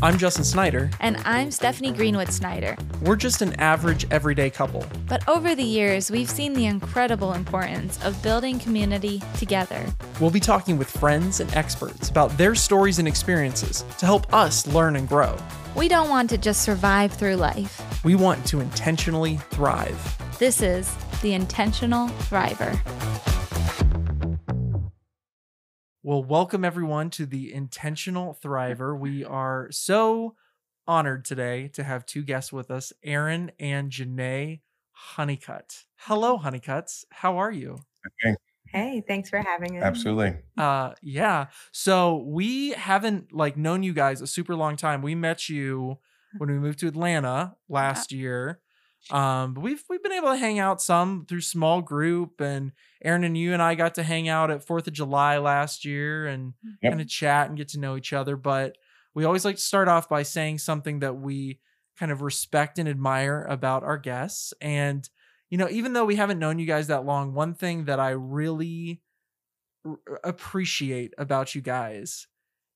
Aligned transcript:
I'm 0.00 0.16
Justin 0.16 0.44
Snyder. 0.44 0.90
And 1.00 1.16
I'm 1.24 1.50
Stephanie 1.50 1.90
Greenwood 1.90 2.28
Snyder. 2.28 2.76
We're 3.02 3.16
just 3.16 3.42
an 3.42 3.54
average, 3.54 4.06
everyday 4.12 4.48
couple. 4.48 4.86
But 5.08 5.28
over 5.28 5.56
the 5.56 5.64
years, 5.64 6.08
we've 6.08 6.30
seen 6.30 6.52
the 6.52 6.66
incredible 6.66 7.32
importance 7.32 7.98
of 8.04 8.22
building 8.22 8.60
community 8.60 9.20
together. 9.38 9.84
We'll 10.20 10.30
be 10.30 10.38
talking 10.38 10.78
with 10.78 10.88
friends 10.88 11.40
and 11.40 11.52
experts 11.52 12.10
about 12.10 12.36
their 12.38 12.54
stories 12.54 13.00
and 13.00 13.08
experiences 13.08 13.84
to 13.98 14.06
help 14.06 14.32
us 14.32 14.68
learn 14.68 14.94
and 14.94 15.08
grow. 15.08 15.36
We 15.74 15.88
don't 15.88 16.08
want 16.08 16.30
to 16.30 16.38
just 16.38 16.62
survive 16.62 17.12
through 17.12 17.34
life, 17.36 18.04
we 18.04 18.14
want 18.14 18.46
to 18.46 18.60
intentionally 18.60 19.38
thrive. 19.50 20.38
This 20.38 20.62
is 20.62 20.94
The 21.22 21.34
Intentional 21.34 22.06
Thriver. 22.08 23.27
Well, 26.08 26.24
welcome 26.24 26.64
everyone 26.64 27.10
to 27.10 27.26
the 27.26 27.52
Intentional 27.52 28.32
Thriver. 28.42 28.98
We 28.98 29.26
are 29.26 29.68
so 29.70 30.36
honored 30.86 31.26
today 31.26 31.68
to 31.74 31.84
have 31.84 32.06
two 32.06 32.22
guests 32.22 32.50
with 32.50 32.70
us, 32.70 32.94
Aaron 33.02 33.52
and 33.60 33.90
Janay 33.90 34.62
Honeycutt. 34.92 35.84
Hello, 35.96 36.38
Honeycutts. 36.38 37.04
How 37.10 37.36
are 37.36 37.52
you? 37.52 37.80
Okay. 38.24 38.36
Hey, 38.68 39.02
thanks 39.06 39.28
for 39.28 39.42
having 39.42 39.76
us. 39.76 39.84
Absolutely. 39.84 40.36
Uh 40.56 40.94
yeah. 41.02 41.48
So 41.72 42.24
we 42.26 42.70
haven't 42.70 43.34
like 43.34 43.58
known 43.58 43.82
you 43.82 43.92
guys 43.92 44.22
a 44.22 44.26
super 44.26 44.56
long 44.56 44.76
time. 44.76 45.02
We 45.02 45.14
met 45.14 45.50
you 45.50 45.98
when 46.38 46.50
we 46.50 46.58
moved 46.58 46.78
to 46.78 46.88
Atlanta 46.88 47.54
last 47.68 48.12
year. 48.12 48.60
Um, 49.10 49.54
but 49.54 49.60
we've 49.62 49.82
we've 49.88 50.02
been 50.02 50.12
able 50.12 50.28
to 50.28 50.36
hang 50.36 50.58
out 50.58 50.82
some 50.82 51.24
through 51.26 51.40
small 51.40 51.80
group, 51.80 52.40
and 52.40 52.72
Aaron 53.02 53.24
and 53.24 53.36
you 53.36 53.52
and 53.52 53.62
I 53.62 53.74
got 53.74 53.94
to 53.94 54.02
hang 54.02 54.28
out 54.28 54.50
at 54.50 54.66
Fourth 54.66 54.86
of 54.86 54.92
July 54.92 55.38
last 55.38 55.84
year 55.84 56.26
and 56.26 56.54
Yep. 56.82 56.92
kind 56.92 57.00
of 57.00 57.08
chat 57.08 57.48
and 57.48 57.56
get 57.56 57.68
to 57.68 57.80
know 57.80 57.96
each 57.96 58.12
other. 58.12 58.36
But 58.36 58.76
we 59.14 59.24
always 59.24 59.44
like 59.44 59.56
to 59.56 59.62
start 59.62 59.88
off 59.88 60.08
by 60.08 60.22
saying 60.22 60.58
something 60.58 61.00
that 61.00 61.16
we 61.16 61.60
kind 61.98 62.12
of 62.12 62.22
respect 62.22 62.78
and 62.78 62.88
admire 62.88 63.46
about 63.48 63.82
our 63.82 63.98
guests. 63.98 64.52
And 64.60 65.08
you 65.50 65.56
know, 65.58 65.68
even 65.70 65.94
though 65.94 66.04
we 66.04 66.16
haven't 66.16 66.38
known 66.38 66.58
you 66.58 66.66
guys 66.66 66.88
that 66.88 67.06
long, 67.06 67.32
one 67.32 67.54
thing 67.54 67.86
that 67.86 67.98
I 67.98 68.10
really 68.10 69.00
r- 69.84 69.98
appreciate 70.22 71.14
about 71.18 71.54
you 71.54 71.60
guys 71.62 72.26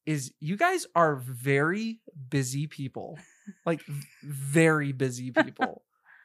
is 0.06 0.32
you 0.40 0.56
guys 0.56 0.86
are 0.96 1.16
very 1.16 2.00
busy 2.30 2.66
people 2.66 3.18
like 3.66 3.80
very 4.24 4.90
busy 4.92 5.30
people 5.44 5.82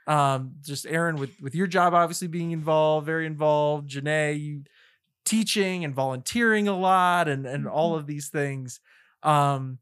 um 0.08 0.54
just 0.62 0.86
aaron 0.86 1.18
with 1.18 1.40
with 1.42 1.54
your 1.54 1.68
job 1.68 1.94
obviously 1.94 2.28
being 2.28 2.52
involved 2.52 3.06
very 3.06 3.26
involved 3.26 3.90
Janay 3.90 4.40
you 4.40 4.64
teaching 5.28 5.84
and 5.84 5.94
volunteering 5.94 6.70
a 6.70 6.78
lot 6.78 7.28
and 7.28 7.46
and 7.46 7.68
all 7.68 7.96
of 7.96 8.08
these 8.08 8.30
things. 8.30 8.80
Um 9.24 9.80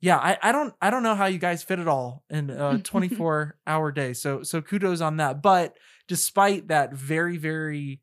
yeah 0.00 0.18
i 0.18 0.38
i 0.42 0.52
don't 0.52 0.74
i 0.80 0.90
don't 0.90 1.02
know 1.02 1.14
how 1.14 1.24
you 1.24 1.38
guys 1.38 1.62
fit 1.62 1.78
it 1.78 1.88
all 1.88 2.22
in 2.30 2.50
a 2.50 2.78
24 2.84 3.56
hour 3.66 3.90
day 3.90 4.12
so 4.12 4.42
so 4.42 4.62
kudos 4.62 5.00
on 5.00 5.16
that. 5.16 5.42
But 5.42 5.76
despite 6.06 6.68
that 6.68 6.94
very 6.94 7.36
very 7.36 8.00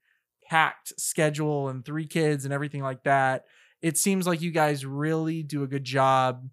packed 0.50 0.92
schedule 1.00 1.70
and 1.70 1.86
three 1.86 2.06
kids 2.06 2.44
and 2.44 2.54
everything 2.54 2.84
like 2.84 3.04
that 3.04 3.46
it 3.82 3.98
seems 3.98 4.28
like 4.28 4.42
you 4.42 4.52
guys 4.52 4.86
really 4.86 5.44
do 5.44 5.64
a 5.64 5.68
good 5.68 5.86
job 5.86 6.50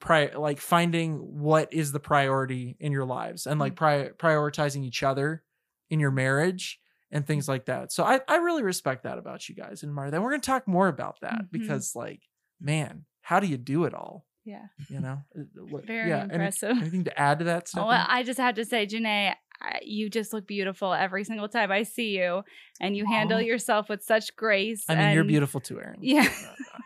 pri- 0.00 0.34
like 0.34 0.60
finding 0.60 1.14
what 1.18 1.72
is 1.72 1.92
the 1.92 2.00
priority 2.00 2.76
in 2.80 2.92
your 2.92 3.04
lives 3.04 3.46
and 3.46 3.58
like 3.60 3.74
pri- 3.76 4.10
prioritizing 4.18 4.84
each 4.84 5.02
other 5.02 5.42
in 5.90 6.00
your 6.00 6.10
marriage 6.10 6.78
and 7.10 7.26
things 7.26 7.48
like 7.48 7.66
that. 7.66 7.92
So 7.92 8.04
I, 8.04 8.20
I 8.28 8.36
really 8.36 8.62
respect 8.62 9.04
that 9.04 9.18
about 9.18 9.48
you 9.48 9.54
guys 9.54 9.82
and 9.82 9.94
Martha. 9.94 10.16
And 10.16 10.24
we're 10.24 10.30
gonna 10.30 10.42
talk 10.42 10.66
more 10.66 10.88
about 10.88 11.20
that 11.22 11.42
Mhm. 11.44 11.50
because 11.52 11.94
like, 11.94 12.20
man, 12.60 13.04
how 13.22 13.40
do 13.40 13.46
you 13.46 13.56
do 13.56 13.84
it 13.84 13.94
all? 13.94 14.26
Yeah. 14.44 14.66
You 14.88 15.00
know? 15.00 15.22
Uh, 15.36 15.78
Very 15.86 16.08
yeah, 16.10 16.22
any- 16.24 16.34
impressive. 16.34 16.76
anything 16.78 17.04
to 17.04 17.18
add 17.18 17.38
to 17.40 17.44
that 17.46 17.68
stuff? 17.68 17.86
Well, 17.86 18.04
I 18.08 18.22
just 18.22 18.38
have 18.38 18.54
to 18.56 18.64
say, 18.64 18.86
Janay, 18.86 19.34
you 19.82 20.10
just 20.10 20.32
look 20.32 20.46
beautiful 20.46 20.92
every 20.92 21.24
single 21.24 21.48
time 21.48 21.72
I 21.72 21.82
see 21.84 22.16
you, 22.18 22.42
and 22.80 22.94
you 22.96 23.06
handle 23.06 23.40
yourself 23.40 23.88
with 23.88 24.02
such 24.04 24.36
grace. 24.36 24.84
I 24.88 24.94
mean, 24.96 25.14
you're 25.14 25.24
beautiful 25.24 25.60
too, 25.60 25.80
Aaron. 25.80 25.98
Yeah. 26.02 26.28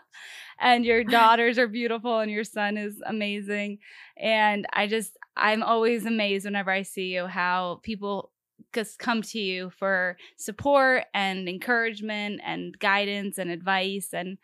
and 0.61 0.85
your 0.85 1.05
daughters 1.05 1.59
are 1.59 1.69
beautiful, 1.69 2.21
and 2.21 2.31
your 2.31 2.45
son 2.45 2.77
is 2.77 3.03
amazing. 3.07 3.79
And 4.17 4.67
I 4.73 4.87
just, 4.87 5.17
I'm 5.37 5.63
always 5.63 6.07
amazed 6.07 6.45
whenever 6.45 6.71
I 6.71 6.83
see 6.83 7.15
you 7.15 7.27
how 7.27 7.81
people 7.83 8.33
just 8.73 8.99
come 8.99 9.23
to 9.23 9.39
you 9.39 9.71
for 9.71 10.17
support 10.37 11.05
and 11.15 11.49
encouragement 11.49 12.41
and 12.45 12.79
guidance 12.79 13.39
and 13.39 13.51
advice 13.51 14.09
and 14.13 14.37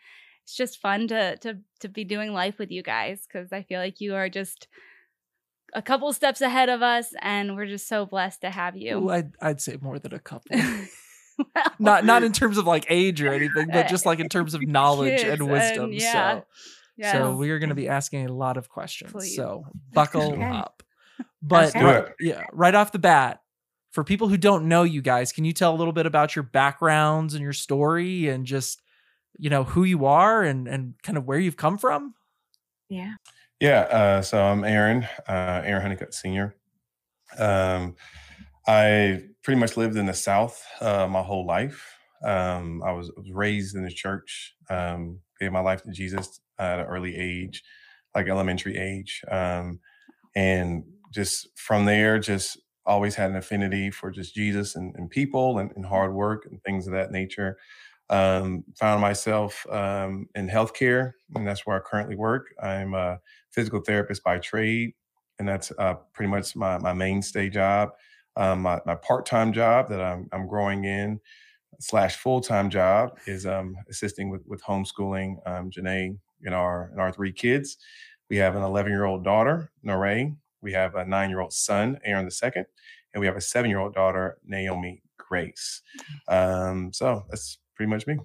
it's 0.43 0.55
just 0.55 0.79
fun 0.79 1.07
to 1.07 1.37
to 1.37 1.57
to 1.79 1.89
be 1.89 2.03
doing 2.03 2.31
life 2.31 2.57
with 2.57 2.71
you 2.71 2.81
guys 2.81 3.27
because 3.27 3.51
I 3.51 3.63
feel 3.63 3.79
like 3.79 3.99
you 3.99 4.15
are 4.15 4.29
just 4.29 4.67
a 5.73 5.81
couple 5.81 6.11
steps 6.13 6.41
ahead 6.41 6.69
of 6.69 6.81
us, 6.81 7.13
and 7.21 7.55
we're 7.55 7.65
just 7.65 7.87
so 7.87 8.05
blessed 8.05 8.41
to 8.41 8.49
have 8.49 8.75
Ooh, 8.75 8.79
you. 8.79 9.09
I'd, 9.09 9.33
I'd 9.41 9.61
say 9.61 9.77
more 9.81 9.99
than 9.99 10.13
a 10.13 10.19
couple. 10.19 10.57
Well, 11.37 11.47
not 11.79 12.05
not 12.05 12.23
in 12.23 12.31
terms 12.31 12.57
of 12.57 12.65
like 12.65 12.85
age 12.89 13.21
or 13.21 13.33
anything, 13.33 13.67
but 13.71 13.87
just 13.87 14.05
like 14.05 14.19
in 14.19 14.29
terms 14.29 14.53
of 14.53 14.61
knowledge 14.67 15.21
Kids 15.21 15.39
and 15.41 15.51
wisdom. 15.51 15.83
and- 15.85 15.93
yeah. 15.93 16.11
So 16.39 16.45
yes. 16.97 17.13
So 17.13 17.35
we 17.35 17.49
are 17.51 17.59
going 17.59 17.69
to 17.69 17.75
be 17.75 17.87
asking 17.89 18.27
a 18.27 18.33
lot 18.33 18.57
of 18.57 18.69
questions. 18.69 19.11
Please. 19.11 19.35
So 19.35 19.65
buckle 19.93 20.33
Okay. 20.33 20.43
up. 20.43 20.81
But 21.41 21.75
Okay. 21.75 21.83
Right, 21.85 22.05
yeah, 22.19 22.43
right 22.53 22.73
off 22.73 22.91
the 22.91 22.99
bat, 22.99 23.41
for 23.91 24.03
people 24.03 24.27
who 24.27 24.35
don't 24.37 24.67
know 24.67 24.83
you 24.83 25.01
guys, 25.01 25.31
can 25.31 25.45
you 25.45 25.53
tell 25.53 25.73
a 25.73 25.77
little 25.77 25.93
bit 25.93 26.05
about 26.05 26.35
your 26.35 26.43
backgrounds 26.43 27.33
and 27.35 27.43
your 27.43 27.53
story 27.53 28.27
and 28.29 28.45
just 28.45 28.81
you 29.37 29.49
know 29.49 29.63
who 29.63 29.83
you 29.83 30.05
are 30.05 30.41
and 30.43 30.67
and 30.67 30.95
kind 31.03 31.17
of 31.17 31.25
where 31.25 31.37
you've 31.39 31.55
come 31.57 31.77
from? 31.77 32.13
Yeah. 32.89 33.13
Yeah. 33.59 33.81
Uh, 33.81 34.21
so 34.21 34.41
I'm 34.43 34.63
Aaron, 34.63 35.03
uh, 35.29 35.61
Aaron 35.63 35.81
Honeycutt 35.81 36.13
Sr. 36.13 36.55
Um, 37.37 37.95
I 38.67 39.23
pretty 39.43 39.59
much 39.59 39.77
lived 39.77 39.97
in 39.97 40.05
the 40.05 40.13
South 40.13 40.63
uh, 40.81 41.07
my 41.07 41.21
whole 41.21 41.45
life. 41.45 41.95
Um, 42.23 42.81
I 42.83 42.91
was, 42.93 43.11
raised 43.31 43.75
in 43.75 43.83
the 43.83 43.91
church, 43.91 44.55
um, 44.69 45.19
gave 45.39 45.51
my 45.51 45.59
life 45.59 45.83
to 45.83 45.91
Jesus 45.91 46.39
at 46.57 46.79
an 46.79 46.85
early 46.85 47.15
age, 47.15 47.63
like 48.15 48.27
elementary 48.27 48.77
age. 48.77 49.21
Um, 49.29 49.79
and 50.35 50.83
just 51.13 51.49
from 51.55 51.85
there, 51.85 52.19
just 52.19 52.59
always 52.85 53.15
had 53.15 53.31
an 53.31 53.37
affinity 53.37 53.91
for 53.91 54.11
just 54.11 54.35
Jesus 54.35 54.75
and, 54.75 54.95
and 54.95 55.09
people 55.09 55.59
and, 55.59 55.71
and 55.75 55.85
hard 55.85 56.13
work 56.13 56.45
and 56.49 56.61
things 56.63 56.87
of 56.87 56.93
that 56.93 57.11
nature. 57.11 57.57
Um, 58.09 58.63
found 58.79 59.01
myself 59.01 59.65
um, 59.71 60.27
in 60.35 60.47
healthcare, 60.47 61.13
and 61.35 61.47
that's 61.47 61.65
where 61.65 61.77
I 61.77 61.79
currently 61.79 62.15
work. 62.15 62.47
I'm 62.61 62.93
a 62.93 63.19
physical 63.51 63.81
therapist 63.81 64.23
by 64.23 64.39
trade, 64.39 64.93
and 65.39 65.47
that's 65.47 65.71
uh, 65.79 65.95
pretty 66.13 66.29
much 66.31 66.55
my, 66.55 66.77
my 66.77 66.93
mainstay 66.93 67.49
job. 67.49 67.89
Um, 68.37 68.61
my, 68.61 68.81
my 68.85 68.95
part-time 68.95 69.53
job 69.53 69.89
that 69.89 70.01
I'm, 70.01 70.27
I'm 70.31 70.47
growing 70.47 70.83
in 70.85 71.19
slash 71.79 72.17
full-time 72.17 72.69
job 72.69 73.17
is 73.27 73.45
um, 73.45 73.75
assisting 73.89 74.29
with, 74.29 74.45
with 74.45 74.61
homeschooling 74.63 75.37
um, 75.47 75.69
Janay 75.69 76.17
and 76.43 76.53
our 76.55 76.89
and 76.91 76.99
our 76.99 77.11
three 77.11 77.31
kids. 77.31 77.77
We 78.29 78.37
have 78.37 78.55
an 78.55 78.63
11-year-old 78.63 79.23
daughter, 79.23 79.71
Noreen. 79.83 80.37
We 80.61 80.73
have 80.73 80.95
a 80.95 81.05
nine-year-old 81.05 81.53
son, 81.53 81.99
Aaron 82.03 82.25
the 82.25 82.31
second, 82.31 82.65
and 83.13 83.21
we 83.21 83.27
have 83.27 83.35
a 83.35 83.41
seven-year-old 83.41 83.93
daughter, 83.93 84.37
Naomi 84.45 85.03
Grace. 85.17 85.81
Um, 86.27 86.91
so 86.91 87.23
that's 87.29 87.59
pretty 87.75 87.89
much 87.89 88.07
me. 88.07 88.17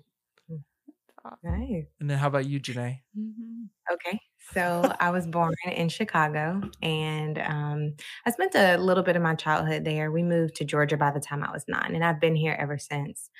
Nice. 1.42 1.84
And 2.00 2.08
then 2.08 2.18
how 2.18 2.28
about 2.28 2.46
you, 2.46 2.58
Janay? 2.58 3.00
Mhm. 3.16 3.68
Okay. 3.92 4.18
So 4.52 4.92
I 4.98 5.10
was 5.10 5.26
born 5.28 5.54
in 5.70 5.88
Chicago 5.88 6.60
and 6.82 7.38
um, 7.38 7.94
I 8.26 8.30
spent 8.32 8.54
a 8.56 8.78
little 8.78 9.04
bit 9.04 9.14
of 9.14 9.22
my 9.22 9.36
childhood 9.36 9.84
there. 9.84 10.10
We 10.10 10.24
moved 10.24 10.56
to 10.56 10.64
Georgia 10.64 10.96
by 10.96 11.12
the 11.12 11.20
time 11.20 11.44
I 11.44 11.52
was 11.52 11.64
nine, 11.68 11.94
and 11.94 12.04
I've 12.04 12.20
been 12.20 12.34
here 12.34 12.56
ever 12.58 12.76
since. 12.76 13.30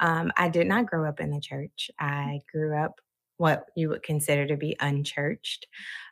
Um, 0.00 0.30
I 0.36 0.48
did 0.50 0.66
not 0.66 0.86
grow 0.86 1.08
up 1.08 1.20
in 1.20 1.30
the 1.30 1.40
church. 1.40 1.90
I 1.98 2.40
grew 2.52 2.76
up 2.76 3.00
what 3.38 3.66
you 3.76 3.88
would 3.88 4.02
consider 4.02 4.46
to 4.46 4.56
be 4.56 4.76
unchurched. 4.80 5.66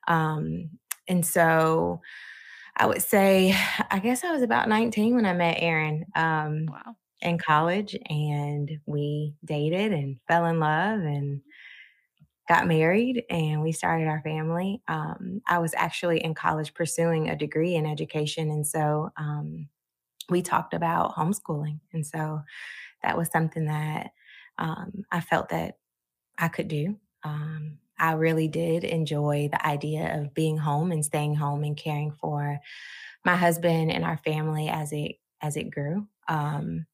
Um, 0.09 0.79
and 1.09 1.25
so 1.27 2.01
I 2.77 2.87
would 2.87 3.03
say, 3.03 3.55
I 3.91 3.99
guess 4.01 4.25
I 4.25 4.33
was 4.33 4.43
about 4.43 4.69
19 4.69 5.15
when 5.15 5.27
I 5.27 5.33
met 5.35 5.59
Aaron. 5.61 6.07
Um, 6.15 6.67
Wow. 6.69 6.97
in 7.23 7.39
college 7.39 7.97
and 8.11 8.71
we 8.87 9.35
dated 9.45 9.93
and 9.93 10.21
fell 10.29 10.45
in 10.47 10.61
love 10.61 11.01
and 11.01 11.41
got 12.49 12.67
married 12.67 13.25
and 13.29 13.63
we 13.63 13.73
started 13.73 14.07
our 14.07 14.21
family. 14.23 14.83
Um, 14.89 15.43
I 15.49 15.59
was 15.59 15.75
actually 15.77 16.23
in 16.23 16.35
college 16.35 16.75
pursuing 16.75 17.29
a 17.29 17.37
degree 17.37 17.75
in 17.75 17.87
education. 17.87 18.51
And 18.51 18.67
so 18.67 19.11
um, 19.17 19.69
we 20.29 20.43
talked 20.43 20.75
about 20.75 21.15
homeschooling. 21.15 21.81
And 21.93 22.07
so 22.07 22.43
that 23.03 23.17
was 23.17 23.31
something 23.31 23.67
that 23.67 24.13
um, 24.59 25.05
I 25.11 25.21
felt 25.21 25.49
that 25.51 25.79
I 26.39 26.49
could 26.49 26.69
do. 26.69 26.97
Um, 27.25 27.79
I 27.99 28.13
really 28.13 28.49
did 28.49 28.85
enjoy 28.85 29.49
the 29.51 29.67
idea 29.67 30.19
of 30.21 30.35
being 30.35 30.59
home 30.59 30.93
and 30.93 31.05
staying 31.05 31.35
home 31.37 31.65
and 31.65 31.77
caring 31.77 32.13
for 32.13 32.61
my 33.25 33.37
husband 33.37 33.91
and 33.91 34.05
our 34.05 34.19
family 34.19 34.69
as 34.69 34.93
it 34.93 35.17
as 35.43 35.57
it 35.57 35.71
grew. 35.71 36.07
Um, 36.29 36.87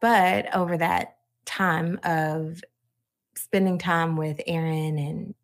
but 0.00 0.54
over 0.54 0.76
that 0.76 1.16
time 1.44 1.98
of 2.04 2.60
spending 3.38 3.78
time 3.78 4.16
with 4.16 4.40
Aaron 4.46 4.98
and 4.98 5.34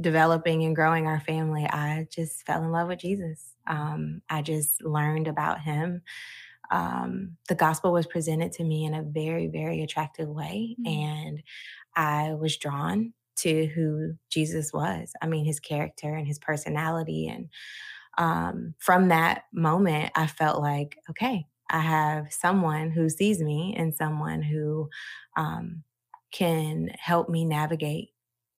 developing 0.00 0.64
and 0.64 0.74
growing 0.74 1.06
our 1.06 1.20
family, 1.20 1.64
I 1.64 2.06
just 2.10 2.44
fell 2.46 2.62
in 2.62 2.72
love 2.72 2.88
with 2.88 2.98
Jesus. 2.98 3.54
Um, 3.66 4.22
I 4.28 4.42
just 4.42 4.82
learned 4.82 5.28
about 5.28 5.60
him. 5.60 6.02
Um, 6.70 7.36
the 7.48 7.54
gospel 7.54 7.92
was 7.92 8.06
presented 8.06 8.52
to 8.52 8.64
me 8.64 8.84
in 8.84 8.94
a 8.94 9.02
very, 9.02 9.46
very 9.46 9.82
attractive 9.82 10.28
way. 10.28 10.76
Mm. 10.80 10.88
And 10.88 11.42
I 11.94 12.34
was 12.34 12.56
drawn 12.56 13.12
to 13.36 13.66
who 13.66 14.14
Jesus 14.30 14.72
was. 14.72 15.12
I 15.20 15.26
mean, 15.26 15.44
his 15.44 15.60
character 15.60 16.14
and 16.14 16.26
his 16.26 16.38
personality. 16.38 17.28
And 17.28 17.48
um, 18.18 18.74
from 18.78 19.08
that 19.08 19.44
moment, 19.52 20.12
I 20.14 20.26
felt 20.26 20.60
like, 20.60 20.98
okay, 21.10 21.46
I 21.68 21.80
have 21.80 22.32
someone 22.32 22.90
who 22.90 23.08
sees 23.08 23.40
me 23.40 23.74
and 23.76 23.94
someone 23.94 24.42
who 24.42 24.88
um, 25.36 25.82
can 26.36 26.88
help 26.98 27.28
me 27.30 27.44
navigate 27.44 28.10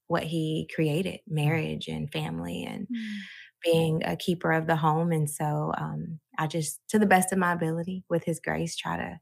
what 0.08 0.25
he 0.25 0.69
created 0.75 1.20
marriage 1.28 1.88
and 1.88 2.12
family 2.12 2.64
and 2.64 2.88
Mm. 2.90 3.28
being 3.64 4.02
a 4.04 4.16
keeper 4.16 4.52
of 4.52 4.66
the 4.66 4.76
home. 4.76 5.12
And 5.12 5.30
so 5.30 5.72
um, 5.78 6.20
I 6.38 6.46
just, 6.46 6.80
to 6.90 6.98
the 6.98 7.06
best 7.06 7.32
of 7.32 7.38
my 7.38 7.52
ability, 7.52 8.04
with 8.10 8.25
his 8.25 8.40
grace, 8.40 8.76
try 8.76 8.96
to 8.98 9.20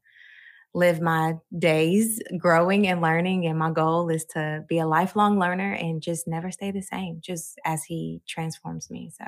live 0.75 1.01
my 1.01 1.35
days 1.59 2.21
growing 2.39 2.87
and 2.87 3.01
learning. 3.03 3.47
And 3.47 3.59
my 3.59 3.71
goal 3.73 4.11
is 4.11 4.25
to 4.27 4.65
be 4.69 4.79
a 4.79 4.87
lifelong 4.87 5.39
learner 5.39 5.73
and 5.75 6.03
just 6.03 6.29
never 6.29 6.51
stay 6.51 6.71
the 6.73 6.83
same, 6.83 7.21
just 7.21 7.59
as 7.65 7.85
he 7.85 8.23
transforms 8.29 8.91
me. 8.91 9.11
So 9.17 9.25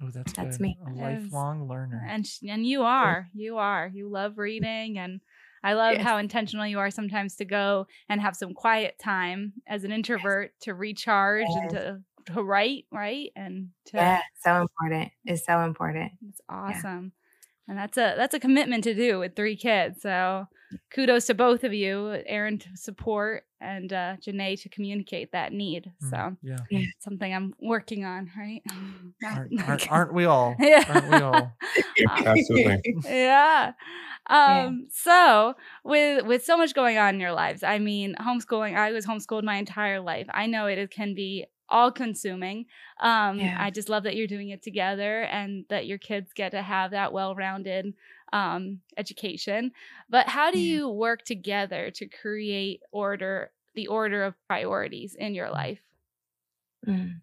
Oh, 0.00 0.10
that's 0.10 0.32
That's 0.36 0.58
good. 0.58 0.60
me. 0.60 0.78
A 0.86 0.90
lifelong 0.90 1.68
learner. 1.68 2.02
and 2.08 2.26
and 2.48 2.66
you 2.66 2.82
are 2.82 3.28
you 3.34 3.58
are 3.58 3.88
you 3.92 4.08
love 4.08 4.38
reading 4.38 4.98
and 4.98 5.20
I 5.62 5.74
love 5.74 5.98
Yes. 5.98 6.02
how 6.02 6.18
intentional 6.18 6.66
you 6.66 6.78
are 6.78 6.90
sometimes 6.90 7.36
to 7.36 7.44
go 7.44 7.86
and 8.08 8.20
have 8.20 8.36
some 8.36 8.54
quiet 8.54 8.98
time 8.98 9.54
as 9.66 9.84
an 9.84 9.92
introvert 9.92 10.52
to 10.60 10.74
recharge 10.74 11.56
and 11.56 11.70
to 11.70 12.02
to 12.26 12.42
write, 12.42 12.86
right? 12.92 13.30
And 13.36 13.70
to 13.86 13.96
yeah, 13.96 14.20
so 14.34 14.60
important. 14.60 15.12
It's 15.26 15.44
so 15.44 15.60
important. 15.60 16.12
It's 16.28 16.40
awesome. 16.48 17.12
And 17.68 17.78
that's 17.78 17.96
a 17.98 18.14
that's 18.16 18.34
a 18.34 18.40
commitment 18.40 18.84
to 18.84 18.94
do 18.94 19.18
with 19.18 19.36
three 19.36 19.56
kids. 19.56 20.02
So 20.02 20.46
kudos 20.92 21.26
to 21.26 21.34
both 21.34 21.64
of 21.64 21.72
you, 21.72 22.22
Aaron 22.26 22.58
to 22.58 22.68
support 22.76 23.44
and 23.60 23.92
uh 23.92 24.16
Janay 24.20 24.60
to 24.62 24.68
communicate 24.68 25.32
that 25.32 25.52
need. 25.52 25.90
Mm, 26.04 26.10
So 26.10 26.36
yeah. 26.42 26.56
it's 26.70 27.04
something 27.04 27.32
I'm 27.32 27.54
working 27.60 28.04
on, 28.04 28.30
right? 28.36 28.62
Aren't, 29.24 29.62
aren't, 29.68 29.92
aren't 29.92 30.14
we 30.14 30.24
all? 30.26 30.54
Yeah. 30.60 30.84
Aren't 30.88 31.10
we 31.10 31.16
all? 31.18 31.52
Absolutely. 32.26 32.96
yeah. 33.04 33.72
Yeah. 34.28 34.64
Um, 34.66 34.88
so 34.90 35.54
with 35.84 36.26
with 36.26 36.44
so 36.44 36.56
much 36.56 36.74
going 36.74 36.98
on 36.98 37.14
in 37.14 37.20
your 37.20 37.32
lives, 37.32 37.62
I 37.62 37.78
mean, 37.78 38.16
homeschooling, 38.20 38.76
I 38.76 38.92
was 38.92 39.06
homeschooled 39.06 39.44
my 39.44 39.56
entire 39.56 40.00
life. 40.00 40.26
I 40.32 40.46
know 40.46 40.66
it 40.66 40.90
can 40.90 41.14
be 41.14 41.46
all 41.68 41.90
consuming. 41.92 42.66
Um, 43.00 43.52
Yeah. 43.52 43.56
I 43.56 43.70
just 43.70 43.88
love 43.88 44.04
that 44.04 44.16
you're 44.16 44.26
doing 44.26 44.50
it 44.50 44.62
together 44.62 45.22
and 45.22 45.64
that 45.68 45.86
your 45.86 45.98
kids 45.98 46.32
get 46.32 46.50
to 46.52 46.62
have 46.62 46.90
that 46.92 47.12
well-rounded 47.12 47.94
um 48.32 48.80
education. 48.96 49.72
But 50.08 50.28
how 50.28 50.50
do 50.50 50.58
Yeah. 50.58 50.58
you 50.58 50.88
work 50.88 51.22
together 51.24 51.90
to 51.92 52.06
create 52.08 52.82
order, 52.92 53.52
the 53.74 53.86
order 53.88 54.24
of 54.24 54.34
priorities 54.48 55.14
in 55.14 55.34
your 55.34 55.50
life? 55.50 55.80
Mm. 56.86 57.20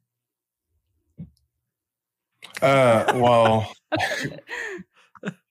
Uh, 2.62 3.06
well, 3.14 3.74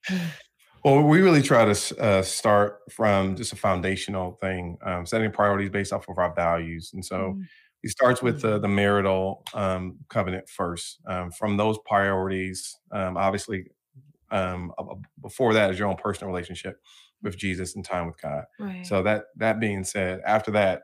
well, 0.83 1.01
we 1.03 1.21
really 1.21 1.41
try 1.41 1.71
to 1.71 1.99
uh, 2.01 2.21
start 2.21 2.81
from 2.91 3.35
just 3.35 3.53
a 3.53 3.55
foundational 3.55 4.33
thing, 4.33 4.77
um, 4.81 5.05
setting 5.05 5.31
priorities 5.31 5.69
based 5.69 5.93
off 5.93 6.09
of 6.09 6.17
our 6.17 6.33
values, 6.33 6.91
and 6.93 7.05
so 7.05 7.37
Mm, 7.37 7.47
it 7.83 7.91
starts 7.91 8.21
with 8.21 8.41
the, 8.41 8.59
the 8.59 8.67
marital 8.67 9.43
um, 9.53 9.99
covenant 10.09 10.49
first. 10.49 10.99
Um, 11.07 11.31
from 11.31 11.57
those 11.57 11.77
priorities, 11.85 12.75
um, 12.91 13.17
obviously, 13.17 13.67
um, 14.31 14.71
before 15.21 15.53
that 15.53 15.71
is 15.71 15.79
your 15.79 15.87
own 15.89 15.97
personal 15.97 16.33
relationship 16.33 16.81
with 17.21 17.37
Jesus 17.37 17.75
and 17.75 17.85
time 17.85 18.07
with 18.07 18.19
God. 18.21 18.45
Right. 18.59 18.85
So 18.85 19.03
that 19.03 19.25
that 19.37 19.59
being 19.59 19.83
said, 19.83 20.21
after 20.25 20.51
that, 20.51 20.83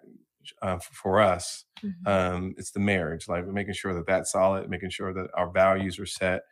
uh, 0.62 0.80
for 0.80 1.20
us, 1.22 1.66
Mhm. 1.84 2.08
um, 2.08 2.54
it's 2.58 2.72
the 2.72 2.80
marriage, 2.80 3.28
like 3.28 3.46
making 3.48 3.74
sure 3.74 3.94
that 3.94 4.08
that's 4.08 4.32
solid, 4.32 4.70
making 4.70 4.90
sure 4.92 5.14
that 5.14 5.30
our 5.36 5.50
values 5.52 6.00
are 6.00 6.06
set, 6.06 6.44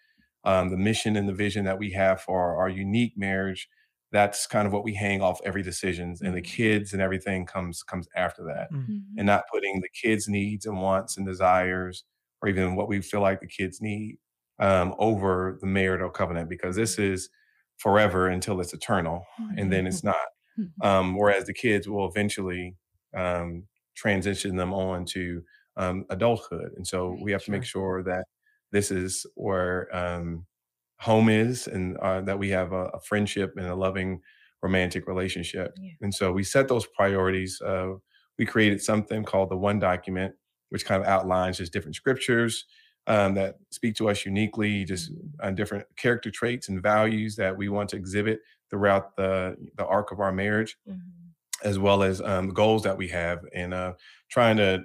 um, 0.44 0.70
the 0.70 0.78
mission 0.78 1.16
and 1.16 1.28
the 1.28 1.34
vision 1.34 1.66
that 1.66 1.80
we 1.80 1.92
have 1.92 2.22
for 2.22 2.40
our, 2.40 2.58
our 2.62 2.70
unique 2.70 3.14
marriage. 3.18 3.70
That's 4.12 4.48
kind 4.48 4.68
of 4.68 4.74
what 4.74 4.84
we 4.86 4.94
hang 4.94 5.22
off 5.22 5.42
every 5.46 5.64
decisions, 5.64 6.22
and 6.22 6.36
the 6.36 6.42
Mhm. 6.42 6.44
kids 6.44 6.94
and 6.94 7.02
everything 7.02 7.46
comes 7.46 7.84
comes 7.84 8.08
after 8.16 8.44
that 8.46 8.72
Mm, 8.72 8.86
mhm. 8.88 9.18
and 9.18 9.26
not 9.28 9.46
putting 9.52 9.82
the 9.82 9.90
kids' 10.02 10.28
needs 10.30 10.66
and 10.66 10.82
wants 10.82 11.18
and 11.18 11.26
desires, 11.28 12.06
or 12.42 12.50
even 12.50 12.76
what 12.76 12.88
we 12.88 13.02
feel 13.02 13.22
like 13.22 13.42
the 13.42 13.48
kids 13.48 13.82
need, 13.82 14.18
um, 14.60 14.96
over 15.00 15.58
the 15.62 15.68
marital 15.68 16.10
covenant, 16.10 16.50
because 16.50 16.76
this 16.76 16.98
is 17.00 17.30
forever 17.78 18.28
until 18.28 18.62
it's 18.62 18.74
eternal, 18.74 19.24
and 19.58 19.72
then 19.74 19.88
it's 19.88 20.04
not. 20.04 20.18
Um, 20.82 21.16
whereas 21.18 21.46
the 21.46 21.54
kids 21.54 21.88
will 21.90 22.08
eventually 22.08 22.78
um, 23.16 23.68
transition 23.96 24.56
them 24.58 24.74
on 24.74 25.06
to 25.08 25.44
um, 25.78 26.06
adulthood, 26.10 26.72
and 26.76 26.88
so 26.88 27.12
Right, 27.12 27.20
we 27.22 27.32
have 27.32 27.44
to 27.46 27.52
make 27.52 27.64
sure. 27.64 27.66
sure 27.66 28.04
that 28.04 28.26
this 28.72 28.92
is 28.92 29.26
where 29.36 29.94
um, 29.96 30.46
home 31.00 31.30
is, 31.30 31.68
and 31.68 31.98
uh, 31.98 32.22
that 32.22 32.40
we 32.40 32.50
have 32.50 32.74
a, 32.74 32.86
a 32.88 33.00
friendship 33.02 33.54
and 33.58 33.68
a 33.68 33.76
loving 33.76 34.22
romantic 34.64 35.08
relationship. 35.08 35.74
Yeah. 35.80 35.92
And 36.02 36.14
so 36.14 36.32
we 36.32 36.44
set 36.44 36.68
those 36.68 36.88
priorities. 36.88 37.62
Uh, 37.62 37.94
we 38.40 38.46
created 38.46 38.82
something 38.82 39.24
called 39.24 39.50
the 39.50 39.58
One 39.58 39.80
Document, 39.80 40.34
which 40.70 40.86
kind 40.86 41.02
of 41.02 41.08
outlines 41.08 41.58
just 41.58 41.74
different 41.74 41.96
scriptures 41.96 42.66
um, 43.08 43.36
that 43.36 43.56
speak 43.72 43.96
to 43.96 44.10
us 44.10 44.26
uniquely, 44.26 44.84
just 44.84 45.12
on 45.42 45.56
different 45.56 45.86
character 45.96 46.30
traits 46.32 46.68
and 46.70 46.82
values 46.82 47.36
that 47.36 47.56
we 47.56 47.70
want 47.70 47.90
to 47.90 47.96
exhibit 47.96 48.40
throughout 48.70 49.16
the 49.16 49.56
the 49.78 49.86
arc 49.86 50.12
of 50.12 50.20
our 50.20 50.32
marriage, 50.32 50.78
Mhm. 50.90 51.00
as 51.64 51.80
well 51.80 52.04
as 52.04 52.20
um, 52.22 52.50
goals 52.50 52.84
that 52.84 52.98
we 52.98 53.08
have, 53.08 53.46
and 53.54 53.74
uh, 53.74 53.94
trying 54.30 54.58
to 54.58 54.84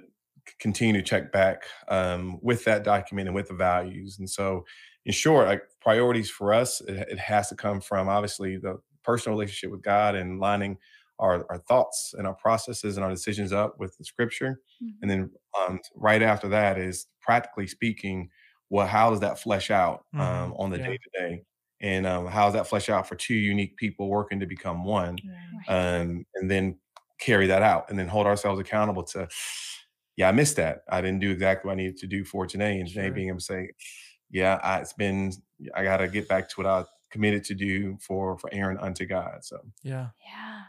continue 0.59 0.93
to 0.93 1.01
check 1.01 1.31
back 1.31 1.63
um, 1.87 2.39
with 2.41 2.65
that 2.65 2.83
document 2.83 3.27
and 3.27 3.35
with 3.35 3.47
the 3.49 3.53
values. 3.55 4.17
And 4.19 4.29
so, 4.29 4.65
in 5.05 5.13
short, 5.13 5.47
like 5.47 5.63
priorities 5.81 6.29
for 6.29 6.53
us, 6.53 6.81
it, 6.81 6.95
it 7.09 7.19
has 7.19 7.49
to 7.49 7.55
come 7.55 7.81
from 7.81 8.07
obviously 8.09 8.57
the 8.57 8.77
personal 9.03 9.37
relationship 9.37 9.71
with 9.71 9.81
God 9.81 10.15
and 10.15 10.39
lining 10.39 10.77
our, 11.19 11.45
our 11.49 11.59
thoughts 11.59 12.13
and 12.17 12.25
our 12.25 12.33
processes 12.33 12.97
and 12.97 13.03
our 13.03 13.09
decisions 13.11 13.51
up 13.51 13.79
with 13.79 13.97
the 13.97 14.05
scripture. 14.05 14.61
Mhm. 14.81 14.93
And 15.01 15.11
then 15.11 15.31
um, 15.59 15.79
right 15.95 16.21
after 16.21 16.47
that 16.49 16.77
is 16.77 17.07
practically 17.21 17.67
speaking, 17.67 18.29
well, 18.69 18.87
how 18.87 19.09
does 19.09 19.19
that 19.19 19.39
flesh 19.39 19.69
out 19.69 20.05
um, 20.17 20.53
Mhm, 20.53 20.59
on 20.59 20.69
the 20.71 20.77
day 20.79 20.97
to 20.97 21.09
day? 21.19 21.43
And 21.81 22.05
um, 22.05 22.27
how 22.27 22.45
does 22.45 22.53
that 22.53 22.67
flesh 22.67 22.89
out 22.89 23.07
for 23.07 23.15
two 23.15 23.35
unique 23.35 23.75
people 23.77 24.09
working 24.09 24.39
to 24.39 24.45
become 24.45 24.85
one? 24.85 25.15
Right. 25.15 25.67
Right. 25.67 26.01
um, 26.01 26.25
and 26.35 26.49
then 26.49 26.79
carry 27.19 27.47
that 27.47 27.61
out 27.61 27.89
and 27.89 27.99
then 27.99 28.07
hold 28.07 28.25
ourselves 28.25 28.59
accountable 28.59 29.03
to, 29.03 29.27
yeah, 30.15 30.29
I 30.29 30.31
missed 30.31 30.55
that. 30.57 30.83
I 30.89 31.01
didn't 31.01 31.19
do 31.19 31.31
exactly 31.31 31.67
what 31.69 31.73
I 31.73 31.77
needed 31.77 31.97
to 31.97 32.07
do 32.07 32.23
for 32.25 32.45
today. 32.47 32.79
and 32.79 32.87
Janay 32.87 32.93
Sure. 33.05 33.11
being 33.11 33.27
able 33.29 33.39
to 33.39 33.43
say, 33.45 33.69
yeah, 34.29 34.59
I, 34.63 34.79
it's 34.79 34.93
been, 34.93 35.31
I 35.75 35.83
got 35.83 35.97
to 35.97 36.07
get 36.07 36.27
back 36.27 36.49
to 36.49 36.55
what 36.61 36.65
I 36.67 36.85
committed 37.11 37.43
to 37.45 37.55
do 37.55 37.97
for, 38.01 38.37
for 38.39 38.49
Aaron 38.53 38.77
unto 38.79 39.05
God. 39.05 39.43
So 39.43 39.59
Yeah. 39.83 40.09
Yeah. 40.23 40.61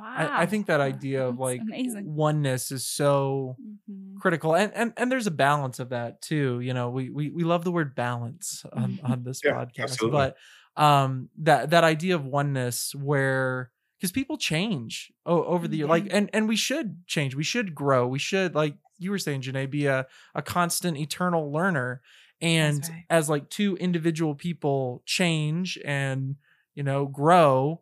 Wow. 0.00 0.14
I, 0.16 0.42
I 0.42 0.46
think 0.46 0.66
that 0.66 0.80
idea 0.92 1.26
of 1.26 1.34
that's 1.36 1.40
like 1.40 1.60
amazing. 1.62 2.14
oneness 2.14 2.70
is 2.70 2.86
so 2.86 3.56
Mhm. 3.90 4.16
critical 4.20 4.54
and, 4.54 4.72
and 4.74 4.92
and 4.96 5.10
there's 5.10 5.26
a 5.26 5.30
balance 5.30 5.78
of 5.78 5.88
that 5.90 6.20
too 6.20 6.60
you 6.60 6.74
know 6.74 6.90
we 6.90 7.08
we, 7.08 7.30
we 7.30 7.44
love 7.44 7.62
the 7.64 7.70
word 7.72 7.94
balance 7.94 8.64
on, 8.72 8.98
on 9.04 9.22
this 9.24 9.40
Yeah, 9.44 9.52
podcast 9.52 9.82
absolutely. 9.82 10.32
but 10.76 10.82
um 10.82 11.30
that 11.38 11.70
that 11.70 11.84
idea 11.84 12.14
of 12.16 12.24
oneness 12.26 12.94
where 12.94 13.70
because 13.98 14.12
people 14.12 14.36
change 14.36 15.10
over 15.24 15.66
the 15.68 15.78
year 15.78 15.86
like 15.86 16.06
and 16.10 16.28
and 16.32 16.48
we 16.48 16.56
should 16.56 17.06
change 17.06 17.34
we 17.34 17.44
should 17.44 17.74
grow 17.74 18.06
we 18.06 18.18
should 18.18 18.54
like 18.54 18.74
you 18.98 19.10
were 19.10 19.18
saying 19.18 19.42
Janay, 19.42 19.70
be 19.70 19.86
a, 19.86 20.06
a 20.34 20.42
constant 20.42 20.96
eternal 20.96 21.52
learner. 21.52 22.00
And 22.40 22.82
right. 22.88 23.04
as 23.10 23.28
like 23.28 23.50
two 23.50 23.76
individual 23.78 24.34
people 24.34 25.02
change 25.06 25.78
and 25.84 26.36
you 26.74 26.84
know 26.84 27.06
grow 27.06 27.80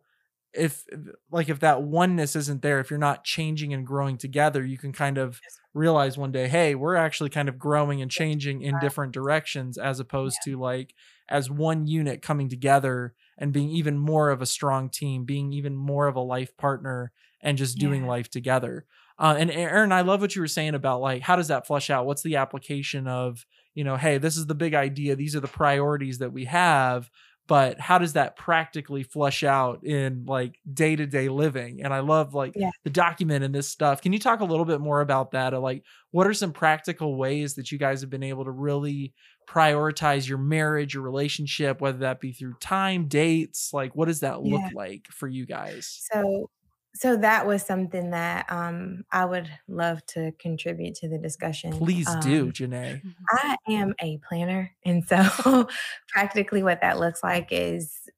if 0.53 0.85
like 1.31 1.49
if 1.49 1.59
that 1.59 1.83
oneness 1.83 2.35
isn't 2.35 2.61
there 2.63 2.79
if 2.79 2.89
you're 2.89 2.97
not 2.97 3.23
changing 3.23 3.73
and 3.73 3.85
growing 3.85 4.17
together 4.17 4.65
you 4.65 4.77
can 4.77 4.91
kind 4.91 5.17
of 5.17 5.39
realize 5.73 6.17
one 6.17 6.31
day 6.31 6.47
hey 6.47 6.73
we're 6.73 6.95
actually 6.95 7.29
kind 7.29 7.47
of 7.47 7.59
growing 7.59 8.01
and 8.01 8.09
changing 8.09 8.61
in 8.61 8.79
different 8.79 9.13
directions 9.13 9.77
as 9.77 9.99
opposed 9.99 10.37
to 10.43 10.59
like 10.59 10.95
as 11.29 11.49
one 11.51 11.85
unit 11.85 12.21
coming 12.23 12.49
together 12.49 13.13
and 13.37 13.53
being 13.53 13.69
even 13.69 13.97
more 13.99 14.31
of 14.31 14.41
a 14.41 14.45
strong 14.45 14.89
team 14.89 15.23
being 15.25 15.53
even 15.53 15.75
more 15.75 16.07
of 16.07 16.15
a 16.15 16.21
life 16.21 16.55
partner 16.57 17.11
and 17.41 17.57
just 17.57 17.77
doing 17.77 18.01
Yeah. 18.01 18.09
life 18.09 18.29
together 18.29 18.85
uh, 19.19 19.35
and 19.37 19.51
aaron 19.51 19.91
i 19.91 20.01
love 20.01 20.21
what 20.21 20.35
you 20.35 20.41
were 20.41 20.47
saying 20.47 20.75
about 20.75 21.01
like 21.01 21.21
how 21.21 21.35
does 21.35 21.47
that 21.49 21.65
flush 21.67 21.89
out? 21.89 22.05
What's 22.05 22.23
the 22.23 22.35
application 22.37 23.07
of 23.07 23.45
you 23.75 23.83
know 23.83 23.95
hey 23.97 24.17
this 24.17 24.37
is 24.37 24.45
the 24.45 24.55
big 24.55 24.73
idea 24.73 25.15
these 25.15 25.35
are 25.35 25.39
the 25.39 25.47
priorities 25.47 26.19
that 26.19 26.33
we 26.33 26.45
have 26.45 27.09
but 27.47 27.79
how 27.79 27.97
does 27.97 28.11
that 28.13 28.35
practically 28.35 29.03
flush 29.03 29.41
out 29.41 29.85
in 29.85 30.25
like 30.25 30.59
day-to-day 30.73 31.29
living? 31.29 31.81
And 31.81 31.93
i 31.93 31.99
love 32.01 32.33
like 32.33 32.51
Yeah. 32.57 32.71
the 32.83 32.89
document 32.89 33.45
and 33.45 33.55
this 33.55 33.69
stuff. 33.69 34.01
Can 34.01 34.11
you 34.11 34.19
talk 34.19 34.41
a 34.41 34.45
little 34.45 34.65
bit 34.65 34.81
more 34.81 34.99
about 34.99 35.31
that? 35.31 35.53
Or 35.53 35.59
like 35.59 35.83
what 36.11 36.27
are 36.27 36.33
some 36.33 36.51
practical 36.51 37.15
ways 37.15 37.55
that 37.55 37.71
you 37.71 37.77
guys 37.77 38.01
have 38.01 38.09
been 38.09 38.21
able 38.23 38.43
to 38.43 38.51
really 38.51 39.13
prioritize 39.47 40.27
your 40.27 40.37
marriage 40.39 40.93
your 40.93 41.03
relationship 41.03 41.79
whether 41.79 41.99
that 41.99 42.19
be 42.19 42.33
through 42.33 42.55
time 42.59 43.07
dates? 43.07 43.69
Like 43.73 43.95
what 43.95 44.07
does 44.09 44.19
that 44.19 44.41
look 44.41 44.73
like 44.73 45.05
for 45.09 45.29
you 45.29 45.45
guys? 45.45 46.05
So 46.11 46.49
so 46.95 47.15
that 47.17 47.45
was 47.45 47.63
something 47.63 48.11
that 48.11 48.51
um 48.51 49.03
I 49.11 49.25
would 49.25 49.49
love 49.67 50.05
to 50.07 50.31
contribute 50.39 50.95
to 50.95 51.07
the 51.07 51.17
discussion. 51.17 51.77
please 51.77 52.07
do 52.21 52.45
Um, 52.45 52.51
Janay 52.51 53.01
I 53.29 53.57
am 53.69 53.93
a 54.01 54.17
planner. 54.27 54.71
And 54.85 55.05
so 55.05 55.67
practically 56.07 56.63
what 56.63 56.81
that 56.81 56.99
looks 56.99 57.23
like 57.23 57.49
is 57.51 58.09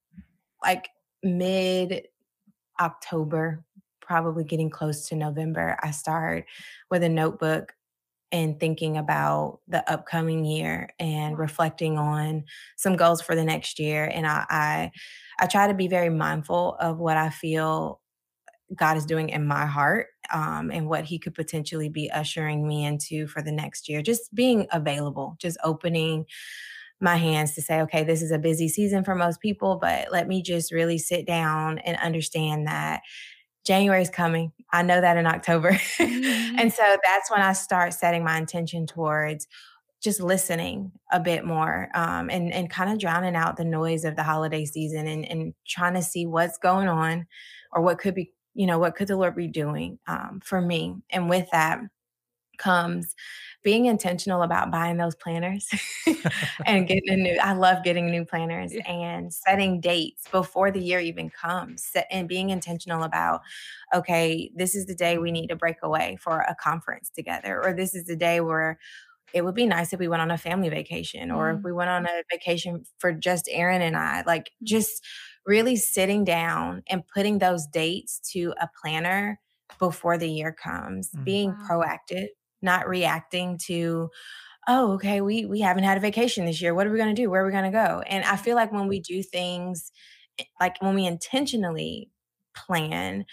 like 0.63 0.89
mid 1.23 2.07
October, 2.79 3.63
probably 4.01 4.43
getting 4.43 4.69
close 4.69 5.07
to 5.09 5.15
November, 5.15 5.77
I 5.81 5.91
start 5.91 6.45
with 6.89 7.03
a 7.03 7.09
notebook 7.09 7.73
and 8.31 8.59
thinking 8.59 8.95
about 8.95 9.59
the 9.67 9.89
upcoming 9.91 10.45
year 10.45 10.89
and 10.99 11.37
reflecting 11.37 11.97
on 11.97 12.45
some 12.77 12.95
goals 12.95 13.21
for 13.21 13.35
the 13.35 13.43
next 13.43 13.79
year. 13.79 14.05
And 14.05 14.27
I 14.27 14.45
I, 14.49 14.91
I 15.39 15.47
try 15.47 15.67
to 15.67 15.73
be 15.73 15.87
very 15.87 16.09
mindful 16.09 16.75
of 16.79 16.99
what 16.99 17.17
I 17.17 17.29
feel 17.29 18.01
God 18.75 18.97
is 18.97 19.05
doing 19.05 19.29
in 19.29 19.45
my 19.45 19.65
heart 19.65 20.07
um, 20.33 20.71
and 20.71 20.87
what 20.87 21.05
He 21.05 21.19
could 21.19 21.33
potentially 21.33 21.89
be 21.89 22.09
ushering 22.11 22.67
me 22.67 22.85
into 22.85 23.27
for 23.27 23.41
the 23.41 23.51
next 23.51 23.89
year. 23.89 24.01
Just 24.01 24.33
being 24.33 24.67
available, 24.71 25.35
just 25.39 25.57
opening 25.63 26.25
my 27.01 27.15
hands 27.15 27.55
to 27.55 27.61
say, 27.61 27.81
okay, 27.81 28.03
this 28.03 28.21
is 28.21 28.31
a 28.31 28.37
busy 28.37 28.67
season 28.67 29.03
for 29.03 29.15
most 29.15 29.39
people, 29.39 29.77
but 29.81 30.11
let 30.11 30.27
me 30.27 30.41
just 30.41 30.71
really 30.71 30.97
sit 30.97 31.25
down 31.25 31.79
and 31.79 31.97
understand 31.97 32.67
that 32.67 33.01
January 33.65 34.01
is 34.01 34.09
coming. 34.09 34.51
I 34.71 34.83
know 34.83 34.99
that 34.99 35.17
in 35.17 35.25
October. 35.25 35.69
and 35.99 36.73
so 36.73 36.97
that's 37.03 37.31
when 37.31 37.41
I 37.41 37.53
start 37.53 37.93
setting 37.93 38.23
my 38.23 38.37
intention 38.37 38.85
towards 38.85 39.47
just 40.01 40.21
listening 40.21 40.91
a 41.11 41.19
bit 41.19 41.45
more 41.45 41.89
um, 41.93 42.29
and, 42.29 42.53
and 42.53 42.69
kind 42.69 42.91
of 42.91 42.99
drowning 42.99 43.35
out 43.35 43.57
the 43.57 43.65
noise 43.65 44.05
of 44.05 44.15
the 44.15 44.23
holiday 44.23 44.65
season 44.65 45.07
and, 45.07 45.29
and 45.29 45.53
trying 45.67 45.93
to 45.93 46.01
see 46.01 46.25
what's 46.25 46.57
going 46.57 46.87
on 46.87 47.27
or 47.73 47.81
what 47.81 47.99
could 47.99 48.15
be, 48.15 48.31
you 48.59 48.67
know, 48.67 48.77
what 48.79 48.95
could 48.95 49.07
the 49.07 49.15
Lord 49.17 49.35
be 49.37 49.47
doing 49.47 49.99
um, 50.07 50.41
for 50.43 50.61
me. 50.61 50.97
And 51.11 51.29
with 51.29 51.47
that 51.53 51.79
comes 52.57 53.15
being 53.63 53.85
intentional 53.87 54.41
about 54.43 54.71
buying 54.71 54.97
those 54.97 55.15
planners 55.15 55.67
and 56.65 56.87
getting 56.87 57.09
a 57.09 57.15
new 57.17 57.37
I 57.41 57.53
love 57.53 57.83
getting 57.83 58.11
new 58.11 58.25
planners 58.25 58.73
Yeah. 58.73 58.83
and 58.91 59.33
setting 59.33 59.81
dates 59.81 60.27
before 60.31 60.71
the 60.71 60.81
year 60.81 60.99
even 60.99 61.29
comes 61.29 61.83
set, 61.83 62.07
and 62.11 62.27
being 62.27 62.49
intentional 62.51 63.03
about 63.03 63.41
okay 63.95 64.51
this 64.55 64.75
is 64.75 64.87
the 64.87 64.95
day 64.95 65.17
we 65.19 65.31
need 65.31 65.47
to 65.49 65.55
break 65.55 65.77
away 65.83 66.17
for 66.21 66.41
a 66.41 66.55
conference 66.55 67.09
together 67.09 67.61
or 67.63 67.73
this 67.73 67.95
is 67.95 68.05
the 68.07 68.15
day 68.17 68.41
where 68.41 68.77
it 69.33 69.43
would 69.43 69.55
be 69.55 69.67
nice 69.67 69.93
if 69.93 69.99
we 69.99 70.07
went 70.07 70.21
on 70.23 70.31
a 70.31 70.37
family 70.37 70.69
vacation 70.69 71.31
or 71.31 71.51
if 71.51 71.61
Mm. 71.61 71.63
we 71.63 71.73
went 71.73 71.89
on 71.91 72.05
a 72.07 72.23
vacation 72.31 72.83
for 72.99 73.13
just 73.13 73.47
Aaron 73.51 73.81
and 73.81 73.95
I 73.97 74.23
like 74.25 74.51
Mm. 74.63 74.65
just 74.67 75.05
really 75.49 75.77
sitting 75.77 76.25
down 76.25 76.83
and 76.89 77.07
putting 77.07 77.39
those 77.39 77.67
dates 77.67 78.19
to 78.33 78.53
a 78.61 78.69
planner 78.81 79.39
before 79.79 80.17
the 80.19 80.29
year 80.29 80.53
comes 80.53 81.11
Mm. 81.15 81.23
being 81.25 81.57
proactive 81.69 82.27
not 82.61 82.87
reacting 82.89 83.57
to 83.57 84.09
oh 84.67 84.93
okay 84.93 85.21
we 85.21 85.45
we 85.45 85.59
haven't 85.61 85.83
had 85.83 85.97
a 85.97 86.01
vacation 86.01 86.45
this 86.45 86.61
year 86.61 86.73
what 86.75 86.87
are 86.87 86.91
we 86.91 86.97
going 86.97 87.13
to 87.15 87.21
do? 87.21 87.29
Where 87.29 87.43
are 87.43 87.45
we 87.45 87.51
going 87.51 87.65
to 87.65 87.71
go? 87.71 88.01
And 88.07 88.23
i 88.25 88.35
feel 88.35 88.55
like 88.55 88.71
when 88.71 88.87
we 88.87 88.99
do 89.01 89.23
things 89.23 89.91
eh, 90.39 90.45
like 90.59 90.81
when 90.81 90.95
we 90.95 91.05
intentionally 91.05 92.11
plan 92.55 93.25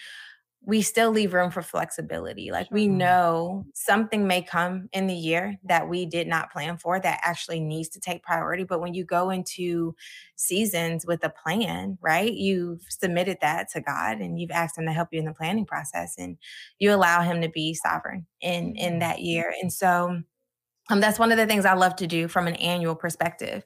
we 0.67 0.81
still 0.81 1.11
leave 1.11 1.33
room 1.33 1.49
for 1.49 1.61
flexibility 1.63 2.51
like 2.51 2.69
we 2.71 2.87
know 2.89 3.65
something 3.73 4.27
may 4.27 4.41
come 4.43 4.89
in 4.93 5.07
the 5.07 5.15
year 5.15 5.57
that 5.63 5.87
we 5.89 6.05
did 6.05 6.27
not 6.27 6.51
plan 6.51 6.77
for 6.77 6.99
that 6.99 7.19
actually 7.23 7.61
needs 7.61 7.89
to 7.89 8.01
take 8.01 8.21
priority 8.21 8.65
but 8.65 8.81
when 8.81 8.93
you 8.93 9.05
go 9.05 9.29
into 9.31 9.95
seasons 10.35 11.05
with 11.07 11.23
a 11.23 11.29
plan 11.29 11.97
right 12.01 12.33
you've 12.33 12.81
submitted 12.89 13.37
that 13.41 13.69
to 13.71 13.81
god 13.81 14.19
and 14.19 14.39
you've 14.41 14.51
asked 14.51 14.77
him 14.77 14.85
to 14.85 14.93
help 14.93 15.09
you 15.13 15.19
in 15.19 15.25
the 15.25 15.33
planning 15.33 15.65
process 15.65 16.15
and 16.17 16.37
you 16.79 16.93
allow 16.93 17.21
him 17.21 17.41
to 17.41 17.49
be 17.49 17.73
sovereign 17.73 18.27
in 18.41 18.75
in 18.75 18.99
Mhm. 18.99 18.99
that 18.99 19.21
year 19.21 19.53
and 19.61 19.71
so 19.73 20.21
um, 20.89 21.01
that's 21.01 21.19
one 21.19 21.31
of 21.31 21.37
the 21.37 21.45
things 21.45 21.65
I 21.65 21.73
love 21.73 21.95
to 21.97 22.07
do 22.07 22.27
from 22.27 22.47
an 22.47 22.55
annual 22.55 22.95
perspective. 22.95 23.65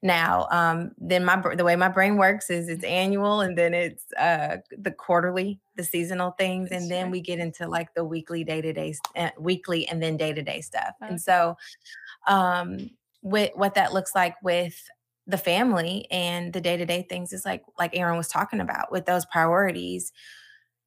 Now, 0.00 0.46
um, 0.52 0.92
then 0.98 1.24
my 1.24 1.42
the 1.56 1.64
way 1.64 1.74
my 1.74 1.88
brain 1.88 2.16
works 2.16 2.50
is 2.50 2.68
it's 2.68 2.84
annual, 2.84 3.40
and 3.40 3.58
then 3.58 3.74
it's 3.74 4.04
uh, 4.12 4.58
the 4.70 4.92
quarterly, 4.92 5.58
the 5.76 5.82
seasonal 5.82 6.32
things, 6.32 6.70
and 6.70 6.88
then 6.88 7.10
we 7.10 7.20
get 7.20 7.40
into 7.40 7.66
like 7.66 7.92
the 7.94 8.04
weekly, 8.04 8.44
day 8.44 8.60
to 8.60 8.72
day, 8.72 8.94
weekly, 9.38 9.88
and 9.88 10.00
then 10.00 10.16
day 10.16 10.32
to 10.32 10.42
day 10.42 10.60
stuff. 10.60 10.92
Okay. 11.02 11.10
And 11.10 11.20
so, 11.20 11.56
um, 12.28 12.90
with 13.22 13.50
what 13.56 13.74
that 13.74 13.92
looks 13.92 14.14
like 14.14 14.36
with 14.42 14.88
the 15.26 15.38
family 15.38 16.06
and 16.10 16.52
the 16.52 16.60
day 16.60 16.76
to 16.76 16.86
day 16.86 17.02
things 17.02 17.32
is 17.32 17.44
like 17.44 17.62
like 17.78 17.96
Aaron 17.96 18.16
was 18.16 18.28
talking 18.28 18.60
about 18.60 18.90
with 18.90 19.04
those 19.04 19.26
priorities 19.26 20.12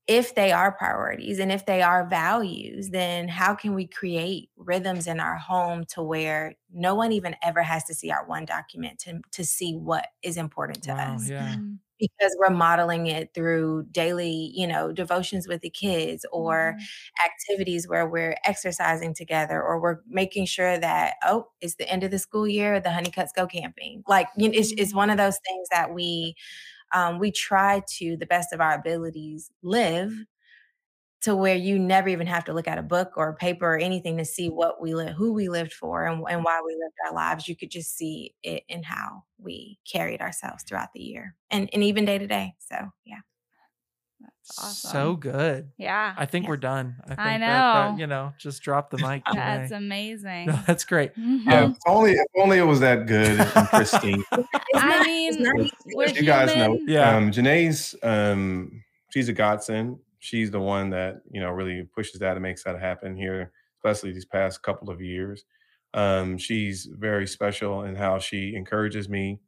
if 0.07 0.35
they 0.35 0.51
are 0.51 0.71
priorities 0.71 1.39
and 1.39 1.51
if 1.51 1.65
they 1.65 1.81
are 1.81 2.07
values, 2.07 2.89
then 2.89 3.27
how 3.27 3.55
can 3.55 3.73
we 3.75 3.87
create 3.87 4.49
rhythms 4.57 5.07
in 5.07 5.19
our 5.19 5.37
home 5.37 5.85
to 5.85 6.01
where 6.03 6.55
no 6.73 6.95
one 6.95 7.11
even 7.11 7.35
ever 7.43 7.61
has 7.63 7.83
to 7.85 7.93
see 7.93 8.11
our 8.11 8.25
one 8.25 8.45
document 8.45 8.99
to, 8.99 9.21
to 9.31 9.45
see 9.45 9.75
what 9.75 10.09
is 10.23 10.37
important 10.37 10.83
to 10.85 10.91
Wow, 10.91 11.19
us? 11.19 11.31
yeah 11.31 11.61
Mm. 11.61 11.79
Because 11.99 12.35
we're 12.39 12.49
modeling 12.49 13.05
it 13.05 13.31
through 13.35 13.83
daily, 13.91 14.51
you 14.55 14.65
know, 14.65 14.91
devotions 14.91 15.47
with 15.47 15.61
the 15.61 15.69
kids 15.69 16.25
or 16.31 16.75
Mhm. 16.75 16.89
activities 17.25 17.87
where 17.87 18.07
we're 18.09 18.37
exercising 18.43 19.13
together 19.13 19.61
or 19.61 19.79
we're 19.79 19.99
making 20.07 20.45
sure 20.45 20.79
that, 20.79 21.15
oh, 21.23 21.47
it's 21.61 21.75
the 21.75 21.87
end 21.87 22.03
of 22.03 22.09
the 22.11 22.17
school 22.19 22.47
year, 22.47 22.79
the 22.79 22.89
Honeycutts 22.89 23.33
go 23.35 23.45
camping. 23.45 24.03
Like 24.07 24.27
you 24.35 24.49
know, 24.49 24.57
it's, 24.57 24.73
it's 24.77 24.95
one 24.95 25.11
of 25.11 25.17
those 25.17 25.37
things 25.47 25.67
that 25.69 25.93
we 25.93 26.35
um, 26.93 27.19
we 27.19 27.31
try 27.31 27.83
to 27.97 28.17
the 28.17 28.25
best 28.25 28.53
of 28.53 28.61
our 28.61 28.73
abilities 28.73 29.51
live 29.61 30.13
to 31.21 31.35
where 31.35 31.55
you 31.55 31.77
never 31.77 32.09
even 32.09 32.25
have 32.25 32.45
to 32.45 32.53
look 32.53 32.67
at 32.67 32.79
a 32.79 32.83
book 32.83 33.11
or 33.15 33.29
a 33.29 33.35
paper 33.35 33.75
or 33.75 33.77
anything 33.77 34.17
to 34.17 34.25
see 34.25 34.49
what 34.49 34.81
we 34.81 34.95
live 34.95 35.15
who 35.15 35.33
we 35.33 35.49
lived 35.49 35.71
for 35.71 36.05
and, 36.05 36.23
and 36.29 36.43
why 36.43 36.61
we 36.65 36.73
lived 36.73 36.95
our 37.05 37.13
lives. 37.13 37.47
You 37.47 37.55
could 37.55 37.69
just 37.69 37.95
see 37.95 38.33
it 38.43 38.63
in 38.67 38.83
how 38.83 39.23
we 39.37 39.77
carried 39.89 40.21
ourselves 40.21 40.63
throughout 40.63 40.93
the 40.93 41.01
year 41.01 41.35
and, 41.51 41.69
and 41.73 41.83
even 41.83 42.05
day 42.05 42.17
to 42.17 42.27
day. 42.27 42.55
So 42.59 42.75
yeah 43.05 43.19
awesome. 44.59 44.91
so 44.91 45.15
good 45.15 45.69
yeah. 45.77 46.13
i 46.17 46.25
think 46.25 46.43
Yeah. 46.45 46.49
we're 46.49 46.57
done 46.57 46.95
i 47.03 47.07
think 47.09 47.19
I 47.19 47.37
that- 47.37 47.39
that, 47.39 47.91
know. 47.91 47.97
you 47.97 48.07
know 48.07 48.33
just 48.39 48.61
drop 48.63 48.89
the 48.89 48.97
mic 48.97 49.23
That's 49.33 49.71
Janay. 49.71 49.77
amazing. 49.77 50.45
no, 50.47 50.59
that's 50.67 50.83
great 50.85 51.15
Mhm. 51.15 51.45
Yeah, 51.45 51.69
if 51.69 51.77
only 51.87 52.11
if 52.13 52.25
only 52.37 52.57
it 52.57 52.63
was 52.63 52.79
that 52.81 53.05
good 53.07 53.39
and 53.39 53.67
pristine. 53.69 54.23
I 54.75 55.03
mean, 55.05 55.33
it's 55.33 55.73
not 55.87 56.15
you 56.15 56.23
guys 56.23 56.55
know. 56.55 56.77
Yeah. 56.87 57.15
um, 57.15 57.31
Janay's 57.31 57.95
um, 58.03 58.83
she's 59.11 59.29
a 59.29 59.33
godsend. 59.33 59.97
She's 60.19 60.51
the 60.51 60.59
one 60.59 60.89
that 60.91 61.21
you 61.31 61.39
know 61.41 61.49
really 61.51 61.87
pushes 61.95 62.19
that 62.19 62.33
and 62.33 62.41
makes 62.43 62.63
that 62.63 62.79
happen 62.79 63.15
here, 63.15 63.51
especially 63.77 64.11
these 64.11 64.25
past 64.25 64.61
couple 64.63 64.89
of 64.89 65.01
years. 65.01 65.43
Um, 65.93 66.37
she's 66.37 66.87
very 66.91 67.27
special 67.27 67.83
in 67.83 67.95
how 67.95 68.17
she 68.19 68.55
encourages 68.55 69.09
me 69.09 69.39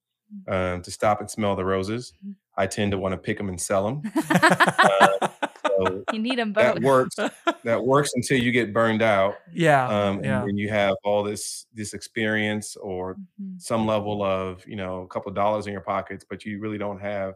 um, 0.47 0.81
to 0.81 0.91
stop 0.91 1.19
and 1.21 1.29
smell 1.29 1.55
the 1.55 1.65
roses. 1.65 2.13
Mhm. 2.25 2.35
I 2.55 2.67
tend 2.67 2.91
to 2.91 2.97
want 2.99 3.13
to 3.13 3.17
pick 3.17 3.37
them 3.37 3.49
and 3.49 3.59
sell 3.59 3.85
them. 3.85 4.01
So 5.75 6.03
you 6.13 6.19
need 6.19 6.37
them 6.37 6.53
both. 6.53 6.75
that 6.75 6.83
works. 6.83 7.15
That 7.63 7.83
works 7.83 8.11
until 8.15 8.37
you 8.37 8.51
get 8.51 8.73
burned 8.73 9.01
out, 9.01 9.35
yeah 9.53 9.87
um, 9.87 10.17
and 10.17 10.25
yeah 10.25 10.45
then 10.45 10.57
you 10.57 10.69
have 10.69 10.95
all 11.03 11.23
this 11.23 11.65
this 11.73 11.93
experience 11.93 12.75
or 12.75 13.15
Mhm. 13.41 13.59
some 13.59 13.87
level 13.87 14.21
of 14.21 14.65
you 14.67 14.75
know 14.75 15.01
a 15.01 15.07
couple 15.07 15.29
of 15.29 15.35
dollars 15.35 15.65
in 15.65 15.71
your 15.71 15.81
pockets, 15.81 16.25
but 16.29 16.45
you 16.45 16.59
really 16.59 16.77
don't 16.77 16.99
have 16.99 17.35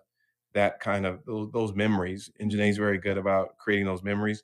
that 0.54 0.80
kind 0.82 1.06
of 1.06 1.24
those, 1.26 1.50
those 1.52 1.74
memories. 1.74 2.30
And 2.40 2.52
Janay's 2.52 2.78
very 2.78 2.98
good 3.00 3.18
about 3.18 3.58
creating 3.58 3.86
those 3.86 4.04
memories. 4.04 4.44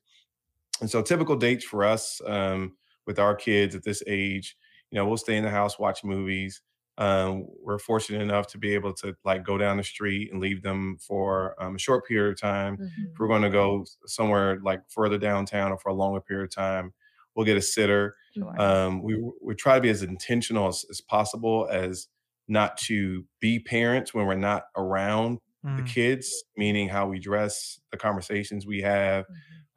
And 0.82 0.90
so 0.90 1.02
typical 1.02 1.36
dates 1.36 1.66
for 1.66 1.84
us 1.84 2.20
um, 2.26 2.76
with 3.06 3.20
our 3.20 3.36
kids 3.36 3.76
at 3.76 3.84
this 3.84 4.02
age, 4.08 4.58
you 4.90 4.96
know, 4.96 5.06
we'll 5.06 5.18
stay 5.18 5.38
in 5.38 5.44
the 5.44 5.50
house, 5.52 5.78
watch 5.78 6.04
movies. 6.04 6.62
Um, 6.98 7.48
we're 7.62 7.80
fortunate 7.80 8.22
enough 8.22 8.48
to 8.48 8.58
be 8.60 8.74
able 8.76 8.94
to 8.96 9.16
like 9.26 9.44
go 9.44 9.58
down 9.58 9.78
the 9.78 9.84
street 9.84 10.32
and 10.32 10.40
leave 10.42 10.62
them 10.62 10.98
for 11.00 11.56
um, 11.62 11.76
a 11.76 11.80
short 11.80 12.06
period 12.08 12.34
of 12.34 12.40
time. 12.40 12.78
If 13.14 13.20
we're 13.20 13.28
going 13.28 13.42
to 13.42 13.50
go 13.50 13.86
somewhere 14.06 14.60
like 14.62 14.82
further 14.90 15.18
downtown 15.18 15.72
or 15.72 15.78
for 15.78 15.90
a 15.90 15.94
longer 15.96 16.22
period 16.22 16.44
of 16.46 16.52
time, 16.56 16.94
we'll 17.36 17.46
get 17.46 17.58
a 17.58 17.62
sitter 17.62 18.16
Sure. 18.36 18.60
um, 18.62 19.02
we 19.04 19.16
we 19.44 19.54
try 19.56 19.76
to 19.76 19.82
be 19.82 19.90
as 19.90 20.02
intentional 20.04 20.68
as, 20.68 20.86
as 20.90 21.02
possible 21.02 21.68
as 21.72 22.08
not 22.48 22.78
to 22.78 23.26
be 23.40 23.60
parents 23.60 24.14
when 24.14 24.26
we're 24.28 24.36
not 24.36 24.64
around 24.76 25.40
the 25.64 25.82
Mm. 25.82 25.88
kids 25.88 26.44
meaning 26.58 26.90
how 26.90 27.08
we 27.08 27.20
dress 27.20 27.80
the 27.92 27.98
conversations 27.98 28.66
we 28.68 28.82
have 28.82 29.26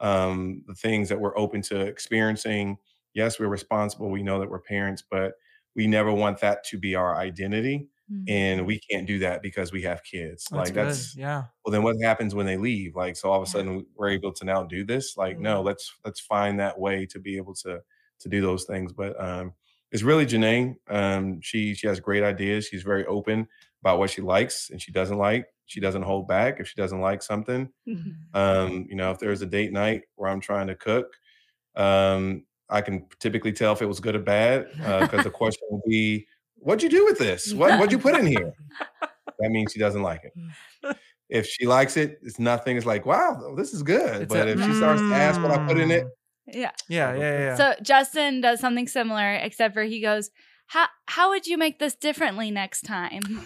um, 0.01 0.63
the 0.67 0.73
things 0.75 1.07
that 1.09 1.19
we're 1.19 1.37
open 1.37 1.61
to 1.63 1.79
experiencing 1.79 2.77
yes 3.13 3.39
we're 3.39 3.47
responsible 3.47 4.09
we 4.11 4.21
know 4.21 4.39
that 4.39 4.49
we're 4.49 4.59
parents 4.59 5.01
but 5.09 5.33
we 5.77 5.87
never 5.87 6.11
want 6.11 6.41
that 6.41 6.65
to 6.65 6.77
be 6.77 6.95
our 6.95 7.15
identity 7.15 7.87
Mhm. 8.11 8.23
and 8.29 8.65
we 8.65 8.79
can't 8.89 9.05
do 9.05 9.19
that 9.19 9.41
because 9.41 9.73
we 9.73 9.81
have 9.83 10.01
kids. 10.03 10.45
That's 10.49 10.51
like 10.51 10.73
good. 10.73 10.87
that's 10.87 11.15
yeah. 11.17 11.43
well 11.65 11.71
then 11.73 11.83
what 11.83 11.95
happens 12.01 12.33
when 12.33 12.45
they 12.45 12.57
leave? 12.57 12.95
Like 12.95 13.15
so 13.17 13.29
all 13.29 13.41
of 13.41 13.47
a 13.47 13.51
sudden 13.51 13.85
we're 13.95 14.09
able 14.09 14.31
to 14.33 14.45
now 14.45 14.63
do 14.63 14.83
this? 14.85 15.17
Like 15.17 15.37
no, 15.39 15.61
let's 15.61 15.93
let's 16.05 16.19
find 16.21 16.59
that 16.59 16.79
way 16.79 17.05
to 17.07 17.19
be 17.19 17.37
able 17.37 17.53
to 17.65 17.81
to 18.19 18.29
do 18.29 18.41
those 18.41 18.63
things. 18.65 18.93
But 18.93 19.13
um 19.21 19.53
it's 19.91 20.03
really 20.03 20.25
Janay. 20.25 20.75
Um 20.89 21.41
she 21.41 21.73
she 21.75 21.85
has 21.87 21.99
great 21.99 22.23
ideas. 22.23 22.65
She's 22.67 22.83
very 22.83 23.05
open 23.07 23.47
about 23.81 23.99
what 23.99 24.09
she 24.09 24.21
likes 24.21 24.69
and 24.71 24.81
she 24.81 24.91
doesn't 24.93 25.17
like. 25.17 25.45
She 25.65 25.81
doesn't 25.81 26.03
hold 26.03 26.29
back 26.29 26.61
if 26.61 26.67
she 26.69 26.75
doesn't 26.81 27.01
like 27.01 27.21
something. 27.21 27.69
Um, 28.33 28.85
you 28.89 28.95
know, 28.95 29.11
if 29.11 29.19
there's 29.19 29.41
a 29.41 29.45
date 29.45 29.73
night 29.73 30.03
where 30.15 30.29
I'm 30.31 30.39
trying 30.41 30.67
to 30.67 30.75
cook, 30.75 31.07
um, 31.75 32.45
I 32.69 32.81
can 32.81 33.05
typically 33.19 33.53
tell 33.53 33.73
if 33.73 33.81
it 33.81 33.85
was 33.85 33.99
good 33.99 34.15
or 34.15 34.19
bad 34.19 34.67
because 35.01 35.23
the 35.23 35.29
question 35.41 35.63
will 35.69 35.81
be, 35.87 36.27
"What'd 36.55 36.83
you 36.83 36.89
do 36.89 37.05
with 37.05 37.17
this? 37.17 37.53
What 37.53 37.71
what'd 37.79 37.91
you 37.91 37.99
put 37.99 38.15
in 38.15 38.25
here?" 38.25 38.53
That 39.39 39.51
means 39.51 39.71
she 39.71 39.79
doesn't 39.79 40.01
like 40.01 40.21
it. 40.23 40.97
If 41.29 41.45
she 41.45 41.67
likes 41.67 41.95
it, 41.95 42.17
it's 42.23 42.39
nothing. 42.39 42.75
It's 42.75 42.87
like, 42.87 43.05
"Wow, 43.05 43.53
this 43.55 43.71
is 43.73 43.83
good." 43.83 44.23
It's 44.23 44.33
but 44.33 44.47
a, 44.47 44.51
if 44.51 44.63
she 44.63 44.73
starts 44.73 44.99
to 45.01 45.13
ask 45.13 45.39
what 45.39 45.51
I 45.51 45.67
put 45.67 45.77
in 45.77 45.91
it, 45.91 46.05
"Mm." 46.05 46.09
Yeah. 46.53 46.71
Yeah, 46.89 47.13
yeah, 47.13 47.19
yeah. 47.19 47.39
yeah. 47.39 47.55
So 47.55 47.75
Justin 47.83 48.41
does 48.41 48.59
something 48.59 48.87
similar, 48.87 49.33
except 49.33 49.75
for 49.75 49.83
he 49.83 50.01
goes, 50.01 50.31
"How 50.67 50.87
how 51.05 51.29
would 51.29 51.45
you 51.45 51.57
make 51.57 51.77
this 51.77 51.95
differently 51.95 52.49
next 52.49 52.81
time?" 52.81 53.21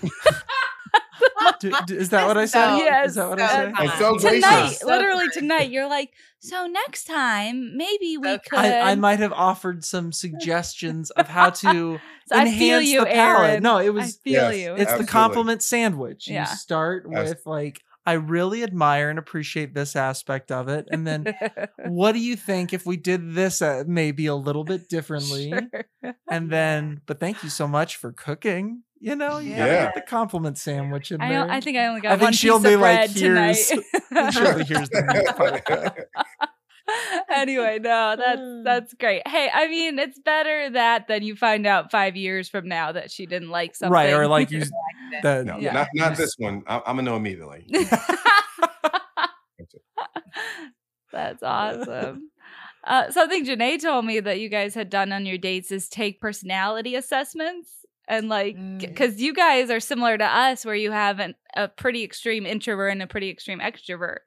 D- 1.59 1.71
d- 1.87 1.95
is 1.97 2.09
that 2.09 2.25
what 2.27 2.37
I 2.37 2.45
said? 2.45 2.77
So- 2.77 2.83
Yes, 2.83 3.09
Is 3.09 3.15
that 3.15 3.29
what 3.29 3.39
I 3.41 3.47
said? 3.47 3.73
and 3.77 3.89
so 3.91 4.17
tonight, 4.17 4.39
gracious. 4.61 4.79
So 4.79 4.87
literally 4.87 5.25
tonight, 5.33 5.69
you're 5.69 5.87
like, 5.89 6.09
"So 6.41 6.67
next 6.67 7.05
time, 7.05 7.77
maybe 7.77 8.17
we 8.17 8.33
So 8.33 8.39
could." 8.49 8.59
I, 8.59 8.91
I 8.91 8.95
might 8.95 9.19
have 9.19 9.31
offered 9.33 9.85
some 9.85 10.11
suggestions 10.11 11.09
of 11.11 11.27
how 11.27 11.49
to 11.63 11.99
So 12.27 12.35
enhance 12.37 12.87
you, 12.87 12.99
the 13.01 13.05
palate. 13.05 13.49
Aaron. 13.51 13.63
No, 13.63 13.77
it 13.77 13.93
was. 13.93 14.03
I 14.03 14.05
was 14.07 14.15
feel 14.17 14.51
Yes. 14.51 14.57
you. 14.57 14.75
it's 14.75 14.93
the 14.97 15.05
compliment 15.05 15.61
sandwich. 15.63 16.27
You 16.27 16.45
start 16.45 17.05
Yes. 17.09 17.29
with 17.29 17.45
like, 17.45 17.81
I 18.05 18.13
really 18.13 18.63
admire 18.63 19.09
and 19.11 19.19
appreciate 19.19 19.75
this 19.75 19.95
aspect 19.95 20.51
of 20.51 20.67
it, 20.67 20.87
and 20.91 21.05
then 21.05 21.25
what 21.87 22.13
do 22.13 22.19
you 22.19 22.35
think 22.35 22.73
if 22.73 22.85
we 22.85 22.97
did 22.97 23.35
this 23.35 23.61
uh, 23.61 23.83
maybe 23.85 24.25
a 24.25 24.35
little 24.35 24.63
bit 24.63 24.89
differently? 24.95 25.51
Sure. 25.51 26.15
And 26.29 26.49
then, 26.49 27.01
but 27.05 27.19
thank 27.19 27.43
you 27.43 27.49
so 27.49 27.67
much 27.67 27.97
for 27.97 28.11
cooking. 28.11 28.83
You 29.03 29.15
know, 29.15 29.39
you 29.39 29.55
gotta 29.55 29.71
Yeah. 29.71 29.85
get 29.85 29.95
the 29.95 30.01
compliment 30.01 30.57
sandwich 30.59 31.11
in 31.11 31.19
I, 31.21 31.29
there. 31.29 31.39
don't- 31.39 31.49
I 31.49 31.59
think 31.59 31.75
I 31.77 31.87
only 31.87 32.01
got 32.01 32.11
I 32.11 32.15
think 32.17 32.21
one 32.27 32.33
she'll 32.33 32.59
piece 32.59 32.67
be 32.67 32.73
of 32.75 32.79
like, 32.81 32.97
bread 32.97 33.15
tonight. 33.15 33.57
"Here's- 33.57 34.33
She'll 34.35 34.57
be, 34.57 34.63
here's 34.63 34.89
the 34.89 35.93
meat 36.05 36.07
anyway, 37.33 37.79
no, 37.81 38.15
that's 38.17 38.41
that's 38.63 38.93
great. 38.95 39.25
Hey, 39.27 39.49
I 39.53 39.67
mean, 39.69 39.97
it's 39.97 40.19
better 40.19 40.69
that 40.71 41.07
than 41.07 41.23
you 41.23 41.35
find 41.35 41.65
out 41.65 41.89
five 41.89 42.15
years 42.15 42.47
from 42.49 42.67
now 42.67 42.91
that 42.91 43.09
she 43.09 43.25
didn't 43.25 43.49
like 43.49 43.75
something. 43.75 43.93
right, 43.93 44.13
or 44.13 44.27
like 44.27 44.51
you, 44.51 44.63
the, 45.23 45.43
no, 45.45 45.57
Yeah. 45.57 45.73
not 45.73 45.87
not 45.95 46.17
this 46.17 46.35
one. 46.37 46.63
I, 46.67 46.77
I'm 46.85 46.97
gonna 46.97 47.03
know 47.03 47.15
immediately. 47.15 47.65
That's 51.11 51.43
awesome. 51.43 52.29
Uh, 52.85 53.11
something 53.11 53.45
Janay 53.45 53.81
told 53.81 54.05
me 54.05 54.19
that 54.21 54.39
you 54.39 54.49
guys 54.49 54.73
had 54.73 54.89
done 54.89 55.11
on 55.11 55.25
your 55.25 55.37
dates 55.37 55.71
is 55.71 55.87
take 55.89 56.19
personality 56.21 56.95
assessments. 56.95 57.69
And 58.11 58.27
like, 58.29 58.57
Mm. 58.57 58.79
because 58.79 59.21
you 59.21 59.33
guys 59.33 59.69
are 59.69 59.79
similar 59.79 60.17
to 60.17 60.25
us, 60.25 60.65
where 60.65 60.75
you 60.75 60.91
have 60.91 61.19
an, 61.19 61.33
a 61.55 61.67
pretty 61.69 62.03
extreme 62.03 62.45
introvert 62.45 62.91
and 62.91 63.01
a 63.01 63.07
pretty 63.07 63.29
extreme 63.29 63.59
extrovert. 63.59 64.17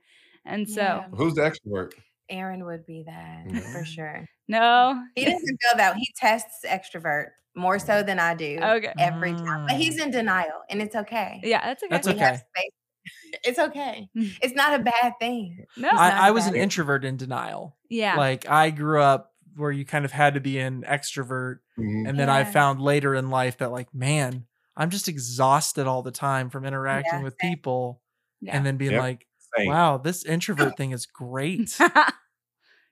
And 0.47 0.69
so, 0.69 0.81
Yeah. 0.81 1.07
Who's 1.14 1.35
the 1.35 1.43
extrovert? 1.43 1.93
Aaron 2.31 2.64
would 2.64 2.87
be 2.87 3.05
that 3.07 3.45
for 3.50 3.83
Mhm. 3.83 3.87
sure. 3.87 4.26
no. 4.49 5.03
He 5.14 5.25
doesn't 5.26 5.41
feel 5.62 5.76
that. 5.76 5.97
He 5.97 6.09
tests 6.17 6.64
extrovert 6.67 7.29
more 7.55 7.79
so 7.79 8.03
than 8.03 8.19
I 8.19 8.35
do 8.35 8.59
Okay. 8.62 8.93
every 8.99 9.33
time. 9.33 9.67
But 9.69 9.76
he's 9.76 9.99
Mm. 10.00 10.05
in 10.07 10.11
denial 10.12 10.62
and 10.71 10.81
it's 10.83 10.97
okay. 10.97 11.41
Yeah, 11.45 11.64
that's 11.64 11.83
okay. 11.83 11.91
That's 11.91 12.07
We 12.09 12.14
okay. 12.14 12.37
space. 12.37 12.73
It's 13.45 13.59
okay. 13.59 14.09
Mm. 14.17 14.31
It's 14.41 14.55
not 14.55 14.81
a 14.81 14.83
bad 14.83 15.12
thing. 15.21 15.67
no. 15.76 15.91
I, 15.91 16.29
I 16.29 16.31
was 16.31 16.45
bad. 16.45 16.55
an 16.55 16.61
introvert 16.62 17.05
in 17.05 17.19
denial. 17.19 17.76
yeah. 17.91 18.17
Like 18.17 18.49
I 18.49 18.71
grew 18.71 19.03
up 19.03 19.34
where 19.57 19.71
you 19.73 19.85
kind 19.85 20.05
of 20.05 20.13
had 20.13 20.35
to 20.35 20.41
be 20.41 20.59
an 20.59 20.83
extrovert, 20.89 21.59
Mhm. 21.79 22.09
and 22.09 22.19
then 22.19 22.29
I 22.31 22.45
found 22.45 22.81
later 22.81 23.15
in 23.15 23.31
life 23.31 23.59
that 23.59 23.71
like, 23.73 23.93
man, 23.95 24.47
I'm 24.77 24.90
just 24.90 25.09
exhausted 25.09 25.87
all 25.87 26.03
the 26.03 26.11
time 26.11 26.51
from 26.51 26.64
interacting 26.64 27.21
Yeah, 27.21 27.25
with 27.25 27.38
people, 27.38 28.01
yeah. 28.40 28.57
and 28.57 28.67
then 28.67 28.77
being 28.77 28.93
Yep. 28.93 29.01
like, 29.01 29.27
Same. 29.57 29.69
wow, 29.69 29.99
this 29.99 30.25
introvert 30.25 30.77
thing 30.77 30.93
is 30.93 31.07
great. 31.07 31.79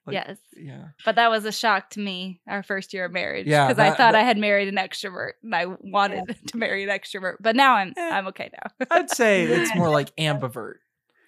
Like, 0.05 0.15
yes. 0.15 0.39
Yeah. 0.57 0.87
But 1.05 1.15
that 1.15 1.31
was 1.31 1.45
a 1.45 1.53
shock 1.53 1.91
to 1.91 2.01
me 2.01 2.41
our 2.49 2.65
first 2.65 2.93
year 2.93 3.05
of 3.05 3.13
marriage. 3.13 3.47
Yeah, 3.47 3.69
Because 3.69 3.79
I 3.79 3.91
thought 3.91 3.99
that- 3.99 4.15
I 4.17 4.25
had 4.25 4.37
married 4.37 4.67
an 4.67 4.75
extrovert 4.75 5.35
and 5.45 5.55
I 5.55 5.67
wanted 5.67 6.25
to 6.49 6.57
marry 6.57 6.83
an 6.83 6.89
extrovert. 6.89 7.37
But 7.39 7.55
now 7.55 7.75
I'm 7.77 7.93
Eh. 7.97 8.11
I'm 8.11 8.27
okay 8.27 8.51
now. 8.53 8.87
I'd 8.91 9.11
say 9.11 9.45
it's 9.45 9.73
more 9.77 9.91
like 9.91 10.15
ambivert. 10.17 10.79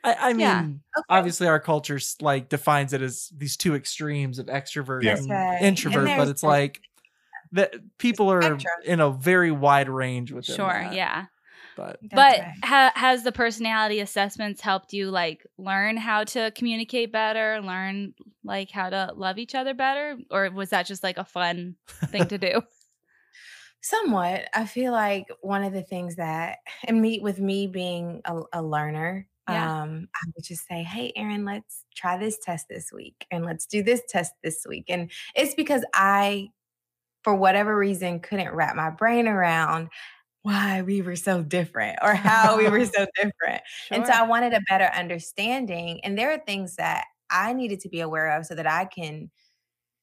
I, 0.04 0.14
I 0.20 0.32
mean, 0.34 0.40
Yeah. 0.40 0.60
Okay. 0.60 1.04
obviously 1.08 1.48
our 1.48 1.58
culture 1.58 1.98
like 2.20 2.48
defines 2.48 2.92
it 2.92 3.02
as 3.02 3.30
these 3.36 3.56
two 3.56 3.74
extremes 3.74 4.38
of 4.38 4.46
extrovert 4.46 5.02
Yeah. 5.02 5.12
and 5.16 5.18
That's 5.18 5.28
right. 5.28 5.56
And 5.56 5.66
introvert, 5.66 6.10
but 6.16 6.28
it's 6.28 6.42
like 6.42 6.80
that 7.52 7.74
people 7.98 8.30
are 8.30 8.42
spectrum. 8.42 8.82
in 8.84 9.00
a 9.00 9.10
very 9.10 9.50
wide 9.50 9.88
range 9.88 10.30
within 10.32 10.56
sure, 10.56 10.68
that, 10.68 10.94
yeah. 10.94 11.26
But 11.76 11.98
That's 12.02 12.14
but 12.14 12.40
right. 12.40 12.54
ha- 12.64 12.92
has 12.94 13.24
the 13.24 13.32
personality 13.32 13.98
assessments 14.00 14.60
helped 14.60 14.92
you 14.92 15.10
like 15.10 15.44
learn 15.58 15.96
how 15.96 16.22
to 16.24 16.52
communicate 16.54 17.10
better, 17.10 17.60
learn 17.62 18.14
like 18.44 18.70
how 18.70 18.90
to 18.90 19.12
love 19.16 19.38
each 19.38 19.54
other 19.56 19.74
better, 19.74 20.16
or 20.30 20.50
was 20.50 20.70
that 20.70 20.86
just 20.86 21.02
like 21.02 21.16
a 21.18 21.24
fun 21.24 21.74
thing 22.10 22.28
to 22.28 22.38
do? 22.38 22.62
Somewhat. 23.80 24.48
I 24.54 24.66
feel 24.66 24.92
like 24.92 25.26
one 25.40 25.64
of 25.64 25.72
the 25.72 25.82
things 25.82 26.16
that, 26.16 26.58
and 26.84 27.02
me 27.02 27.18
with 27.20 27.38
me 27.38 27.66
being 27.66 28.22
a, 28.24 28.40
a 28.52 28.62
learner, 28.62 29.26
Yeah. 29.48 29.64
um, 29.66 30.08
I 30.14 30.26
would 30.34 30.44
just 30.44 30.66
say, 30.66 30.82
"Hey, 30.82 31.12
Aaron, 31.16 31.44
let's 31.44 31.84
try 31.94 32.16
this 32.18 32.38
test 32.38 32.66
this 32.68 32.92
week, 32.92 33.26
and 33.30 33.44
let's 33.44 33.66
do 33.66 33.82
this 33.82 34.02
test 34.08 34.32
this 34.42 34.66
week." 34.68 34.86
And 34.88 35.10
it's 35.34 35.54
because 35.54 35.84
I, 35.94 36.50
for 37.22 37.34
whatever 37.34 37.76
reason, 37.76 38.20
couldn't 38.20 38.52
wrap 38.54 38.76
my 38.76 38.90
brain 38.90 39.28
around 39.28 39.88
why 40.42 40.82
we 40.82 41.02
were 41.02 41.16
so 41.16 41.42
different 41.42 41.98
or 42.02 42.14
how 42.14 42.56
we 42.58 42.68
were 42.68 42.84
so 42.86 43.06
different. 43.16 43.62
And 43.92 44.06
so 44.06 44.12
I 44.14 44.22
wanted 44.24 44.54
a 44.54 44.60
better 44.70 44.90
understanding. 44.94 46.00
And 46.04 46.18
there 46.18 46.32
are 46.32 46.38
things 46.38 46.76
that 46.76 47.06
I 47.30 47.52
needed 47.54 47.80
to 47.80 47.88
be 47.88 48.00
aware 48.00 48.36
of 48.38 48.46
so 48.46 48.54
that 48.54 48.66
I 48.66 48.84
can, 48.86 49.30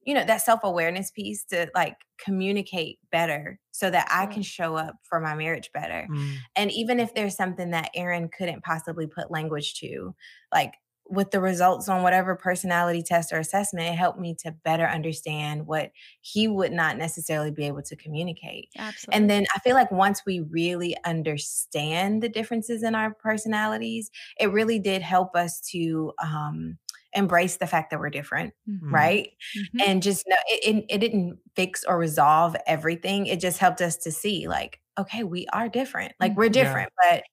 you 0.04 0.14
know, 0.14 0.26
that 0.26 0.42
self 0.42 0.62
awareness 0.64 1.12
piece 1.12 1.44
to 1.46 1.70
like 1.76 1.96
communicate 2.20 3.00
better 3.12 3.60
so 3.72 3.90
that 3.90 4.08
I 4.12 4.26
can 4.26 4.44
show 4.44 4.76
up 4.76 4.96
for 5.04 5.20
my 5.20 5.36
marriage 5.36 5.70
better. 5.74 6.10
mm, 6.10 6.46
And 6.56 6.72
even 6.72 7.00
if 7.00 7.14
there's 7.14 7.36
something 7.36 7.72
that 7.72 7.90
Aaron 7.96 8.30
couldn't 8.30 8.64
possibly 8.64 9.08
put 9.08 9.32
language 9.32 9.76
to, 9.80 10.16
like 10.54 10.74
with 11.12 11.32
the 11.32 11.42
results 11.42 11.90
on 11.90 12.04
whatever 12.04 12.36
personality 12.36 13.04
test 13.04 13.34
or 13.34 13.38
assessment, 13.40 13.88
it 13.88 13.96
helped 13.96 14.20
me 14.20 14.34
to 14.36 14.52
better 14.52 14.86
understand 14.88 15.68
what 15.68 15.92
he 16.22 16.48
would 16.48 16.72
not 16.72 16.98
necessarily 16.98 17.52
be 17.52 17.66
able 17.66 17.82
to 17.84 17.96
communicate. 17.96 18.70
absolutely. 18.78 19.18
And 19.18 19.30
then 19.30 19.46
I 19.56 19.60
feel 19.60 19.76
like 19.76 19.92
once 19.92 20.22
we 20.26 20.40
really 20.40 20.96
understand 21.06 22.24
the 22.24 22.30
differences 22.30 22.82
in 22.84 22.96
our 22.96 23.14
personalities, 23.14 24.10
it 24.40 24.52
really 24.52 24.80
did 24.80 25.02
help 25.02 25.36
us 25.36 25.60
to 25.72 26.14
um, 26.24 26.78
embrace 27.14 27.58
the 27.58 27.68
fact 27.68 27.90
that 27.92 28.00
we're 28.00 28.10
different, 28.10 28.54
mm. 28.70 28.80
right? 28.82 29.32
Mhm. 29.58 29.82
And 29.86 30.02
just 30.04 30.24
know 30.28 30.38
it, 30.48 30.76
it, 30.76 30.86
it 30.90 30.98
didn't 31.00 31.40
fix 31.56 31.84
or 31.84 31.98
resolve 31.98 32.56
everything. 32.68 33.26
It 33.28 33.40
just 33.42 33.58
helped 33.58 33.82
us 33.82 33.98
to 33.98 34.12
see, 34.12 34.48
like, 34.48 34.80
okay, 34.98 35.24
we 35.24 35.46
are 35.52 35.68
different. 35.68 36.14
Like, 36.20 36.38
we're 36.38 36.50
Yeah. 36.50 36.50
different. 36.50 36.94
But 37.10 37.24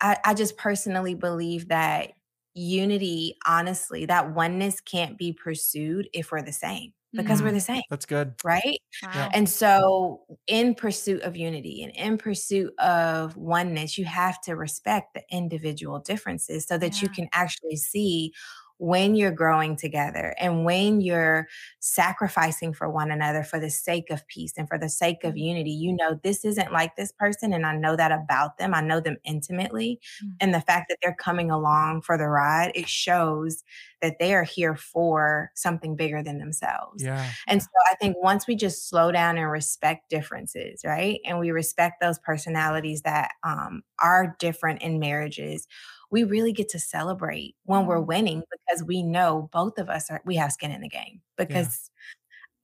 I, 0.00 0.18
I 0.24 0.34
just 0.34 0.56
personally 0.56 1.14
believe 1.14 1.68
that 1.68 2.12
unity, 2.56 3.36
honestly, 3.46 4.06
that 4.06 4.34
oneness 4.34 4.80
can't 4.80 5.18
be 5.18 5.32
pursued 5.32 6.08
if 6.14 6.32
we're 6.32 6.42
the 6.42 6.52
same 6.52 6.94
because 7.16 7.42
we're 7.42 7.52
Mhm. 7.52 7.52
the 7.52 7.60
same, 7.60 7.82
that's 7.88 8.06
good. 8.06 8.36
right? 8.44 8.78
Wow. 9.02 9.34
And 9.34 9.48
so, 9.48 10.26
in 10.46 10.74
pursuit 10.74 11.22
of 11.22 11.36
unity 11.36 11.82
and 11.82 11.92
in 11.96 12.18
pursuit 12.18 12.74
of 12.78 13.36
oneness, 13.36 13.98
you 13.98 14.04
have 14.06 14.40
to 14.42 14.54
respect 14.56 15.14
the 15.14 15.24
individual 15.30 15.98
differences 16.00 16.66
so 16.66 16.78
that 16.78 17.02
you 17.02 17.10
can 17.10 17.28
actually 17.32 17.76
see 17.76 18.32
when 18.78 19.14
you're 19.14 19.30
growing 19.30 19.76
together 19.76 20.34
and 20.38 20.64
when 20.64 21.00
you're 21.00 21.46
sacrificing 21.80 22.72
for 22.72 22.90
one 22.90 23.10
another 23.10 23.42
for 23.42 23.58
the 23.58 23.70
sake 23.70 24.10
of 24.10 24.26
peace 24.26 24.52
and 24.56 24.68
for 24.68 24.78
the 24.78 24.88
sake 24.88 25.24
of 25.24 25.36
unity. 25.36 25.70
You 25.70 25.94
know, 25.94 26.20
this 26.22 26.44
isn't 26.44 26.72
like 26.72 26.96
this 26.96 27.12
person, 27.12 27.52
and 27.52 27.64
I 27.64 27.76
know 27.76 27.96
that 27.96 28.12
about 28.12 28.58
them. 28.58 28.74
I 28.74 28.80
know 28.80 29.00
them 29.00 29.16
intimately. 29.24 30.00
Mm. 30.24 30.30
And 30.40 30.54
the 30.54 30.60
fact 30.60 30.86
that 30.88 30.98
they're 31.02 31.16
coming 31.18 31.50
along 31.50 32.02
for 32.02 32.18
the 32.18 32.28
ride, 32.28 32.72
it 32.74 32.88
shows 32.88 33.62
that 34.02 34.18
they 34.18 34.34
are 34.34 34.44
here 34.44 34.76
for 34.76 35.50
something 35.54 35.96
bigger 35.96 36.22
than 36.22 36.38
themselves. 36.38 37.02
Yeah. 37.02 37.30
And 37.46 37.62
so 37.62 37.68
I 37.90 37.94
think 37.96 38.16
once 38.22 38.46
we 38.46 38.54
just 38.54 38.88
slow 38.88 39.10
down 39.10 39.38
and 39.38 39.50
respect 39.50 40.10
differences, 40.10 40.82
right? 40.84 41.20
And 41.24 41.38
we 41.38 41.50
respect 41.50 42.00
those 42.00 42.18
personalities 42.18 43.02
that 43.02 43.30
um, 43.42 43.82
are 44.02 44.36
different 44.38 44.82
in 44.82 44.98
marriages, 44.98 45.66
we 46.10 46.24
really 46.24 46.52
get 46.52 46.68
to 46.70 46.78
celebrate 46.80 47.56
when 47.64 47.86
we're 47.86 48.00
Mhm. 48.00 48.06
winning 48.06 48.42
because 48.50 48.84
we 48.84 49.02
know 49.02 49.48
both 49.52 49.78
of 49.78 49.88
us 49.90 50.10
are, 50.10 50.22
we 50.24 50.36
have 50.36 50.52
skin 50.52 50.70
in 50.72 50.80
the 50.82 50.88
game. 50.88 51.22
Because 51.36 51.90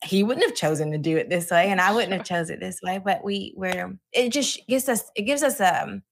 he 0.05 0.23
wouldn't 0.25 0.47
have 0.47 0.57
chosen 0.57 0.93
to 0.93 0.99
do 0.99 1.17
it 1.19 1.29
this 1.31 1.51
way 1.51 1.69
and 1.71 1.81
I 1.81 1.93
wouldn't 1.95 2.13
have 2.13 2.25
chose 2.27 2.51
it 2.51 2.61
this 2.61 2.81
way. 2.83 2.99
But 3.05 3.25
we 3.25 3.55
were 3.57 3.93
it 4.13 4.31
just 4.31 4.61
gives 4.69 4.89
us 4.89 5.11
it 5.17 5.23
gives 5.25 5.43
us 5.45 5.61
a 5.61 6.03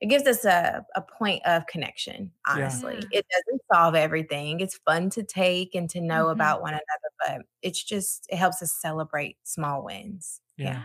it 0.00 0.06
gives 0.08 0.26
us 0.26 0.44
a, 0.44 0.86
a 0.94 1.02
point 1.02 1.44
of 1.46 1.66
connection, 1.66 2.32
honestly. 2.48 3.08
Yeah. 3.12 3.18
It 3.20 3.26
doesn't 3.30 3.62
solve 3.72 3.94
everything. 3.96 4.60
It's 4.60 4.78
fun 4.86 5.10
to 5.10 5.24
take 5.24 5.74
and 5.74 5.90
to 5.90 6.00
know 6.00 6.28
Mhm. 6.28 6.30
about 6.30 6.62
one 6.62 6.74
another, 6.74 6.82
but 7.26 7.46
it's 7.62 7.82
just 7.82 8.26
it 8.30 8.36
helps 8.36 8.62
us 8.62 8.72
celebrate 8.72 9.38
small 9.44 9.84
wins. 9.84 10.40
Yeah. 10.56 10.84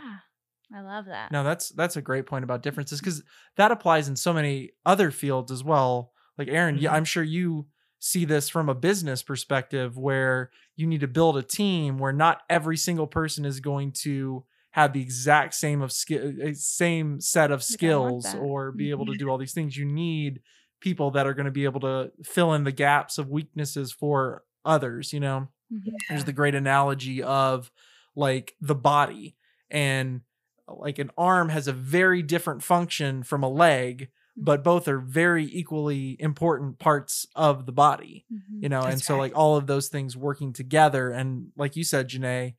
I 0.74 0.82
love 0.82 1.06
that. 1.06 1.32
No, 1.32 1.44
that's 1.44 1.70
that's 1.70 1.96
a 1.98 2.02
great 2.02 2.26
point 2.26 2.44
about 2.44 2.64
differences 2.64 3.00
because 3.00 3.24
that 3.58 3.72
applies 3.72 4.08
in 4.10 4.16
so 4.16 4.34
many 4.34 4.72
other 4.86 5.12
fields 5.12 5.52
as 5.52 5.64
well. 5.64 6.14
Like 6.38 6.48
Aaron, 6.48 6.78
yeah, 6.78 6.92
Mhm. 6.92 6.96
I'm 6.96 7.06
sure 7.06 7.24
you 7.24 7.68
see 8.00 8.26
this 8.26 8.50
from 8.50 8.70
a 8.70 8.76
business 8.76 9.24
perspective 9.24 9.98
where 9.98 10.52
you 10.76 10.88
need 10.88 11.02
to 11.02 11.08
build 11.08 11.38
a 11.38 11.44
team 11.44 11.98
where 11.98 12.12
not 12.12 12.42
every 12.50 12.76
single 12.78 13.08
person 13.08 13.46
is 13.46 13.60
going 13.60 13.92
to 13.94 14.46
have 14.72 14.92
the 14.94 15.02
exact 15.02 15.54
same 15.54 15.82
of 15.82 15.92
skill 15.92 16.34
same 16.54 17.20
set 17.22 17.52
of 17.52 17.64
Like, 17.70 17.84
I 17.84 17.92
want 17.92 18.16
skills 18.22 18.34
or 18.34 18.72
be 18.72 18.90
able 18.90 19.06
to 19.06 19.16
do 19.16 19.30
all 19.30 19.38
these 19.38 19.54
things. 19.54 19.78
You 19.78 19.86
need 19.86 20.42
people 20.82 21.12
that 21.12 21.28
are 21.28 21.34
going 21.34 21.46
to 21.46 21.52
be 21.52 21.64
able 21.66 21.80
to 21.82 22.12
fill 22.24 22.54
in 22.54 22.64
the 22.66 22.72
gaps 22.72 23.18
of 23.18 23.30
weaknesses 23.30 23.92
for 23.92 24.44
others, 24.66 25.14
you 25.14 25.20
know 25.20 25.48
Mhm. 25.70 26.04
there's 26.10 26.26
the 26.26 26.34
great 26.34 26.56
analogy 26.56 27.24
of 27.24 27.72
like 28.16 28.56
the 28.62 28.76
body 28.76 29.36
and 29.70 30.22
like 30.68 31.00
an 31.00 31.12
arm 31.18 31.50
has 31.50 31.68
a 31.68 31.74
very 31.74 32.22
different 32.22 32.64
function 32.64 33.24
from 33.24 33.44
a 33.44 33.50
leg 33.50 34.10
but 34.36 34.64
both 34.64 34.88
are 34.88 34.98
very 35.00 35.46
equally 35.46 36.18
important 36.20 36.80
parts 36.80 37.28
of 37.36 37.66
the 37.66 37.72
body 37.72 38.26
Mhm. 38.32 38.64
you 38.64 38.70
know 38.70 38.82
and 38.82 39.02
so 39.04 39.14
right. 39.14 39.20
like 39.20 39.36
all 39.38 39.58
of 39.58 39.68
those 39.68 39.90
things 39.90 40.18
working 40.18 40.54
together 40.54 41.12
and 41.12 41.52
like 41.56 41.76
you 41.76 41.84
said 41.84 42.08
Janay 42.10 42.56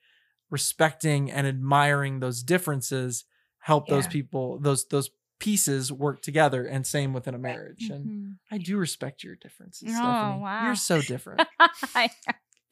respecting 0.50 1.30
and 1.30 1.46
admiring 1.46 2.20
those 2.20 2.42
differences 2.42 3.24
help 3.58 3.88
those 3.88 4.06
people 4.06 4.58
those 4.60 4.86
those 4.88 5.10
pieces 5.40 5.90
work 5.90 6.22
together 6.22 6.64
and 6.64 6.86
same 6.86 7.12
within 7.12 7.34
a 7.34 7.38
marriage 7.38 7.90
and 7.90 8.06
Mhm. 8.06 8.36
I 8.50 8.58
do 8.58 8.76
respect 8.76 9.24
your 9.24 9.34
differences 9.36 9.88
Oh, 9.88 9.96
Stephanie 9.96 10.40
wow. 10.42 10.64
you're 10.66 10.76
so 10.76 11.00
different 11.02 11.48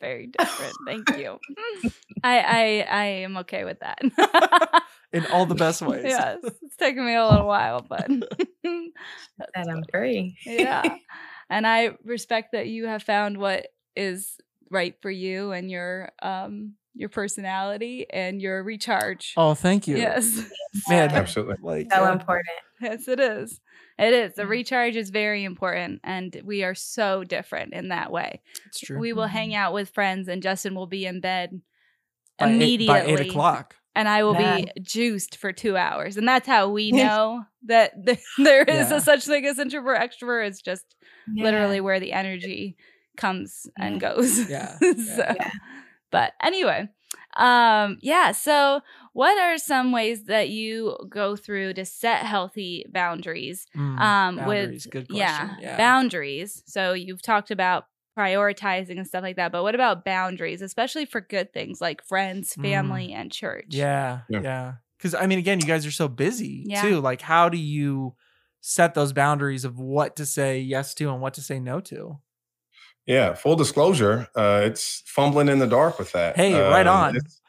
very 0.02 0.26
different. 0.38 0.76
Thank 0.84 1.06
you. 1.16 1.38
I 2.22 2.38
I 2.40 2.86
I 2.90 3.04
am 3.24 3.38
okay 3.38 3.64
with 3.64 3.80
that. 3.80 4.00
in 5.12 5.24
all 5.26 5.46
the 5.46 5.54
best 5.54 5.80
ways 5.82 6.04
yes, 6.04 6.38
it's 6.62 6.76
taken 6.76 7.06
me 7.06 7.14
a 7.14 7.26
little 7.26 7.46
while, 7.46 7.80
but 7.80 8.08
That 9.54 9.68
I'm 9.70 9.84
free. 9.90 10.36
yeah. 10.46 10.96
And 11.48 11.66
I 11.66 11.96
respect 12.04 12.52
that 12.52 12.68
you 12.68 12.86
have 12.86 13.02
found 13.02 13.38
what 13.38 13.68
is 13.96 14.36
right 14.70 14.94
for 15.02 15.10
you 15.10 15.52
and 15.52 15.70
your 15.70 16.10
um 16.22 16.74
your 16.94 17.08
personality 17.08 18.06
and 18.10 18.40
your 18.40 18.62
recharge. 18.62 19.34
Oh, 19.36 19.54
thank 19.54 19.88
you. 19.88 19.96
Yes. 19.96 20.44
Man, 20.88 21.10
Absolutely. 21.10 21.56
like 21.62 21.92
So 21.92 22.04
uh, 22.04 22.12
important. 22.12 22.48
Yes, 22.80 23.06
it 23.08 23.20
is. 23.20 23.60
It 24.02 24.12
is. 24.14 24.34
The 24.34 24.42
Mm. 24.44 24.48
recharge 24.48 24.96
is 24.96 25.10
very 25.10 25.44
important 25.44 26.00
and 26.04 26.40
we 26.44 26.64
are 26.64 26.74
so 26.74 27.24
different 27.24 27.72
in 27.74 27.88
that 27.88 28.10
way. 28.12 28.42
it's 28.66 28.80
true. 28.80 28.98
We 28.98 29.12
will 29.12 29.26
hang 29.26 29.54
out 29.54 29.72
with 29.72 29.90
friends 29.90 30.28
and 30.28 30.42
Justin 30.42 30.74
will 30.74 30.86
be 30.86 31.06
in 31.06 31.20
bed 31.20 31.60
by 32.38 32.48
eight, 32.48 32.54
immediately. 32.54 32.86
by 32.86 33.04
eight 33.06 33.28
o'clock. 33.28 33.76
and 33.94 34.08
I 34.08 34.22
will 34.24 34.34
Yeah. 34.34 34.56
be 34.56 34.72
juiced 34.80 35.36
for 35.36 35.52
two 35.52 35.76
hours. 35.76 36.16
And 36.16 36.26
that's 36.26 36.46
how 36.46 36.68
we 36.70 36.90
know 36.92 37.44
that 37.66 37.92
th- 38.06 38.18
there 38.38 38.62
is 38.64 38.90
Yeah. 38.90 38.96
a 38.96 39.00
such 39.00 39.24
thing 39.24 39.44
as 39.46 39.58
introvert 39.58 39.98
extrovert. 39.98 40.46
It's 40.48 40.62
just 40.62 40.84
Yeah. 41.32 41.44
literally 41.44 41.80
where 41.80 42.00
the 42.00 42.12
energy 42.12 42.76
comes 43.18 43.68
and 43.78 44.00
goes. 44.00 44.48
Yeah, 44.48 44.76
so, 44.78 45.34
Yeah. 45.38 45.50
but 46.10 46.32
anyway, 46.42 46.88
um, 47.36 47.98
yeah. 48.00 48.32
So, 48.32 48.80
what 49.12 49.38
are 49.38 49.58
some 49.58 49.92
ways 49.92 50.24
that 50.24 50.48
you 50.50 50.96
go 51.08 51.36
through 51.36 51.74
to 51.74 51.84
set 51.84 52.24
healthy 52.26 52.84
boundaries? 52.90 53.66
Mm, 53.76 53.98
Um, 54.00 54.36
boundaries, 54.36 54.86
with 54.86 54.92
good 54.92 55.06
yeah, 55.10 55.38
question. 55.38 55.56
Yeah, 55.62 55.76
boundaries. 55.76 56.62
So 56.66 56.92
you've 56.92 57.22
talked 57.22 57.50
about 57.50 57.86
prioritizing 58.18 58.98
and 58.98 59.06
stuff 59.06 59.22
like 59.22 59.36
that, 59.36 59.52
but 59.52 59.62
what 59.62 59.74
about 59.74 60.04
boundaries, 60.04 60.62
especially 60.62 61.06
for 61.06 61.20
good 61.20 61.52
things 61.52 61.80
like 61.80 62.04
friends, 62.04 62.54
Mm. 62.56 62.62
family, 62.62 63.12
and 63.12 63.32
church? 63.32 63.66
yeah, 63.70 64.20
Yeah. 64.28 64.40
yeah. 64.42 64.72
Because 64.98 65.14
I 65.14 65.26
mean, 65.26 65.38
again, 65.38 65.58
you 65.60 65.66
guys 65.66 65.84
are 65.86 65.90
so 65.90 66.08
busy 66.08 66.64
Yeah. 66.68 66.82
too. 66.82 67.00
Like, 67.00 67.22
how 67.22 67.48
do 67.48 67.58
you 67.58 68.14
set 68.60 68.94
those 68.94 69.12
boundaries 69.12 69.64
of 69.64 69.78
what 69.78 70.14
to 70.16 70.26
say 70.26 70.60
yes 70.60 70.94
to 70.94 71.10
and 71.10 71.20
what 71.20 71.34
to 71.34 71.42
say 71.42 71.58
no 71.58 71.80
to? 71.80 72.18
Yeah, 73.06 73.34
full 73.34 73.56
disclosure, 73.56 74.28
uh, 74.36 74.62
it's 74.64 75.02
fumbling 75.06 75.48
in 75.48 75.58
the 75.58 75.66
dark 75.66 75.98
with 75.98 76.12
that. 76.12 76.36
Hey, 76.36 76.54
right 76.60 76.86
Um, 76.86 76.96
on. 76.96 77.16
It's, 77.16 77.40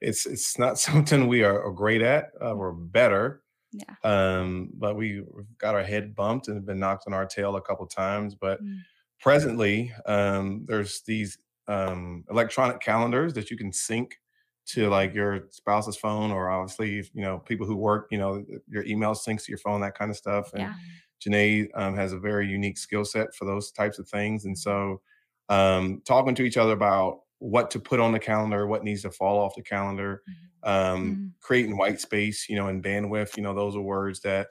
it's 0.00 0.26
it's 0.26 0.58
not 0.58 0.78
something 0.88 1.26
we 1.26 1.42
are, 1.42 1.60
are 1.64 1.72
great 1.72 2.02
at. 2.02 2.30
Uh, 2.40 2.54
we're 2.54 2.72
better, 2.72 3.42
Yeah. 3.72 3.94
um, 4.04 4.70
but 4.74 4.94
we, 4.96 5.22
we've 5.22 5.58
got 5.58 5.74
our 5.74 5.82
head 5.82 6.14
bumped 6.14 6.46
and 6.48 6.56
have 6.56 6.66
been 6.66 6.78
knocked 6.78 7.04
on 7.08 7.14
our 7.14 7.26
tail 7.26 7.56
a 7.56 7.62
couple 7.62 7.86
times. 7.86 8.34
But 8.34 8.62
Mm. 8.62 8.78
presently, 9.20 9.92
um, 10.06 10.64
there's 10.68 11.02
these 11.02 11.38
um, 11.66 12.24
electronic 12.30 12.80
calendars 12.80 13.32
that 13.34 13.50
you 13.50 13.56
can 13.56 13.72
sync 13.72 14.20
to 14.66 14.88
like 14.88 15.14
your 15.14 15.48
spouse's 15.50 15.96
phone, 15.96 16.30
or 16.30 16.48
obviously, 16.50 16.94
you 17.12 17.22
know, 17.22 17.38
people 17.38 17.66
who 17.66 17.76
work, 17.76 18.06
you 18.12 18.18
know, 18.18 18.44
your 18.68 18.84
email 18.84 19.14
syncs 19.14 19.44
to 19.44 19.50
your 19.52 19.58
phone, 19.58 19.80
that 19.80 19.96
kind 19.98 20.10
of 20.12 20.16
stuff. 20.16 20.52
And 20.52 20.62
Yeah. 20.62 20.74
Janay 21.20 21.68
um, 21.74 21.94
has 21.96 22.12
a 22.12 22.18
very 22.18 22.46
unique 22.48 22.78
skill 22.78 23.04
set 23.04 23.34
for 23.34 23.44
those 23.44 23.70
types 23.72 23.98
of 23.98 24.08
things. 24.08 24.44
And 24.44 24.58
so, 24.58 25.02
um, 25.48 26.02
talking 26.04 26.34
to 26.36 26.42
each 26.42 26.56
other 26.56 26.72
about 26.72 27.22
what 27.38 27.70
to 27.72 27.80
put 27.80 28.00
on 28.00 28.12
the 28.12 28.18
calendar, 28.18 28.66
what 28.66 28.84
needs 28.84 29.02
to 29.02 29.10
fall 29.10 29.38
off 29.38 29.54
the 29.54 29.62
calendar, 29.62 30.22
um, 30.62 31.20
Mhm. 31.20 31.34
creating 31.40 31.76
white 31.76 32.00
space, 32.00 32.48
you 32.48 32.56
know, 32.56 32.68
and 32.68 32.82
bandwidth, 32.82 33.36
you 33.36 33.42
know, 33.42 33.54
those 33.54 33.76
are 33.76 33.80
words 33.82 34.20
that 34.20 34.48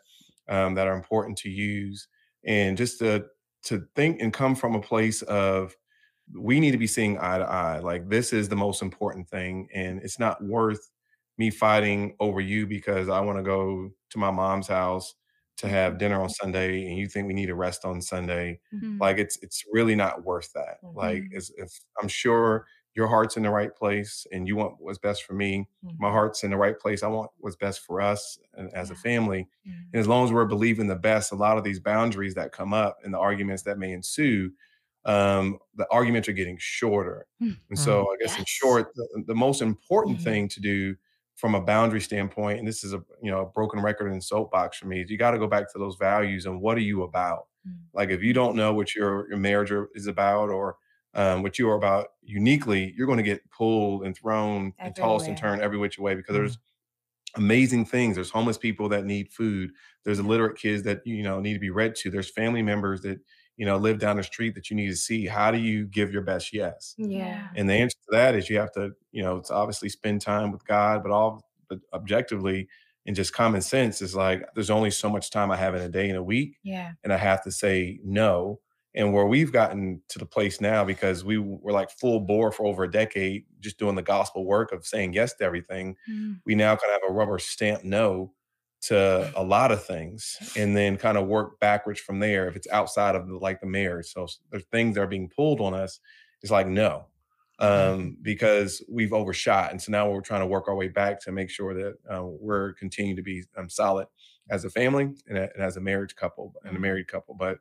um, 0.48 0.76
that 0.76 0.88
are 0.88 0.96
important 0.96 1.38
to 1.40 1.50
use, 1.50 2.08
and 2.46 2.78
just 2.78 3.00
to 3.00 3.28
to 3.64 3.88
think 3.96 4.22
and 4.22 4.32
come 4.34 4.56
from 4.56 4.76
a 4.76 4.82
place 4.82 5.24
of 5.24 5.76
we 6.38 6.60
need 6.60 6.72
to 6.72 6.78
be 6.78 6.88
seeing 6.88 7.18
eye 7.20 7.38
to 7.38 7.46
eye. 7.46 7.80
Like 7.80 8.10
this 8.10 8.34
is 8.34 8.50
the 8.50 8.56
most 8.56 8.82
important 8.82 9.30
thing, 9.30 9.70
and 9.74 10.00
it's 10.02 10.20
not 10.20 10.44
worth 10.44 10.92
me 11.38 11.50
fighting 11.52 12.16
over 12.20 12.40
you 12.42 12.66
because 12.68 13.10
I 13.10 13.20
want 13.22 13.38
to 13.38 13.44
go 13.44 13.92
to 14.12 14.18
my 14.18 14.32
mom's 14.32 14.68
house 14.68 15.16
to 15.58 15.68
have 15.70 15.98
dinner 15.98 16.22
on 16.22 16.30
Sunday, 16.30 16.86
and 16.88 16.98
you 16.98 17.08
think 17.08 17.28
we 17.28 17.34
need 17.34 17.48
to 17.48 17.56
rest 17.56 17.86
on 17.86 18.02
Sunday. 18.02 18.60
Mhm. 18.72 19.00
Like 19.00 19.18
it's 19.18 19.38
it's 19.42 19.64
really 19.72 19.96
not 19.96 20.24
worth 20.24 20.52
that. 20.54 20.80
Like 20.94 21.24
Mhm. 21.24 21.32
it's, 21.32 21.52
if 21.58 21.80
I'm 22.02 22.08
sure 22.08 22.68
your 22.96 23.08
heart's 23.08 23.36
in 23.38 23.44
the 23.44 23.50
right 23.50 23.76
place 23.76 24.26
and 24.32 24.48
you 24.48 24.56
want 24.56 24.76
what's 24.80 24.98
best 25.00 25.24
for 25.24 25.34
me, 25.34 25.68
my 25.98 26.10
heart's 26.10 26.44
in 26.44 26.52
the 26.52 26.58
right 26.58 26.80
place. 26.80 27.04
I 27.04 27.08
want 27.08 27.32
what's 27.38 27.58
best 27.58 27.82
for 27.82 28.00
us 28.02 28.38
and 28.54 28.74
as 28.74 28.90
a 28.92 28.96
Yeah. 28.96 28.96
family. 28.96 29.50
Mhm. 29.66 29.94
And 29.94 30.00
as 30.00 30.08
long 30.08 30.26
as 30.26 30.32
we're 30.32 30.46
believing 30.46 30.88
the 30.88 30.96
best, 30.96 31.32
a 31.32 31.36
lot 31.36 31.58
of 31.58 31.64
these 31.66 31.80
boundaries 31.80 32.36
that 32.36 32.52
come 32.54 32.74
up 32.74 33.00
and 33.04 33.14
the 33.14 33.20
arguments 33.20 33.64
that 33.64 33.78
may 33.78 33.92
ensue, 33.92 34.52
um, 35.06 35.60
the 35.76 35.88
arguments 35.92 36.28
are 36.30 36.34
getting 36.34 36.58
shorter. 36.60 37.28
Mm. 37.42 37.60
And 37.70 37.78
so, 37.78 38.04
I 38.12 38.18
guess 38.22 38.38
in 38.40 38.46
short, 38.48 38.94
the, 38.96 39.24
the 39.28 39.36
most 39.36 39.62
important 39.62 40.20
Mhm. 40.20 40.22
thing 40.22 40.48
to 40.50 40.60
do 40.62 40.96
from 41.36 41.56
a 41.56 41.62
boundary 41.62 42.02
standpoint, 42.02 42.60
and 42.60 42.68
this 42.68 42.84
is 42.84 42.94
a 42.94 43.04
you 43.22 43.32
know 43.32 43.42
a 43.42 43.46
broken 43.46 43.82
record 43.82 44.12
in 44.12 44.22
soapbox 44.22 44.78
for 44.78 44.88
me, 44.88 45.02
is 45.02 45.10
you 45.10 45.18
got 45.18 45.32
to 45.32 45.40
go 45.40 45.48
back 45.48 45.72
to 45.74 45.80
those 45.80 45.96
values 45.98 46.46
and 46.46 46.62
what 46.62 46.78
are 46.78 46.82
you 46.82 47.04
about? 47.04 47.48
Mm. 47.68 47.78
Like 47.94 48.10
if 48.10 48.24
you 48.24 48.34
don't 48.34 48.56
know 48.56 48.74
what 48.74 48.96
your 48.96 49.28
your 49.30 49.38
marriage 49.38 49.72
is 49.96 50.08
about 50.08 50.50
or 50.50 50.78
um, 51.14 51.44
what 51.44 51.58
you 51.60 51.70
are 51.70 51.76
about 51.76 52.08
uniquely, 52.22 52.94
you're 52.98 53.08
going 53.08 53.18
to 53.18 53.24
get 53.24 53.50
pulled 53.52 54.04
and 54.06 54.16
thrown 54.16 54.74
and 54.80 54.96
tossed 54.96 55.28
and 55.28 55.38
turned 55.38 55.62
every 55.62 55.78
which 55.78 55.98
way 56.00 56.16
because 56.16 56.34
Mm. 56.36 56.40
there's 56.40 56.58
amazing 57.36 57.86
things. 57.86 58.16
There's 58.16 58.30
homeless 58.30 58.58
people 58.58 58.88
that 58.90 59.06
need 59.06 59.30
food. 59.32 59.72
There's 60.04 60.20
illiterate 60.20 60.58
kids 60.58 60.84
that 60.84 61.06
you 61.06 61.24
know 61.24 61.40
need 61.40 61.54
to 61.54 61.60
be 61.60 61.70
read 61.70 61.96
to. 61.98 62.10
There's 62.10 62.30
family 62.32 62.62
members 62.62 63.02
that 63.02 63.20
you 63.58 63.66
know 63.66 63.78
live 63.78 64.00
down 64.00 64.18
the 64.18 64.24
street 64.24 64.56
that 64.56 64.70
you 64.70 64.76
need 64.76 64.88
to 64.90 64.96
see. 64.96 65.26
How 65.26 65.52
do 65.52 65.58
you 65.58 65.86
give 65.88 66.12
your 66.12 66.22
best 66.24 66.54
yes? 66.54 66.94
Yeah. 66.98 67.48
And 67.56 67.70
the 67.70 67.74
answer 67.74 67.98
to 68.06 68.12
that 68.12 68.36
is 68.36 68.50
you 68.50 68.58
have 68.60 68.72
to, 68.74 68.92
you 69.12 69.24
know, 69.24 69.38
it's 69.38 69.52
obviously 69.52 69.90
spend 69.90 70.22
time 70.22 70.52
with 70.52 70.66
God, 70.66 71.04
but 71.04 71.12
all 71.12 71.44
but 71.70 71.80
objectively 71.94 72.68
and 73.08 73.16
just 73.16 73.34
common 73.34 73.62
sense 73.62 74.02
is 74.02 74.16
like 74.16 74.44
there's 74.56 74.70
only 74.72 74.92
so 74.92 75.10
much 75.10 75.30
time 75.32 75.52
I 75.52 75.56
have 75.58 75.76
in 75.76 75.82
a 75.82 75.90
day 75.90 76.10
in 76.10 76.16
a 76.16 76.24
week, 76.24 76.58
Yeah. 76.64 76.92
and 77.04 77.14
I 77.14 77.18
have 77.18 77.44
to 77.44 77.52
say 77.52 78.00
no. 78.04 78.60
And 78.98 79.14
where 79.14 79.26
we've 79.26 79.52
gotten 79.52 80.02
to 80.10 80.20
the 80.20 80.26
place 80.26 80.62
now, 80.62 80.86
because 80.86 81.26
we 81.26 81.38
were 81.38 81.74
like 81.74 81.92
full 81.92 82.22
bore 82.22 82.52
for 82.52 82.66
over 82.66 82.84
a 82.86 82.90
decade, 82.92 83.44
just 83.60 83.78
doing 83.78 83.94
the 83.96 84.02
gospel 84.02 84.46
work 84.46 84.72
of 84.72 84.86
saying 84.86 85.14
yes 85.14 85.34
to 85.36 85.44
everything, 85.44 85.98
Mm. 86.10 86.40
we 86.46 86.56
now 86.56 86.76
kind 86.78 86.94
of 86.96 87.02
have 87.02 87.10
a 87.10 87.14
rubber 87.14 87.38
stamp 87.40 87.84
no 87.84 88.34
to 88.88 89.32
a 89.36 89.44
lot 89.44 89.72
of 89.72 89.84
things 89.86 90.38
and 90.58 90.76
then 90.76 90.98
kind 90.98 91.18
of 91.18 91.28
work 91.28 91.60
backwards 91.60 92.00
from 92.00 92.20
there 92.20 92.48
if 92.48 92.56
it's 92.56 92.68
outside 92.70 93.16
of 93.16 93.28
the, 93.28 93.36
like 93.38 93.60
the 93.62 93.68
marriage 93.68 94.08
so 94.08 94.28
there's 94.52 94.64
things 94.72 94.96
that 94.96 95.02
are 95.02 95.08
being 95.08 95.30
pulled 95.30 95.62
on 95.62 95.74
us 95.74 96.00
it's 96.42 96.52
like 96.52 96.68
no 96.68 97.08
um 97.60 98.18
because 98.22 98.84
we've 98.90 99.14
overshot 99.14 99.72
and 99.72 99.82
so 99.82 99.92
now 99.92 100.10
we're 100.10 100.20
trying 100.22 100.42
to 100.42 100.46
work 100.48 100.68
our 100.68 100.76
way 100.76 100.90
back 100.90 101.20
to 101.22 101.32
make 101.32 101.50
sure 101.50 101.74
that 101.74 101.96
uh, 102.14 102.24
we're 102.26 102.74
continuing 102.74 103.16
to 103.16 103.22
be 103.24 103.44
um, 103.58 103.70
solid 103.70 104.08
as 104.50 104.66
a 104.66 104.70
family 104.70 105.06
and, 105.28 105.38
a- 105.38 105.50
and 105.54 105.64
as 105.64 105.78
a 105.78 105.82
marriage 105.82 106.16
couple 106.16 106.54
and 106.66 106.76
a 106.76 106.80
Mhm. 106.80 106.82
married 106.82 107.08
couple 107.08 107.34
but 107.34 107.58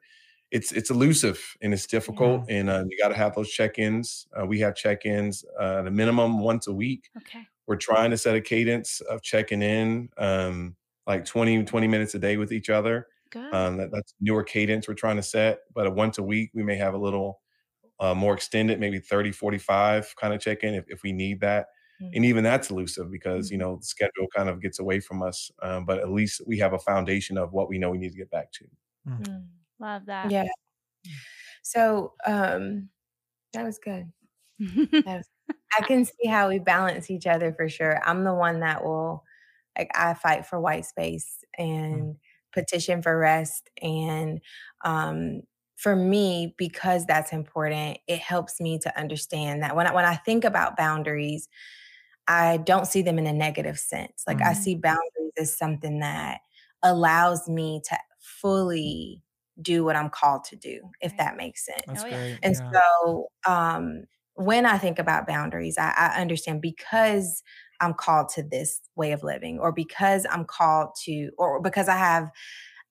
it's 0.51 0.73
it's 0.73 0.91
elusive 0.91 1.57
and 1.63 1.73
it's 1.73 1.87
difficult, 1.87 2.45
and 2.49 2.71
uh, 2.71 2.85
you 2.89 2.97
got 3.03 3.09
to 3.09 3.17
have 3.17 3.35
those 3.35 3.51
check-ins. 3.51 4.29
Uh, 4.39 4.47
we 4.47 4.61
have 4.61 4.77
check-ins 4.77 5.45
uh, 5.59 5.83
the 5.83 5.91
minimum 5.91 6.39
once 6.39 6.69
a 6.69 6.73
week. 6.73 7.11
Okay. 7.17 7.49
We're 7.67 7.75
trying 7.77 8.11
to 8.13 8.19
set 8.19 8.37
a 8.37 8.41
cadence 8.41 9.01
of 9.01 9.21
checking 9.23 9.63
in, 9.63 10.11
um, 10.17 10.77
like 11.07 11.25
20, 11.25 11.65
20 11.65 11.89
minutes 11.89 12.15
a 12.15 12.19
day 12.19 12.37
with 12.37 12.53
each 12.53 12.71
other. 12.71 13.09
Good. 13.31 13.59
Um, 13.59 13.77
that, 13.79 13.91
that's 13.93 14.15
newer 14.21 14.43
cadence 14.43 14.89
we're 14.89 14.95
trying 14.95 15.17
to 15.17 15.23
set, 15.23 15.61
but 15.75 15.87
a 15.87 15.91
once 15.91 16.19
a 16.19 16.23
week 16.23 16.51
we 16.55 16.63
may 16.65 16.77
have 16.77 16.95
a 16.95 16.99
little 16.99 17.41
uh, 18.01 18.15
more 18.15 18.35
extended, 18.35 18.81
maybe 18.81 18.99
30, 18.99 19.33
45 19.33 20.15
kind 20.17 20.35
of 20.35 20.41
check-in 20.41 20.75
if, 20.75 20.85
if 20.89 21.03
we 21.03 21.13
need 21.13 21.41
that. 21.41 21.69
Mhm. 22.01 22.15
And 22.15 22.25
even 22.25 22.45
that's 22.45 22.71
elusive 22.71 23.11
because, 23.11 23.51
you 23.51 23.57
Mhm. 23.57 23.59
know, 23.59 23.77
the 23.77 23.85
schedule 23.85 24.27
kind 24.35 24.49
of 24.49 24.61
gets 24.61 24.79
away 24.79 25.01
from 25.01 25.23
us. 25.23 25.51
Um, 25.63 25.85
but 25.87 25.99
at 25.99 26.11
least 26.11 26.43
we 26.47 26.59
have 26.59 26.73
a 26.73 26.79
foundation 26.79 27.39
of 27.39 27.53
what 27.53 27.69
we 27.69 27.79
know 27.79 27.91
we 27.91 27.99
need 27.99 28.13
to 28.13 28.19
get 28.19 28.31
back 28.31 28.53
to. 28.53 28.67
Mm. 29.07 29.49
Love 29.79 30.07
that. 30.07 30.33
Yeah. 30.33 30.49
So 31.63 32.15
um 32.27 32.91
that 33.55 33.65
was 33.65 33.79
good. 33.79 34.13
That 35.05 35.19
was, 35.19 35.31
I 35.79 35.83
can 35.83 36.05
see 36.05 36.29
how 36.29 36.49
we 36.49 36.59
balance 36.61 37.11
each 37.11 37.27
other 37.27 37.53
for 37.55 37.69
sure. 37.69 38.01
I'm 38.07 38.25
the 38.25 38.35
one 38.35 38.61
that 38.61 38.85
will 38.85 39.25
like 39.79 39.91
I 39.95 40.15
fight 40.15 40.47
for 40.47 40.61
white 40.61 40.85
space 40.87 41.45
and 41.59 42.17
petition 42.53 43.03
for 43.03 43.19
rest 43.19 43.69
and 43.83 44.41
um 44.85 45.43
for 45.77 45.97
me 45.97 46.55
because 46.57 47.05
that's 47.07 47.33
important 47.33 47.99
it 48.07 48.21
helps 48.21 48.61
me 48.61 48.79
to 48.79 48.99
understand 48.99 49.63
that 49.63 49.75
when 49.75 49.87
I, 49.89 49.95
when 49.95 50.05
I 50.05 50.15
think 50.15 50.45
about 50.45 50.77
boundaries 50.77 51.49
I 52.27 52.57
don't 52.59 52.87
see 52.87 53.03
them 53.03 53.19
in 53.19 53.27
a 53.27 53.33
negative 53.33 53.79
sense 53.79 54.25
like 54.27 54.41
I 54.43 54.53
Mhm. 54.53 54.55
see 54.55 54.75
boundaries 54.77 55.33
as 55.39 55.57
something 55.57 56.01
that 56.01 56.41
allows 56.83 57.49
me 57.49 57.81
to 57.89 57.99
fully 58.21 59.23
do 59.61 59.85
what 59.85 59.97
I'm 59.97 60.11
called 60.11 60.45
to 60.45 60.57
do 60.57 60.91
if 61.01 61.17
Right. 61.17 61.19
that 61.19 61.37
makes 61.37 61.65
sense 61.65 61.85
That's 61.87 62.05
Oh, 62.05 62.07
great. 62.07 62.41
and 62.43 62.57
yeah. 62.57 62.73
so 62.73 63.29
um, 63.47 64.05
when 64.35 64.67
I 64.67 64.79
think 64.79 64.99
about 64.99 65.29
boundaries, 65.29 65.79
I, 65.79 65.93
I 65.97 66.21
understand 66.21 66.61
because 66.61 67.43
I'm 67.81 67.95
called 67.95 68.29
to 68.31 68.43
this 68.43 68.81
way 68.97 69.13
of 69.13 69.23
living, 69.23 69.59
or 69.61 69.73
because 69.73 70.27
I'm 70.31 70.45
called 70.45 70.91
to, 71.05 71.31
or 71.39 71.61
because 71.61 71.89
I 71.89 71.97
have 71.97 72.31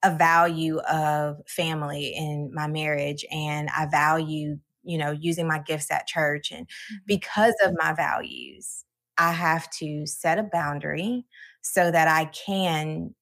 a 0.04 0.16
value 0.16 0.80
of 0.82 1.38
family 1.48 2.14
in 2.16 2.52
my 2.54 2.68
marriage 2.68 3.26
and 3.32 3.70
I 3.76 3.86
value, 3.88 4.60
you 4.84 4.98
know, 4.98 5.12
using 5.12 5.48
my 5.48 5.60
gifts 5.60 5.92
at 5.92 6.08
church. 6.08 6.52
And 6.52 6.68
Mhm. 6.68 7.00
because 7.08 7.56
of 7.64 7.74
my 7.80 7.94
values, 7.94 8.86
I 9.18 9.32
have 9.34 9.70
to 9.80 10.06
set 10.08 10.40
a 10.40 10.44
boundary 10.44 11.26
so 11.62 11.92
that 11.92 12.08
I 12.08 12.26
can 12.26 13.16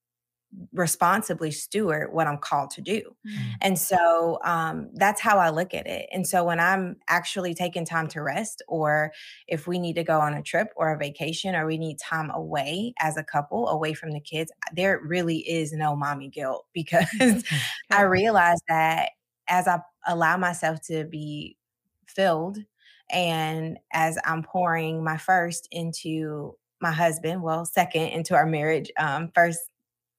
responsibly 0.74 1.52
steward 1.52 2.12
what 2.12 2.28
I'm 2.28 2.38
called 2.38 2.72
to 2.72 2.82
do. 2.82 3.16
Mm. 3.26 3.54
And 3.62 3.80
so 3.80 4.40
um, 4.44 4.90
that's 4.94 5.22
how 5.22 5.38
I 5.38 5.50
look 5.50 5.74
at 5.74 5.88
it. 5.88 6.08
And 6.12 6.28
so 6.28 6.44
when 6.44 6.60
I'm 6.60 6.98
actually 7.08 7.54
taking 7.54 7.86
time 7.86 8.08
to 8.10 8.22
rest, 8.22 8.62
or 8.68 9.12
if 9.48 9.68
we 9.68 9.80
need 9.80 9.96
to 9.96 10.04
go 10.04 10.20
on 10.20 10.34
a 10.34 10.42
trip 10.42 10.70
or 10.76 10.92
a 10.92 10.98
vacation, 10.98 11.56
or 11.56 11.66
we 11.66 11.78
need 11.78 12.00
time 12.00 12.32
away 12.32 12.94
as 13.00 13.18
a 13.18 13.24
couple, 13.24 13.70
away 13.70 13.94
from 13.94 14.12
the 14.12 14.20
kids, 14.20 14.52
there 14.74 15.02
really 15.04 15.40
is 15.40 15.72
no 15.72 15.96
mommy 15.96 16.30
guilt 16.30 16.66
because 16.74 17.44
I 17.92 18.02
realize 18.02 18.60
that 18.68 19.12
as 19.48 19.68
I 19.68 19.80
allow 20.08 20.38
myself 20.38 20.82
to 20.88 21.06
be 21.06 21.58
filled 22.08 22.58
and 23.12 23.78
as 23.94 24.18
I'm 24.26 24.44
pouring 24.44 25.04
my 25.04 25.18
first 25.18 25.68
into 25.72 26.56
my 26.82 26.92
husband, 26.92 27.44
well, 27.44 27.66
second 27.66 28.08
into 28.08 28.34
our 28.36 28.46
marriage, 28.46 28.92
um, 28.98 29.32
first 29.36 29.60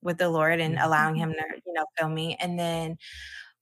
with 0.02 0.18
the 0.18 0.30
Lord 0.30 0.60
and 0.60 0.76
Yeah. 0.76 0.80
allowing 0.80 1.16
him 1.16 1.32
to, 1.32 1.44
you 1.66 1.72
know, 1.72 1.86
fill 1.98 2.08
me. 2.10 2.36
And 2.40 2.58
then 2.58 2.98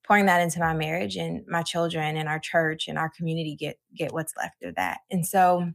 pouring 0.05 0.27
that 0.27 0.41
into 0.43 0.61
my 0.61 0.75
marriage 0.75 1.17
and 1.17 1.47
my 1.47 1.63
children 1.63 2.17
and 2.17 2.29
our 2.29 2.41
church 2.41 2.89
and 2.89 2.99
our 2.99 3.11
community 3.11 3.57
get 3.57 3.79
get 3.95 4.13
what's 4.13 4.37
left 4.37 4.63
of 4.63 4.75
that. 4.77 5.01
And 5.11 5.27
so 5.27 5.73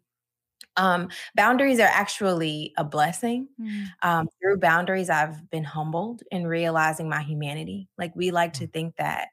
um 0.78 1.10
boundaries 1.36 1.80
are 1.80 1.84
actually 1.92 2.74
a 2.78 2.84
blessing. 2.84 3.50
Mm. 3.60 3.96
Um 4.04 4.28
through 4.42 4.60
boundaries 4.60 5.10
I've 5.10 5.50
been 5.50 5.64
humbled 5.64 6.24
in 6.32 6.48
realizing 6.48 7.10
my 7.10 7.22
humanity. 7.24 7.90
Like 7.98 8.16
we 8.16 8.32
like 8.32 8.54
to 8.56 8.68
think 8.68 8.96
that 8.98 9.30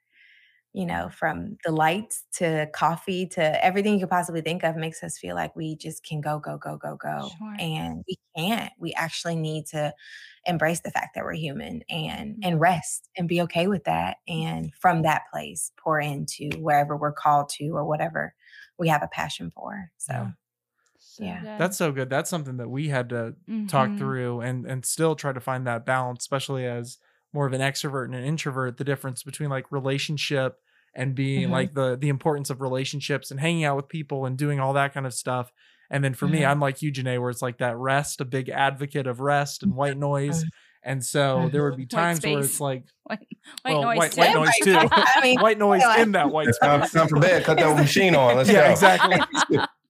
you 0.75 0.87
know, 0.87 1.11
from 1.11 1.59
the 1.65 1.73
lights 1.73 2.25
to 2.35 2.69
coffee 2.75 3.27
to 3.27 3.65
everything 3.65 3.95
you 3.95 4.01
could 4.01 4.11
possibly 4.11 4.41
think 4.41 4.65
of 4.65 4.77
makes 4.77 5.03
us 5.03 5.19
feel 5.19 5.35
like 5.35 5.55
we 5.55 5.77
just 5.77 6.03
can 6.05 6.21
go, 6.21 6.39
go, 6.39 6.57
go, 6.59 6.79
go, 6.79 6.97
go. 6.97 7.37
Sure. 7.39 7.57
And 7.59 8.05
we 8.09 8.17
can't. 8.37 8.73
We 8.79 8.95
actually 8.95 9.37
need 9.37 9.67
to 9.69 9.93
embrace 10.47 10.81
the 10.81 10.91
fact 10.91 11.15
that 11.15 11.25
we're 11.25 11.35
human 11.35 11.83
and 11.89 12.37
and 12.43 12.61
rest 12.61 13.09
and 13.17 13.29
be 13.29 13.41
okay 13.43 13.69
with 13.69 13.85
that. 13.85 14.19
And 14.29 14.73
from 14.81 15.03
that 15.03 15.23
place, 15.33 15.73
pour 15.83 16.01
into 16.01 16.51
wherever 16.59 16.97
we're 16.97 17.13
called 17.13 17.49
to 17.51 17.69
or 17.71 17.85
whatever 17.85 18.35
we 18.79 18.89
have 18.89 19.03
a 19.03 19.09
passion 19.09 19.53
for. 19.55 19.91
So 19.99 20.15
Yeah. 20.15 20.33
So 20.99 21.25
Yeah. 21.25 21.47
That's 21.57 21.77
so 21.77 21.93
good. 21.93 22.11
That's 22.11 22.31
something 22.31 22.57
that 22.59 22.69
we 22.71 22.89
had 22.89 23.09
to 23.11 23.37
talk 23.69 23.97
Mhm. 23.97 23.99
through 23.99 24.41
and 24.43 24.67
and 24.67 24.85
still 24.85 25.17
try 25.17 25.33
to 25.33 25.41
find 25.41 25.67
that 25.67 25.87
balance, 25.87 26.23
especially 26.25 26.67
as 26.67 26.99
more 27.33 27.47
of 27.47 27.53
an 27.53 27.61
extrovert 27.61 28.07
and 28.07 28.15
an 28.15 28.25
introvert. 28.25 28.77
The 28.79 28.85
difference 28.85 29.23
between 29.23 29.51
like 29.51 29.73
relationship 29.73 30.59
and 30.95 31.15
being 31.15 31.51
Mhm. 31.51 31.51
like 31.51 31.75
the 31.75 31.97
the 31.97 32.09
importance 32.11 32.51
of 32.51 32.61
relationships 32.61 33.31
and 33.31 33.41
hanging 33.41 33.65
out 33.65 33.77
with 33.77 33.89
people 33.89 34.27
and 34.27 34.39
doing 34.39 34.61
all 34.61 34.73
that 34.75 34.95
kind 34.95 35.07
of 35.07 35.15
stuff. 35.15 35.53
And 35.93 36.03
then 36.03 36.15
for 36.15 36.27
me, 36.27 36.41
Mhm. 36.41 36.49
I'm 36.51 36.59
like 36.61 36.83
you, 36.83 36.91
Janay, 36.91 37.21
where 37.21 37.31
it's 37.31 37.43
like 37.43 37.59
that 37.59 37.77
rest, 37.77 38.21
a 38.21 38.25
big 38.25 38.49
advocate 38.49 39.07
of 39.07 39.21
rest 39.21 39.63
and 39.63 39.75
white 39.75 39.97
noise. 39.99 40.45
And 40.83 41.05
so 41.05 41.49
there 41.53 41.63
would 41.65 41.77
be 41.77 41.87
times 41.87 42.25
where 42.25 42.41
it's 42.41 42.61
like 42.61 42.85
White, 43.05 43.19
white 43.63 43.73
Well, 43.75 43.83
noise. 43.83 43.99
white- 43.99 44.13
too. 44.13 44.21
white 44.21 44.35
noise 44.35 44.51
too. 44.65 44.77
I 44.91 45.21
mean, 45.23 45.39
white 45.41 45.59
noise 45.59 45.83
in 45.99 46.13
that 46.13 46.31
white 46.31 46.49
It's 46.49 46.59
time, 46.59 46.81
space. 46.81 46.93
time 46.93 47.09
for 47.09 47.21
bed. 47.21 47.45
Cut 47.45 47.59
that 47.59 47.77
machine 47.77 48.17
on. 48.17 48.37
Let's 48.37 48.49
Yeah, 48.53 48.67
go. 48.67 48.71
exactly. 48.73 49.21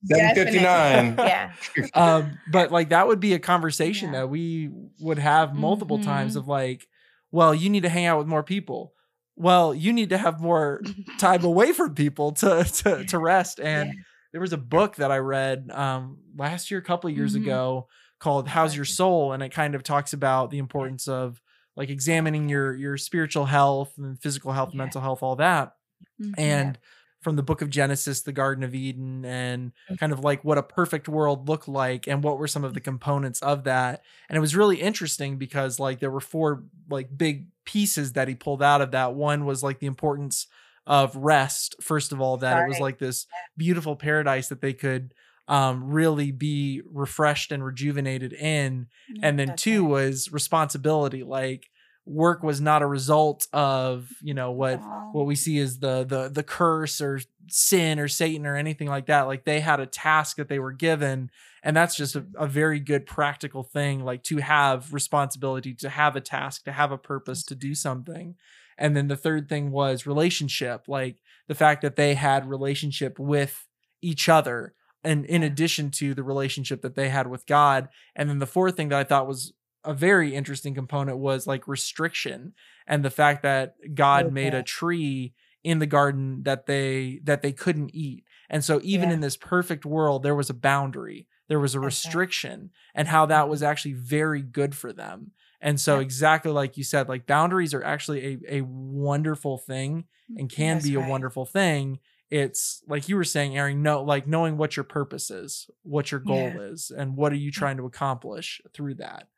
Seven 0.04 0.34
fifty 0.34 0.58
nine. 0.60 1.14
yeah. 1.16 1.52
um, 1.94 2.36
but 2.50 2.72
like 2.72 2.88
that 2.88 3.06
would 3.06 3.20
be 3.20 3.34
a 3.34 3.38
conversation 3.38 4.12
Yeah. 4.12 4.20
that 4.22 4.26
we 4.28 4.70
would 5.00 5.18
have 5.20 5.54
multiple 5.54 6.02
times 6.02 6.34
Mhm. 6.34 6.38
of 6.40 6.48
like, 6.48 6.88
well, 7.30 7.54
you 7.54 7.70
need 7.70 7.84
to 7.84 7.88
hang 7.88 8.06
out 8.06 8.18
with 8.18 8.26
more 8.26 8.42
people. 8.42 8.92
Well, 9.36 9.72
you 9.72 9.92
need 9.92 10.10
to 10.10 10.18
have 10.18 10.40
more 10.40 10.82
time 11.18 11.44
away 11.44 11.72
from 11.72 11.94
people 11.94 12.32
to 12.32 12.64
to 12.64 13.04
to 13.06 13.18
rest. 13.18 13.60
And 13.60 13.90
Yeah. 13.90 14.02
There 14.32 14.40
was 14.40 14.52
a 14.52 14.58
book 14.58 14.96
that 14.96 15.10
I 15.12 15.18
read 15.18 15.70
um 15.72 16.18
last 16.36 16.70
year, 16.70 16.80
a 16.80 16.84
couple 16.84 17.10
of 17.10 17.16
years 17.16 17.34
Mhm. 17.34 17.36
ago, 17.36 17.88
called 18.18 18.48
"How's 18.48 18.74
Your 18.76 18.84
Soul," 18.84 19.32
and 19.32 19.42
it 19.42 19.50
kind 19.50 19.74
of 19.74 19.82
talks 19.82 20.12
about 20.12 20.50
the 20.50 20.58
importance 20.58 21.08
of 21.08 21.40
like 21.76 21.90
examining 21.90 22.48
your 22.48 22.74
your 22.74 22.96
spiritual 22.98 23.46
health 23.46 23.94
and 23.98 24.20
physical 24.20 24.52
health, 24.52 24.72
Yeah. 24.72 24.78
mental 24.78 25.00
health, 25.00 25.22
all 25.22 25.36
that 25.36 25.74
Mhm. 26.18 26.34
and 26.36 26.78
from 27.20 27.36
the 27.36 27.42
book 27.42 27.62
of 27.62 27.70
Genesis, 27.70 28.22
the 28.22 28.32
Garden 28.32 28.64
of 28.64 28.74
Eden, 28.74 29.24
and 29.24 29.72
Mm. 29.88 29.98
kind 30.00 30.12
of 30.12 30.20
like 30.20 30.42
what 30.44 30.58
a 30.58 30.62
perfect 30.62 31.08
world 31.08 31.48
looked 31.48 31.68
like 31.68 32.08
and 32.08 32.24
what 32.24 32.36
were 32.38 32.48
some 32.48 32.64
of 32.64 32.74
the 32.74 32.80
components 32.80 33.40
of 33.42 33.62
that. 33.64 34.02
And 34.28 34.36
it 34.36 34.40
was 34.40 34.56
really 34.56 34.80
interesting 34.80 35.38
because 35.38 35.78
like 35.78 36.00
there 36.00 36.10
were 36.10 36.20
four 36.20 36.64
like 36.90 37.16
big 37.16 37.46
pieces 37.64 38.14
that 38.14 38.26
he 38.26 38.34
pulled 38.34 38.62
out 38.62 38.80
of 38.80 38.90
that. 38.90 39.14
One 39.14 39.44
was 39.44 39.62
like 39.62 39.78
the 39.78 39.86
importance 39.86 40.48
of 40.86 41.14
rest, 41.16 41.76
first 41.80 42.12
of 42.12 42.20
all, 42.20 42.38
that 42.38 42.64
it 42.64 42.68
was 42.68 42.80
like 42.80 42.98
this 42.98 43.26
beautiful 43.56 43.96
paradise 43.96 44.48
that 44.48 44.60
they 44.60 44.72
could 44.72 45.14
um 45.48 45.90
really 45.90 46.30
be 46.30 46.82
refreshed 46.92 47.50
and 47.52 47.64
rejuvenated 47.64 48.32
in. 48.32 48.86
And 49.22 49.38
then 49.38 49.56
two 49.56 49.82
right. 49.82 49.90
was 49.90 50.32
responsibility 50.32 51.24
like 51.24 51.68
work 52.04 52.42
was 52.42 52.60
not 52.60 52.82
a 52.82 52.86
result 52.86 53.46
of 53.52 54.08
you 54.20 54.34
know 54.34 54.50
what 54.50 54.80
what 55.12 55.24
we 55.24 55.36
see 55.36 55.58
as 55.58 55.78
the 55.78 56.04
the 56.04 56.28
the 56.28 56.42
curse 56.42 57.00
or 57.00 57.20
sin 57.48 58.00
or 58.00 58.08
satan 58.08 58.44
or 58.44 58.56
anything 58.56 58.88
like 58.88 59.06
that 59.06 59.22
like 59.22 59.44
they 59.44 59.60
had 59.60 59.78
a 59.78 59.86
task 59.86 60.36
that 60.36 60.48
they 60.48 60.58
were 60.58 60.72
given 60.72 61.30
and 61.62 61.76
that's 61.76 61.94
just 61.94 62.16
a, 62.16 62.24
a 62.36 62.46
very 62.46 62.80
good 62.80 63.06
practical 63.06 63.62
thing 63.62 64.04
like 64.04 64.22
to 64.24 64.38
have 64.38 64.92
responsibility 64.92 65.74
to 65.74 65.88
have 65.88 66.16
a 66.16 66.20
task 66.20 66.64
to 66.64 66.72
have 66.72 66.90
a 66.90 66.98
purpose 66.98 67.44
to 67.44 67.54
do 67.54 67.72
something 67.74 68.34
and 68.78 68.96
then 68.96 69.08
the 69.08 69.16
third 69.16 69.48
thing 69.48 69.70
was 69.70 70.06
relationship 70.06 70.84
like 70.88 71.18
the 71.48 71.54
fact 71.54 71.82
that 71.82 71.96
they 71.96 72.14
had 72.14 72.48
relationship 72.48 73.18
with 73.18 73.66
each 74.00 74.28
other 74.28 74.74
and 75.04 75.24
in 75.26 75.42
addition 75.42 75.90
to 75.90 76.14
the 76.14 76.22
relationship 76.22 76.82
that 76.82 76.94
they 76.94 77.08
had 77.08 77.26
with 77.26 77.46
god 77.46 77.88
and 78.14 78.28
then 78.28 78.38
the 78.38 78.46
fourth 78.46 78.76
thing 78.76 78.88
that 78.88 78.98
i 78.98 79.04
thought 79.04 79.26
was 79.26 79.52
a 79.84 79.94
very 79.94 80.34
interesting 80.34 80.74
component 80.74 81.18
was 81.18 81.46
like 81.46 81.66
restriction 81.66 82.52
and 82.86 83.04
the 83.04 83.10
fact 83.10 83.42
that 83.42 83.74
God 83.94 84.32
made 84.32 84.54
a 84.54 84.62
tree 84.62 85.34
in 85.64 85.78
the 85.78 85.86
garden 85.86 86.42
that 86.44 86.66
they 86.66 87.20
that 87.24 87.42
they 87.42 87.52
couldn't 87.52 87.94
eat. 87.94 88.24
And 88.48 88.64
so 88.64 88.80
even 88.82 89.08
Yeah. 89.08 89.16
in 89.16 89.20
this 89.20 89.36
perfect 89.36 89.84
world 89.84 90.22
there 90.22 90.34
was 90.34 90.50
a 90.50 90.54
boundary. 90.54 91.26
There 91.48 91.60
was 91.60 91.74
a 91.74 91.80
right. 91.80 91.86
restriction 91.86 92.70
and 92.94 93.08
how 93.08 93.26
that 93.26 93.48
was 93.48 93.60
mm-hmm. 93.60 93.70
actually 93.70 93.92
very 93.94 94.42
good 94.42 94.74
for 94.74 94.92
them. 94.92 95.32
And 95.62 95.80
so 95.80 95.98
Yeah. 95.98 96.00
exactly 96.00 96.52
like 96.52 96.76
you 96.76 96.84
said 96.84 97.08
like 97.08 97.26
boundaries 97.26 97.74
are 97.74 97.84
actually 97.84 98.40
a 98.50 98.58
a 98.58 98.62
wonderful 98.62 99.58
thing 99.58 100.06
mm, 100.30 100.38
and 100.38 100.50
can 100.50 100.80
That's 100.80 100.82
be 100.82 100.94
a 100.94 101.02
wonderful 101.02 101.46
thing. 101.46 102.00
It's 102.30 102.82
like 102.88 103.08
you 103.08 103.16
were 103.16 103.24
saying 103.24 103.56
Aaron, 103.56 103.82
no 103.82 104.02
like 104.02 104.26
knowing 104.26 104.58
what 104.58 104.76
your 104.76 104.84
purpose 104.84 105.30
is, 105.30 105.68
what 105.82 106.10
your 106.12 106.20
goal 106.20 106.58
Yeah. 106.58 106.60
is 106.60 106.90
and 106.96 107.16
what 107.16 107.32
are 107.32 107.36
you 107.36 107.52
trying 107.52 107.78
to 107.78 107.86
accomplish 107.86 108.60
through 108.74 108.96
that. 108.96 109.28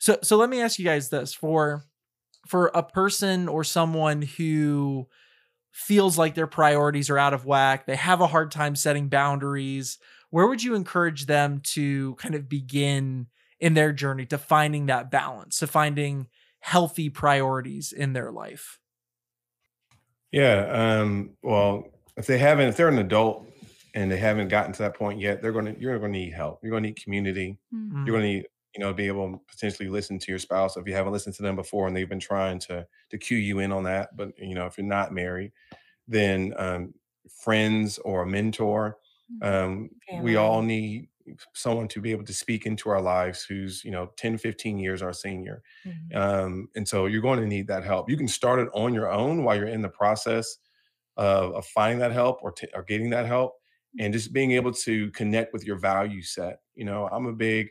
So 0.00 0.18
so 0.22 0.36
let 0.36 0.50
me 0.50 0.62
ask 0.62 0.78
you 0.78 0.84
guys 0.84 1.10
this 1.10 1.34
for 1.34 1.84
for 2.46 2.68
a 2.74 2.82
person 2.82 3.48
or 3.48 3.64
someone 3.64 4.22
who 4.22 5.08
feels 5.72 6.18
like 6.18 6.34
their 6.34 6.46
priorities 6.46 7.10
are 7.10 7.18
out 7.18 7.34
of 7.34 7.46
whack, 7.46 7.86
they 7.86 7.96
have 7.96 8.20
a 8.20 8.26
hard 8.26 8.50
time 8.50 8.74
setting 8.76 9.08
boundaries, 9.08 9.98
where 10.30 10.46
would 10.46 10.62
you 10.62 10.74
encourage 10.74 11.26
them 11.26 11.60
to 11.62 12.14
kind 12.16 12.34
of 12.34 12.48
begin 12.48 13.26
in 13.60 13.74
their 13.74 13.92
journey 13.92 14.26
to 14.26 14.38
finding 14.38 14.86
that 14.86 15.10
balance, 15.10 15.58
to 15.58 15.66
finding 15.66 16.26
healthy 16.60 17.10
priorities 17.10 17.92
in 17.92 18.12
their 18.12 18.32
life? 18.32 18.78
Yeah. 20.32 21.00
Um, 21.00 21.30
well, 21.42 21.84
if 22.16 22.26
they 22.26 22.38
haven't, 22.38 22.68
if 22.68 22.76
they're 22.76 22.88
an 22.88 22.98
adult 22.98 23.46
and 23.94 24.10
they 24.10 24.16
haven't 24.16 24.48
gotten 24.48 24.72
to 24.72 24.82
that 24.82 24.94
point 24.94 25.20
yet, 25.20 25.42
they're 25.42 25.52
going 25.52 25.74
to, 25.74 25.80
you're 25.80 25.98
going 25.98 26.12
to 26.12 26.18
need 26.18 26.32
help. 26.32 26.60
You're 26.62 26.70
going 26.70 26.82
to 26.84 26.88
need 26.88 27.02
community. 27.02 27.58
Mm. 27.74 28.06
You're 28.06 28.16
going 28.16 28.22
to 28.22 28.28
need, 28.28 28.46
you 28.74 28.80
know, 28.80 28.92
be 28.92 29.08
able 29.08 29.32
to 29.32 29.40
potentially 29.48 29.88
listen 29.88 30.18
to 30.18 30.30
your 30.30 30.38
spouse 30.38 30.76
if 30.76 30.86
you 30.86 30.94
haven't 30.94 31.12
listened 31.12 31.34
to 31.36 31.42
them 31.42 31.56
before 31.56 31.88
and 31.88 31.96
they've 31.96 32.08
been 32.08 32.20
trying 32.20 32.60
to 32.60 32.86
to 33.10 33.18
cue 33.18 33.36
you 33.36 33.58
in 33.58 33.72
on 33.72 33.82
that. 33.84 34.16
But 34.16 34.30
you 34.38 34.54
know, 34.54 34.66
if 34.66 34.78
you're 34.78 34.86
not 34.86 35.12
married, 35.12 35.52
then 36.06 36.54
um, 36.56 36.94
friends 37.42 37.98
or 37.98 38.22
a 38.22 38.26
mentor. 38.26 38.98
Mm. 39.42 39.64
Um, 39.64 39.90
we 40.22 40.36
all 40.36 40.62
need 40.62 41.08
someone 41.54 41.88
to 41.88 42.00
be 42.00 42.10
able 42.12 42.24
to 42.24 42.32
speak 42.34 42.66
into 42.66 42.90
our 42.90 43.00
lives 43.00 43.42
who's 43.44 43.84
you 43.84 43.90
know 43.90 44.12
10 44.16 44.38
15 44.38 44.78
years 44.78 45.02
our 45.02 45.12
senior. 45.12 45.62
Mhm. 45.86 46.16
um, 46.16 46.68
and 46.76 46.88
so 46.88 47.06
you're 47.06 47.22
going 47.22 47.40
to 47.40 47.46
need 47.46 47.68
that 47.68 47.84
help. 47.84 48.10
You 48.10 48.16
can 48.16 48.28
start 48.28 48.60
it 48.60 48.68
on 48.74 48.94
your 48.94 49.10
own 49.10 49.44
while 49.44 49.56
you're 49.56 49.66
in 49.68 49.82
the 49.82 49.88
process 49.88 50.58
of, 51.16 51.54
of 51.54 51.66
finding 51.66 51.98
that 52.00 52.12
help 52.12 52.38
or, 52.42 52.52
t- 52.52 52.68
or 52.74 52.82
getting 52.82 53.10
that 53.10 53.26
help 53.26 53.54
and 53.98 54.12
just 54.12 54.32
being 54.32 54.52
able 54.52 54.72
to 54.72 55.10
connect 55.12 55.52
with 55.52 55.64
your 55.64 55.76
value 55.78 56.22
set. 56.22 56.60
You 56.74 56.84
know 56.84 57.08
i'm 57.12 57.26
a 57.26 57.32
big 57.32 57.70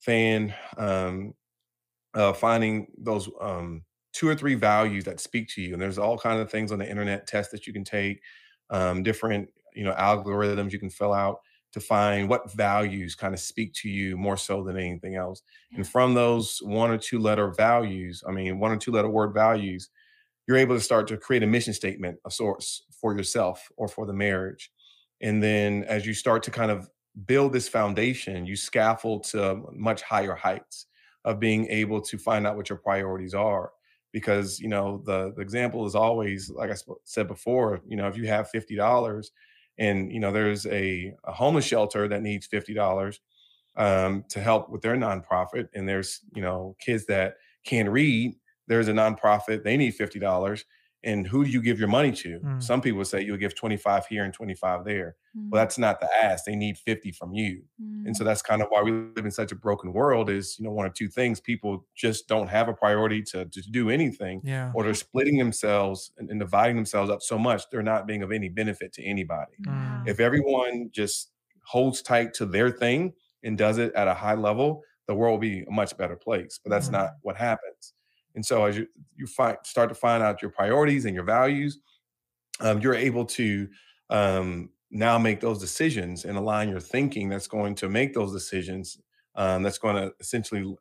fan 0.00 0.54
um, 0.78 1.34
of 2.14 2.38
finding 2.38 2.88
those 2.98 3.28
um, 3.40 3.84
two 4.12 4.28
or 4.28 4.34
three 4.34 4.54
values 4.54 5.04
that 5.04 5.20
speak 5.20 5.48
to 5.48 5.62
you 5.62 5.72
and 5.72 5.82
there's 5.82 5.98
all 5.98 6.18
kinds 6.18 6.40
of 6.40 6.50
things 6.50 6.72
on 6.72 6.78
the 6.78 6.88
internet 6.88 7.26
tests 7.26 7.52
that 7.52 7.66
you 7.66 7.72
can 7.72 7.84
take 7.84 8.22
um, 8.70 9.02
different 9.02 9.50
you 9.74 9.84
know 9.84 9.92
algorithms 9.94 10.72
you 10.72 10.78
can 10.78 10.90
fill 10.90 11.12
out 11.12 11.40
to 11.76 11.80
find 11.80 12.28
what 12.28 12.50
values 12.52 13.14
kind 13.14 13.34
of 13.34 13.40
speak 13.40 13.72
to 13.74 13.88
you 13.88 14.16
more 14.16 14.36
so 14.36 14.64
than 14.64 14.76
anything 14.76 15.14
else. 15.14 15.42
Yeah. 15.70 15.78
and 15.78 15.88
from 15.88 16.14
those 16.14 16.58
one 16.62 16.90
or 16.90 16.98
two 16.98 17.18
letter 17.18 17.48
values 17.50 18.24
i 18.28 18.32
mean 18.32 18.58
one 18.58 18.72
or 18.72 18.76
two 18.76 18.92
letter 18.92 19.08
word 19.08 19.32
values 19.34 19.90
you're 20.46 20.56
able 20.56 20.76
to 20.76 20.80
start 20.80 21.08
to 21.08 21.16
create 21.16 21.42
a 21.42 21.46
mission 21.46 21.72
statement 21.72 22.18
of 22.24 22.32
sorts 22.32 22.84
for 23.00 23.16
yourself 23.16 23.68
or 23.76 23.88
for 23.88 24.06
the 24.06 24.12
marriage. 24.12 24.70
And 25.20 25.42
then 25.42 25.84
as 25.84 26.06
you 26.06 26.14
start 26.14 26.42
to 26.44 26.50
kind 26.50 26.70
of 26.70 26.88
build 27.24 27.52
this 27.52 27.68
foundation 27.68 28.44
you 28.44 28.56
scaffold 28.56 29.24
to 29.24 29.62
much 29.72 30.02
higher 30.02 30.34
heights 30.34 30.86
of 31.24 31.40
being 31.40 31.66
able 31.68 32.00
to 32.00 32.18
find 32.18 32.46
out 32.46 32.56
what 32.56 32.68
your 32.68 32.78
priorities 32.78 33.34
are. 33.34 33.72
Because 34.12 34.60
you 34.60 34.68
know 34.68 35.02
the, 35.04 35.32
the 35.34 35.42
example 35.42 35.84
is 35.84 35.94
always 35.94 36.48
like 36.48 36.70
i 36.70 36.74
said 37.04 37.28
before 37.28 37.82
you 37.86 37.96
know 37.96 38.08
if 38.08 38.16
you 38.16 38.26
have 38.28 38.48
$50 38.54 39.26
and 39.78 40.12
you 40.12 40.20
know 40.20 40.32
there's 40.32 40.66
a, 40.66 41.14
a 41.24 41.32
homeless 41.32 41.64
shelter 41.64 42.08
that 42.08 42.22
needs 42.22 42.48
$50 42.48 43.18
um, 43.76 44.24
to 44.28 44.40
help 44.40 44.70
with 44.70 44.82
their 44.82 44.96
nonprofit 44.96 45.68
and 45.74 45.88
there's 45.88 46.20
you 46.34 46.42
know 46.42 46.76
kids 46.80 47.06
that 47.06 47.34
can't 47.64 47.88
read 47.88 48.34
there's 48.68 48.88
a 48.88 48.92
nonprofit 48.92 49.62
they 49.62 49.76
need 49.76 49.96
$50 49.96 50.64
and 51.04 51.26
who 51.26 51.44
do 51.44 51.50
you 51.50 51.60
give 51.62 51.78
your 51.78 51.88
money 51.88 52.10
to 52.12 52.40
Mm. 52.40 52.62
some 52.62 52.80
people 52.80 53.04
say 53.04 53.22
you'll 53.22 53.36
give 53.36 53.54
25 53.54 54.06
here 54.06 54.24
and 54.24 54.32
25 54.32 54.84
there 54.84 55.16
Mm. 55.36 55.50
well 55.50 55.60
that's 55.62 55.78
not 55.78 56.00
the 56.00 56.08
ask 56.24 56.44
they 56.44 56.56
need 56.56 56.78
50 56.78 57.12
from 57.12 57.32
you 57.34 57.62
Mm. 57.80 58.06
and 58.06 58.16
so 58.16 58.24
that's 58.24 58.42
kind 58.42 58.62
of 58.62 58.68
why 58.70 58.82
we 58.82 58.90
live 58.92 59.24
in 59.24 59.30
such 59.30 59.52
a 59.52 59.56
broken 59.56 59.92
world 59.92 60.30
is 60.30 60.56
you 60.58 60.64
know 60.64 60.72
one 60.72 60.86
of 60.86 60.94
two 60.94 61.08
things 61.08 61.40
people 61.40 61.86
just 61.94 62.26
don't 62.28 62.48
have 62.48 62.68
a 62.68 62.72
priority 62.74 63.22
to, 63.22 63.44
to 63.44 63.60
do 63.70 63.90
anything 63.90 64.40
Yeah. 64.44 64.72
or 64.74 64.84
they're 64.84 64.94
splitting 64.94 65.36
themselves 65.38 66.12
and, 66.18 66.30
and 66.30 66.40
dividing 66.40 66.76
themselves 66.76 67.10
up 67.10 67.20
so 67.22 67.38
much 67.38 67.64
they're 67.70 67.82
not 67.82 68.06
being 68.06 68.22
of 68.22 68.32
any 68.32 68.48
benefit 68.48 68.92
to 68.94 69.02
anybody 69.04 69.52
Wow. 69.66 70.02
if 70.06 70.18
everyone 70.20 70.90
just 70.92 71.32
holds 71.64 72.00
tight 72.02 72.32
to 72.34 72.46
their 72.46 72.70
thing 72.70 73.12
and 73.44 73.58
does 73.58 73.78
it 73.78 73.92
at 73.94 74.08
a 74.08 74.14
high 74.14 74.34
level 74.34 74.82
the 75.08 75.14
world 75.14 75.34
will 75.34 75.38
be 75.50 75.62
a 75.62 75.70
much 75.70 75.96
better 75.96 76.16
place 76.16 76.58
but 76.64 76.70
that's 76.70 76.88
Mhm. 76.88 76.92
not 76.92 77.10
what 77.22 77.36
happens 77.36 77.92
and 78.36 78.46
so 78.46 78.64
as 78.66 78.78
you 78.78 78.88
you 79.16 79.26
find 79.26 79.58
start 79.64 79.88
to 79.90 79.96
find 79.96 80.22
out 80.22 80.42
your 80.42 80.52
priorities 80.52 81.06
and 81.06 81.14
your 81.14 81.24
values 81.24 81.80
um, 82.60 82.80
you're 82.80 82.94
able 82.94 83.24
to 83.24 83.68
um, 84.10 84.70
now 84.90 85.18
make 85.18 85.40
those 85.40 85.58
decisions 85.58 86.24
and 86.24 86.38
align 86.38 86.68
your 86.68 86.80
thinking 86.80 87.28
that's 87.28 87.48
going 87.48 87.74
to 87.76 87.88
make 87.88 88.14
those 88.14 88.32
decisions 88.32 88.98
um, 89.34 89.62
that's 89.62 89.78
going 89.78 89.96
to 89.96 90.14
essentially 90.20 90.74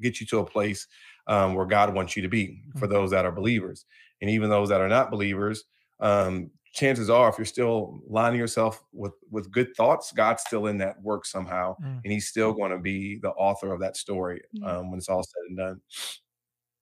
get 0.00 0.20
you 0.20 0.26
to 0.26 0.38
a 0.38 0.44
place 0.46 0.86
um, 1.26 1.54
where 1.54 1.66
god 1.66 1.94
wants 1.94 2.16
you 2.16 2.22
to 2.22 2.28
be 2.28 2.62
for 2.76 2.86
Mhm. 2.86 2.88
those 2.88 3.10
that 3.10 3.24
are 3.24 3.32
believers 3.32 3.84
and 4.20 4.30
even 4.30 4.48
those 4.50 4.68
that 4.68 4.80
are 4.80 4.88
not 4.88 5.10
believers 5.10 5.64
um, 6.00 6.50
chances 6.72 7.10
are 7.10 7.28
if 7.28 7.38
you're 7.38 7.44
still 7.44 8.00
lining 8.06 8.38
yourself 8.38 8.84
with 8.92 9.14
with 9.30 9.50
good 9.50 9.74
thoughts 9.76 10.12
god's 10.12 10.42
still 10.42 10.66
in 10.66 10.78
that 10.78 11.00
work 11.02 11.24
somehow 11.26 11.76
Mm. 11.78 12.04
and 12.04 12.12
he's 12.12 12.28
still 12.28 12.52
going 12.52 12.70
to 12.70 12.78
be 12.78 13.18
the 13.18 13.30
author 13.32 13.72
of 13.72 13.80
that 13.80 13.96
story 13.96 14.42
Yeah. 14.52 14.78
um, 14.78 14.90
when 14.90 14.98
it's 14.98 15.08
all 15.08 15.22
said 15.24 15.42
and 15.48 15.56
done 15.58 15.80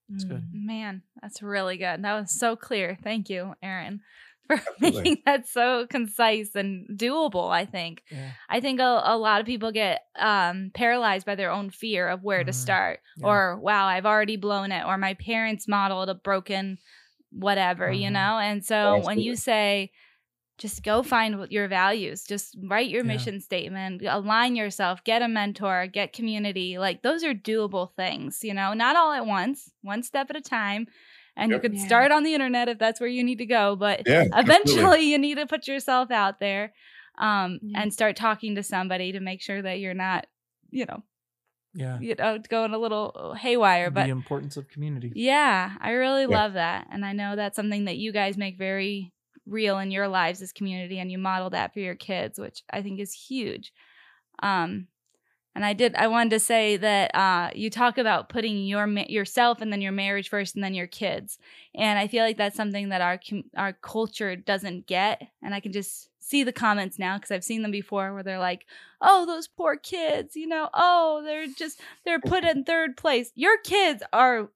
That's 0.08 0.24
good. 0.24 0.42
Mm. 0.54 0.66
Man, 0.66 1.02
that's 1.20 1.42
really 1.42 1.76
good. 1.76 2.02
That 2.04 2.20
was 2.20 2.38
so 2.38 2.56
clear. 2.56 2.96
Thank 3.02 3.28
you, 3.28 3.54
Aaron, 3.62 4.00
for 4.46 4.54
Absolutely. 4.56 4.92
making 5.02 5.22
that 5.26 5.48
so 5.48 5.86
concise 5.88 6.54
and 6.54 6.86
doable. 6.96 7.50
I 7.50 7.64
think. 7.64 8.02
Yeah. 8.10 8.30
I 8.48 8.60
think 8.60 8.78
a, 8.80 9.02
a 9.04 9.16
lot 9.18 9.40
of 9.40 9.46
people 9.46 9.72
get 9.72 10.02
um, 10.18 10.70
paralyzed 10.74 11.26
by 11.26 11.34
their 11.34 11.50
own 11.50 11.70
fear 11.70 12.08
of 12.08 12.22
where 12.22 12.44
to 12.44 12.52
Mhm. 12.52 12.54
start, 12.54 13.00
Yeah. 13.16 13.26
or 13.26 13.56
wow, 13.58 13.86
I've 13.86 14.06
already 14.06 14.36
blown 14.36 14.70
it, 14.72 14.84
or 14.86 14.96
my 14.96 15.14
parents 15.14 15.66
modeled 15.66 16.08
a 16.08 16.14
broken 16.14 16.78
whatever, 17.32 17.90
you 17.92 18.08
Mhm. 18.08 18.12
know. 18.12 18.38
And 18.38 18.64
so 18.64 19.00
when 19.04 19.18
you 19.18 19.34
say, 19.36 19.90
just 20.58 20.82
go 20.82 21.02
find 21.02 21.50
your 21.50 21.68
values, 21.68 22.24
just 22.24 22.56
write 22.64 22.88
your 22.88 23.04
Yeah. 23.04 23.08
mission 23.12 23.40
statement, 23.40 24.02
align 24.02 24.56
yourself, 24.56 25.04
get 25.04 25.20
a 25.22 25.28
mentor, 25.28 25.86
get 25.86 26.12
community. 26.12 26.78
Like 26.78 27.02
those 27.02 27.22
are 27.24 27.34
doable 27.34 27.92
things, 27.94 28.42
you 28.42 28.54
know, 28.54 28.72
not 28.72 28.96
all 28.96 29.12
at 29.12 29.26
once, 29.26 29.70
one 29.82 30.02
step 30.02 30.30
at 30.30 30.36
a 30.36 30.40
time. 30.40 30.86
And 31.36 31.50
Yep. 31.50 31.56
you 31.56 31.60
could 31.68 31.78
Yeah. 31.78 31.86
start 31.86 32.12
on 32.12 32.22
the 32.22 32.32
internet 32.32 32.68
if 32.68 32.78
that's 32.78 33.00
where 33.00 33.08
you 33.10 33.22
need 33.22 33.38
to 33.38 33.46
go, 33.46 33.76
but 33.76 34.02
yeah 34.06 34.24
eventually 34.32 34.80
absolutely. 34.80 35.06
you 35.10 35.18
need 35.18 35.34
to 35.36 35.46
put 35.46 35.68
yourself 35.68 36.10
out 36.10 36.40
there 36.40 36.72
um, 37.18 37.58
Yeah. 37.62 37.82
and 37.82 37.92
start 37.92 38.16
talking 38.16 38.54
to 38.56 38.62
somebody 38.62 39.12
to 39.12 39.20
make 39.20 39.42
sure 39.42 39.60
that 39.62 39.78
you're 39.80 39.94
not 39.94 40.26
you 40.70 40.84
know 40.86 41.02
Yeah. 41.74 41.98
you 42.00 42.14
know 42.14 42.38
going 42.48 42.72
a 42.74 42.78
little 42.78 43.34
haywire 43.38 43.90
but 43.90 44.04
the 44.04 44.10
importance 44.10 44.56
of 44.56 44.68
community. 44.68 45.12
yeah 45.14 45.72
i 45.80 45.90
really 45.90 46.22
Yeah. 46.22 46.28
love 46.28 46.52
that 46.54 46.86
and 46.90 47.04
i 47.04 47.12
know 47.12 47.36
that's 47.36 47.56
something 47.56 47.84
that 47.86 47.96
you 47.98 48.12
guys 48.12 48.36
make 48.38 48.56
very 48.58 49.12
real 49.46 49.78
in 49.78 49.90
your 49.90 50.08
lives 50.08 50.42
as 50.42 50.52
community 50.52 50.98
and 50.98 51.10
you 51.10 51.18
model 51.18 51.50
that 51.50 51.72
for 51.72 51.80
your 51.80 51.94
kids 51.94 52.38
which 52.38 52.62
i 52.70 52.82
think 52.82 53.00
is 53.00 53.12
huge. 53.12 53.72
Um 54.42 54.88
and 55.54 55.64
i 55.64 55.72
did 55.72 55.94
i 55.94 56.06
wanted 56.06 56.30
to 56.30 56.40
say 56.40 56.76
that 56.76 57.14
uh 57.14 57.50
you 57.54 57.70
talk 57.70 57.96
about 57.98 58.28
putting 58.28 58.66
your 58.66 58.86
yourself 58.88 59.60
and 59.60 59.72
then 59.72 59.80
your 59.80 59.92
marriage 59.92 60.28
first 60.28 60.54
and 60.54 60.62
then 60.64 60.74
your 60.74 60.86
kids. 60.86 61.38
And 61.74 61.98
i 61.98 62.06
feel 62.06 62.24
like 62.24 62.36
that's 62.36 62.56
something 62.56 62.90
that 62.90 63.00
our 63.00 63.18
our 63.56 63.72
culture 63.72 64.36
doesn't 64.36 64.86
get 64.86 65.22
and 65.42 65.54
i 65.54 65.60
can 65.60 65.72
just 65.72 66.10
see 66.26 66.42
the 66.42 66.52
comments 66.52 66.98
now 66.98 67.16
because 67.16 67.30
i've 67.30 67.44
seen 67.44 67.62
them 67.62 67.70
before 67.70 68.12
where 68.12 68.22
they're 68.22 68.38
like 68.38 68.66
oh 69.00 69.24
those 69.26 69.46
poor 69.46 69.76
kids 69.76 70.34
you 70.34 70.46
know 70.46 70.68
oh 70.74 71.22
they're 71.24 71.46
just 71.46 71.80
they're 72.04 72.20
put 72.20 72.44
in 72.44 72.64
third 72.64 72.96
place 72.96 73.30
your 73.34 73.56
kids 73.58 74.02
are 74.12 74.48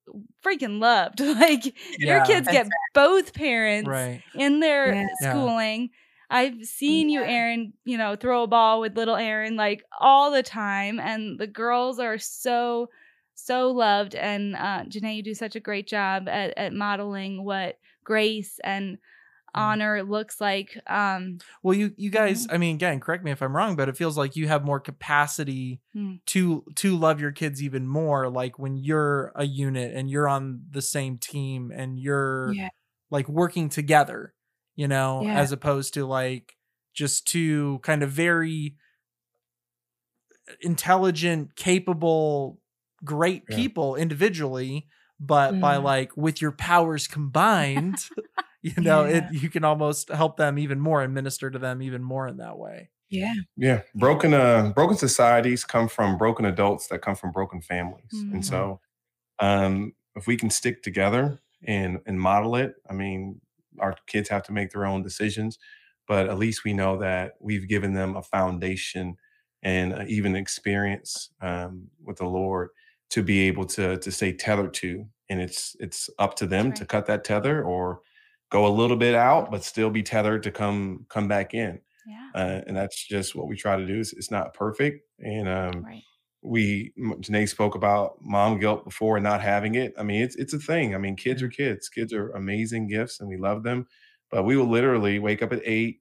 freaking 0.44 0.80
loved 0.80 1.20
like 1.20 1.72
your 1.98 2.24
kids 2.24 2.48
get 2.48 2.66
both 2.94 3.33
parents 3.35 3.88
Right. 3.88 4.22
in 4.35 4.61
their 4.61 4.92
Yeah. 4.94 5.06
Yeah. 5.20 5.30
schooling 5.33 5.90
i've 6.28 6.64
seen 6.64 7.09
you 7.09 7.22
aaron 7.22 7.72
you 7.85 7.98
know 7.98 8.16
throw 8.16 8.42
a 8.42 8.46
ball 8.48 8.80
with 8.80 8.96
little 8.96 9.16
aaron 9.16 9.56
like 9.56 9.83
all 10.00 10.30
the 10.30 10.42
time 10.42 10.98
and 10.98 11.38
the 11.38 11.46
girls 11.46 11.98
are 12.00 12.18
so 12.18 12.88
so 13.35 13.70
loved 13.70 14.14
and 14.14 14.54
uh 14.56 14.85
Janay 14.88 15.16
you 15.16 15.22
do 15.22 15.35
such 15.35 15.56
a 15.56 15.61
great 15.61 15.87
job 15.87 16.28
at, 16.28 16.52
at 16.59 16.72
modeling 16.72 17.44
what 17.44 17.78
grace 18.04 18.59
and 18.64 18.98
honor 19.55 20.03
looks 20.03 20.41
like 20.41 20.77
um 20.87 21.41
Well, 21.63 21.75
you 21.77 21.95
you 21.97 22.11
guys, 22.11 22.47
Mm-hmm. 22.47 22.51
I 22.51 22.59
mean, 22.59 22.77
again, 22.77 23.01
correct 23.01 23.25
me 23.25 23.31
if 23.31 23.43
I'm 23.43 23.55
wrong, 23.57 23.77
but 23.77 23.89
it 23.89 23.97
feels 23.97 24.17
like 24.17 24.37
you 24.37 24.49
have 24.49 24.65
more 24.65 24.81
capacity 24.81 25.81
Hmm. 25.93 26.17
to 26.29 26.65
to 26.77 26.97
love 26.97 27.21
your 27.21 27.33
kids 27.33 27.63
even 27.63 27.87
more. 27.87 28.29
Like 28.31 28.59
when 28.59 28.77
you're 28.77 29.33
a 29.35 29.45
unit 29.45 29.95
and 29.95 30.11
you're 30.11 30.29
on 30.29 30.65
the 30.71 30.83
same 30.83 31.19
team 31.19 31.71
and 31.75 31.99
you're 31.99 32.59
Yeah. 32.59 32.71
like 33.11 33.29
working 33.29 33.69
together, 33.69 34.35
you 34.77 34.88
know, 34.88 35.27
Yeah. 35.27 35.33
as 35.33 35.53
opposed 35.53 35.94
to 35.94 36.07
like 36.07 36.57
just 36.94 37.27
two 37.27 37.81
kind 37.83 38.03
of 38.03 38.11
very 38.11 38.77
intelligent, 40.61 41.57
capable, 41.57 42.61
great 43.05 43.48
Yeah. 43.48 43.48
people 43.48 43.96
individually, 43.96 44.88
but 45.19 45.61
by 45.61 45.77
Mm. 45.77 45.77
like 45.77 46.17
with 46.17 46.40
your 46.40 46.53
powers 46.53 47.07
combined, 47.07 47.98
you 48.63 48.75
know, 48.83 49.04
Yeah. 49.04 49.19
it 49.19 49.25
you 49.31 49.50
can 49.50 49.65
almost 49.65 50.08
help 50.11 50.37
them 50.37 50.58
even 50.58 50.81
more 50.81 51.02
and 51.02 51.15
minister 51.15 51.50
to 51.50 51.58
them 51.58 51.83
even 51.83 52.02
more 52.02 52.27
in 52.29 52.38
that 52.38 52.58
way. 52.58 52.90
Yeah. 53.08 53.35
Yeah, 53.56 53.83
broken 53.94 54.35
uh 54.35 54.73
broken 54.75 54.96
societies 54.96 55.65
come 55.65 55.88
from 55.88 56.17
broken 56.17 56.44
adults 56.44 56.88
that 56.88 57.00
come 57.02 57.17
from 57.17 57.33
broken 57.33 57.61
families. 57.61 58.13
Mhm. 58.15 58.33
And 58.35 58.44
so 58.46 58.81
um 59.40 59.94
if 60.17 60.27
we 60.27 60.37
can 60.37 60.50
stick 60.50 60.83
together 60.83 61.40
and 61.65 62.00
and 62.06 62.21
model 62.21 62.56
it, 62.56 62.75
I 62.90 62.94
mean, 62.94 63.40
our 63.81 63.96
kids 64.06 64.29
have 64.31 64.44
to 64.44 64.52
make 64.52 64.71
their 64.73 64.87
own 64.87 65.02
decisions, 65.02 65.58
but 66.08 66.29
at 66.29 66.38
least 66.38 66.65
we 66.65 66.73
know 66.75 66.98
that 66.98 67.35
we've 67.40 67.69
given 67.69 67.94
them 67.94 68.17
a 68.17 68.23
foundation 68.23 69.17
and 69.63 69.94
uh, 69.94 70.04
even 70.08 70.37
experience 70.37 71.31
um, 71.42 71.88
with 72.04 72.19
the 72.19 72.27
Lord 72.27 72.71
to 73.11 73.23
be 73.23 73.40
able 73.48 73.67
to 73.67 73.98
to 73.98 74.13
stay 74.13 74.33
tethered 74.35 74.75
to, 74.75 75.08
and 75.31 75.40
it's 75.42 75.77
it's 75.81 76.11
up 76.19 76.37
to 76.37 76.46
them 76.46 76.71
right. 76.71 76.75
to 76.75 76.87
cut 76.87 77.06
that 77.06 77.25
tether 77.25 77.63
or 77.65 78.02
go 78.51 78.67
a 78.67 78.69
little 78.75 78.96
bit 78.96 79.15
out, 79.15 79.51
but 79.51 79.65
still 79.65 79.90
be 79.90 80.03
tethered 80.03 80.42
to 80.44 80.51
come 80.53 81.07
come 81.09 81.29
back 81.29 81.55
in. 81.55 81.81
Yeah. 82.07 82.31
Uh, 82.35 82.61
and 82.67 82.77
that's 82.77 83.07
just 83.07 83.35
what 83.35 83.48
we 83.48 83.57
try 83.57 83.77
to 83.77 83.87
do. 83.87 84.01
It's, 84.01 84.13
it's 84.13 84.31
not 84.31 84.55
perfect, 84.55 85.07
and 85.19 85.48
um, 85.48 85.85
Right. 85.85 86.03
we 86.42 86.92
Janay 86.98 87.48
spoke 87.48 87.75
about 87.75 88.17
mom 88.23 88.59
guilt 88.59 88.85
before 88.85 89.17
and 89.17 89.25
not 89.25 89.40
having 89.42 89.75
it. 89.77 89.94
I 89.98 90.03
mean, 90.03 90.23
it's 90.23 90.37
it's 90.37 90.55
a 90.55 90.59
thing. 90.59 90.94
I 90.94 90.98
mean, 90.98 91.17
kids 91.17 91.42
are 91.42 91.48
kids. 91.48 91.88
Kids 91.88 92.13
are 92.13 92.31
amazing 92.31 92.88
gifts, 92.88 93.21
and 93.21 93.29
we 93.29 93.37
love 93.37 93.63
them. 93.63 93.87
But 94.31 94.44
we 94.44 94.57
will 94.57 94.69
literally 94.69 95.19
wake 95.19 95.42
up 95.42 95.53
at 95.53 95.61
eight, 95.65 96.00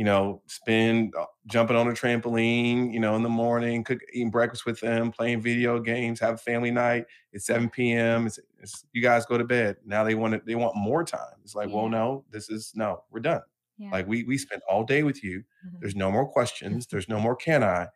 you 0.00 0.04
know, 0.06 0.40
spend 0.46 1.12
uh, 1.14 1.26
jumping 1.46 1.76
on 1.76 1.86
a 1.86 1.90
trampoline, 1.90 2.90
you 2.90 2.98
know, 2.98 3.16
in 3.16 3.22
the 3.22 3.28
morning, 3.28 3.84
cook, 3.84 3.98
eating 4.14 4.30
breakfast 4.30 4.64
with 4.64 4.80
them, 4.80 5.12
playing 5.12 5.42
video 5.42 5.78
games, 5.78 6.18
have 6.18 6.36
a 6.36 6.38
family 6.38 6.70
night. 6.70 7.04
It's 7.34 7.44
seven 7.44 7.68
p.m. 7.68 8.26
It's, 8.26 8.38
it's 8.62 8.86
you 8.94 9.02
guys 9.02 9.26
go 9.26 9.36
to 9.36 9.44
bed. 9.44 9.76
Now 9.84 10.02
they 10.02 10.14
want 10.14 10.32
it. 10.32 10.46
They 10.46 10.54
want 10.54 10.74
more 10.74 11.04
time. 11.04 11.36
It's 11.44 11.54
like, 11.54 11.68
well, 11.68 11.90
no, 11.90 12.24
this 12.30 12.48
is 12.48 12.72
no, 12.74 13.04
we're 13.10 13.20
done. 13.20 13.42
Yeah. 13.76 13.90
Like 13.90 14.08
we 14.08 14.24
we 14.24 14.38
spent 14.38 14.62
all 14.66 14.84
day 14.84 15.02
with 15.02 15.22
you. 15.22 15.40
Mhm. 15.66 15.80
There's 15.80 15.94
no 15.94 16.10
more 16.10 16.26
questions. 16.26 16.86
There's 16.86 17.10
no 17.10 17.20
more 17.20 17.36
can 17.36 17.62
I. 17.62 17.88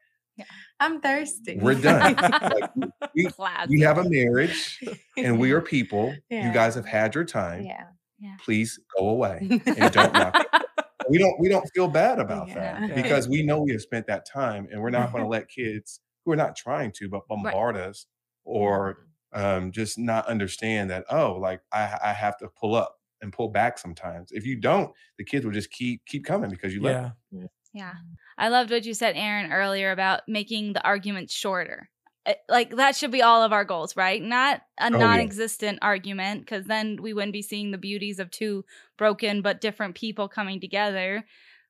I'm 0.81 1.01
thirsty. 1.01 1.57
We're 1.59 1.81
done. 1.81 2.17
Like, 2.17 2.71
we, 3.15 3.29
we 3.71 3.81
have 3.81 3.97
a 3.97 4.05
marriage 4.11 4.79
and 5.17 5.39
we 5.41 5.53
are 5.53 5.61
people. 5.77 6.15
Yeah. 6.29 6.49
You 6.49 6.53
guys 6.53 6.75
have 6.75 6.85
had 6.85 7.15
your 7.15 7.25
time. 7.25 7.63
yeah. 7.65 7.87
Please 8.45 8.79
go 8.99 9.09
away 9.09 9.39
and 9.67 9.91
don't 9.91 10.13
knock. 10.13 10.47
It. 11.05 11.11
We 11.11 11.19
don't 11.19 11.39
we 11.41 11.49
don't 11.49 11.67
feel 11.75 11.89
bad 11.89 12.19
about 12.19 12.49
Yeah. 12.49 12.81
that 12.87 12.95
because 12.95 13.29
we 13.29 13.43
know 13.43 13.61
we 13.63 13.73
have 13.73 13.83
spent 13.83 14.07
that 14.09 14.27
time 14.27 14.69
and 14.71 14.81
we're 14.81 14.91
not 14.91 15.13
going 15.13 15.25
to 15.25 15.29
let 15.29 15.49
kids 15.49 16.01
who 16.25 16.33
are 16.33 16.37
not 16.37 16.57
trying 16.57 16.93
to 16.93 17.09
but 17.09 17.27
bombard 17.29 17.77
us 17.77 18.07
or 18.45 19.07
um, 19.33 19.73
just 19.73 19.99
not 19.99 20.27
understand 20.27 20.91
that 20.91 21.05
oh 21.11 21.35
like 21.35 21.61
I 21.73 21.99
I 22.03 22.13
have 22.13 22.37
to 22.39 22.49
pull 22.49 22.75
up 22.75 22.99
and 23.21 23.33
pull 23.33 23.49
back 23.49 23.79
sometimes. 23.79 24.31
If 24.33 24.45
you 24.47 24.57
don't, 24.57 24.93
the 25.19 25.25
kids 25.25 25.45
will 25.45 25.53
just 25.53 25.71
keep 25.71 26.05
keep 26.07 26.25
coming 26.25 26.51
because 26.51 26.75
you 26.75 26.83
let 26.83 26.93
Yeah. 26.93 27.11
them. 27.33 27.49
Yeah. 27.73 27.95
I 28.39 28.49
loved 28.49 28.71
what 28.71 28.85
you 28.85 28.95
said, 28.95 29.17
Aaron, 29.17 29.53
earlier 29.53 29.91
about 29.91 30.23
making 30.29 30.75
the 30.75 30.83
arguments 30.85 31.35
shorter. 31.35 31.89
Uh, 32.27 32.35
Like 32.49 32.77
that 32.77 32.97
should 32.97 33.11
be 33.11 33.23
all 33.23 33.43
of 33.43 33.53
our 33.53 33.65
goals, 33.65 33.97
right? 33.97 34.23
Not 34.23 34.63
a 34.79 34.87
Oh, 34.87 34.89
non 34.89 35.21
existent 35.21 35.79
argument, 35.83 36.41
because 36.41 36.65
then 36.67 36.99
we 37.03 37.13
wouldn't 37.13 37.33
be 37.33 37.43
seeing 37.43 37.71
the 37.71 37.79
beauties 37.79 38.19
of 38.19 38.31
two 38.31 38.65
broken 38.97 39.43
but 39.43 39.61
different 39.61 39.95
people 39.95 40.29
coming 40.29 40.61
together, 40.61 41.25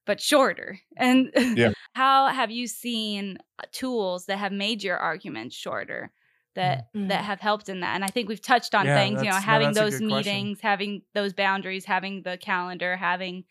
but 0.06 0.20
shorter. 0.20 0.78
And 0.96 1.32
Yeah. 1.56 1.72
how 1.94 2.28
have 2.28 2.50
you 2.50 2.66
seen 2.66 3.38
uh, 3.58 3.64
tools 3.72 4.26
that 4.26 4.38
have 4.38 4.52
made 4.52 4.82
your 4.82 4.98
arguments 4.98 5.56
shorter? 5.56 6.12
That 6.54 6.92
Mm. 6.94 7.08
that 7.08 7.24
have 7.24 7.40
helped 7.40 7.68
in 7.68 7.80
that, 7.80 7.96
and 7.96 8.04
I 8.04 8.08
think 8.08 8.28
we've 8.28 8.40
touched 8.40 8.76
on 8.76 8.86
Yeah, 8.86 8.94
things. 8.96 9.18
You 9.20 9.24
know, 9.30 9.34
that's- 9.34 9.44
no, 9.44 9.50
having 9.52 9.72
those 9.72 9.98
good 9.98 10.08
question. 10.08 10.32
meetings, 10.32 10.60
having 10.60 11.02
those 11.12 11.32
boundaries, 11.32 11.84
having 11.84 12.22
the 12.22 12.38
calendar, 12.38 12.94
having. 12.96 13.44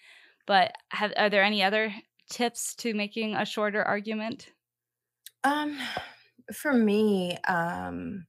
But 0.45 0.73
have, 0.89 1.11
are 1.17 1.29
there 1.29 1.43
any 1.43 1.63
other 1.63 1.93
tips 2.29 2.75
to 2.75 2.93
making 2.93 3.35
a 3.35 3.43
shorter 3.45 3.83
argument? 3.83 4.51
Um, 5.43 5.77
for 6.51 6.73
me, 6.73 7.37
um, 7.47 8.25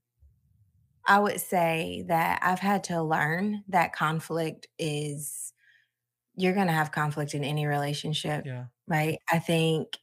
I 1.07 1.19
would 1.19 1.41
say 1.41 2.05
that 2.09 2.41
I've 2.43 2.61
had 2.61 2.85
to 2.85 3.03
learn 3.03 3.65
that 3.69 3.93
conflict 3.93 4.69
is 4.79 5.53
you're 6.37 6.55
going 6.55 6.69
to 6.69 6.73
have 6.75 6.93
conflict 6.93 7.35
in 7.35 7.45
any 7.45 7.67
relationship, 7.67 8.47
Yeah. 8.47 8.67
right? 8.89 9.19
I 9.31 9.39
think 9.41 9.99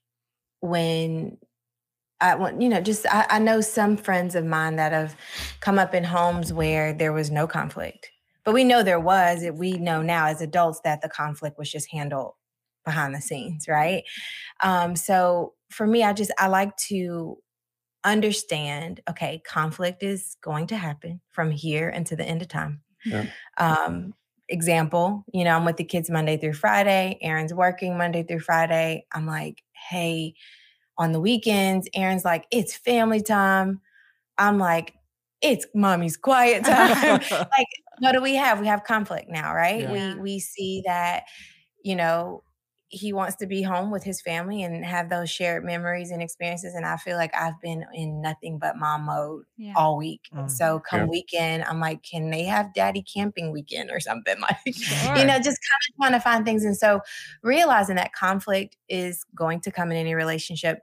when 0.62 1.39
I 2.22 2.36
want, 2.36 2.62
you 2.62 2.70
know, 2.70 2.82
just 2.82 3.05
I, 3.07 3.28
I 3.30 3.39
know 3.39 3.62
some 3.62 3.97
friends 3.97 4.36
of 4.36 4.45
mine 4.45 4.78
that 4.78 4.91
have 4.93 5.18
come 5.62 5.80
up 5.80 5.93
in 5.93 6.03
homes 6.05 6.53
where 6.53 6.93
there 6.93 7.14
was 7.14 7.32
no 7.32 7.47
conflict, 7.47 8.12
but 8.45 8.53
we 8.53 8.64
know 8.64 8.84
there 8.84 8.99
was. 8.99 9.43
We 9.53 9.74
know 9.74 10.01
now 10.01 10.28
as 10.28 10.41
adults 10.41 10.82
that 10.84 11.01
the 11.01 11.09
conflict 11.09 11.57
was 11.59 11.72
just 11.72 11.91
handled 11.91 12.36
behind 12.86 13.16
the 13.16 13.22
scenes, 13.22 13.68
right? 13.68 14.03
Um, 14.62 14.95
so 14.95 15.55
for 15.70 15.88
me, 15.88 16.03
I 16.03 16.14
just 16.14 16.32
I 16.38 16.47
like 16.47 16.76
to 16.89 17.38
understand. 18.04 19.02
Okay, 19.10 19.41
conflict 19.45 20.04
is 20.04 20.38
going 20.41 20.68
to 20.68 20.78
happen 20.78 21.22
from 21.30 21.52
here 21.52 21.89
until 21.89 22.18
the 22.18 22.26
end 22.26 22.41
of 22.41 22.47
time. 22.47 22.82
Yeah. 23.06 23.26
Um, 23.58 24.14
example, 24.49 25.24
you 25.34 25.43
know, 25.43 25.56
I'm 25.56 25.66
with 25.66 25.78
the 25.78 25.84
kids 25.84 26.10
Monday 26.10 26.38
through 26.38 26.54
Friday. 26.54 27.18
Aaron's 27.22 27.54
working 27.54 27.97
Monday 27.97 28.24
through 28.24 28.41
Friday. 28.41 29.06
I'm 29.12 29.26
like, 29.26 29.64
hey, 29.72 30.36
on 30.97 31.12
the 31.12 31.20
weekends, 31.20 31.88
Aaron's 31.95 32.26
like, 32.26 32.45
it's 32.52 32.76
family 32.76 33.22
time. 33.22 33.82
I'm 34.38 34.60
like, 34.60 34.93
it's 35.41 35.66
mommy's 35.74 36.18
quiet 36.18 36.64
time. 36.64 37.22
like, 37.32 37.68
what 37.99 38.12
do 38.12 38.22
we 38.22 38.36
have? 38.36 38.60
We 38.60 38.68
have 38.68 38.84
conflict 38.84 39.30
now, 39.30 39.54
right? 39.54 39.82
Yeah. 39.82 40.16
We 40.16 40.20
we 40.20 40.39
see 40.39 40.84
that, 40.86 41.24
you 41.84 41.95
know, 41.95 42.43
he 42.92 43.14
wants 43.14 43.38
to 43.38 43.48
be 43.48 43.62
home 43.64 43.89
with 43.89 44.04
his 44.04 44.22
family 44.22 44.64
and 44.64 44.84
have 44.86 45.10
those 45.10 45.30
shared 45.30 45.64
memories 45.64 46.12
and 46.12 46.22
experiences. 46.22 46.74
And 46.76 46.86
I 46.86 46.98
feel 46.98 47.16
like 47.18 47.34
I've 47.34 47.60
been 47.62 47.86
in 47.94 48.22
nothing 48.22 48.60
but 48.60 48.76
mom 48.78 49.04
mode 49.06 49.46
Yeah. 49.58 49.74
all 49.78 49.96
week. 49.98 50.22
Mm. 50.36 50.52
So 50.52 50.80
come 50.82 51.02
Yeah. 51.02 51.06
weekend, 51.08 51.64
I'm 51.64 51.80
like, 51.80 52.04
can 52.04 52.30
they 52.30 52.44
have 52.44 52.74
daddy 52.74 53.02
camping 53.02 53.52
weekend 53.52 53.89
or 53.92 54.00
something? 54.02 54.36
Like, 54.42 54.76
Sure. 54.76 55.16
you 55.18 55.26
know, 55.26 55.38
just 55.38 55.58
kind 55.70 55.82
of 55.89 55.96
trying 56.02 56.12
to 56.12 56.20
find 56.20 56.46
things. 56.46 56.66
And 56.66 56.76
so 56.78 57.00
realizing 57.44 57.96
that 57.96 58.14
conflict 58.14 58.76
is 58.89 59.24
going 59.34 59.62
to 59.62 59.72
come 59.72 59.89
in 59.92 59.98
any 59.98 60.14
relationship. 60.14 60.80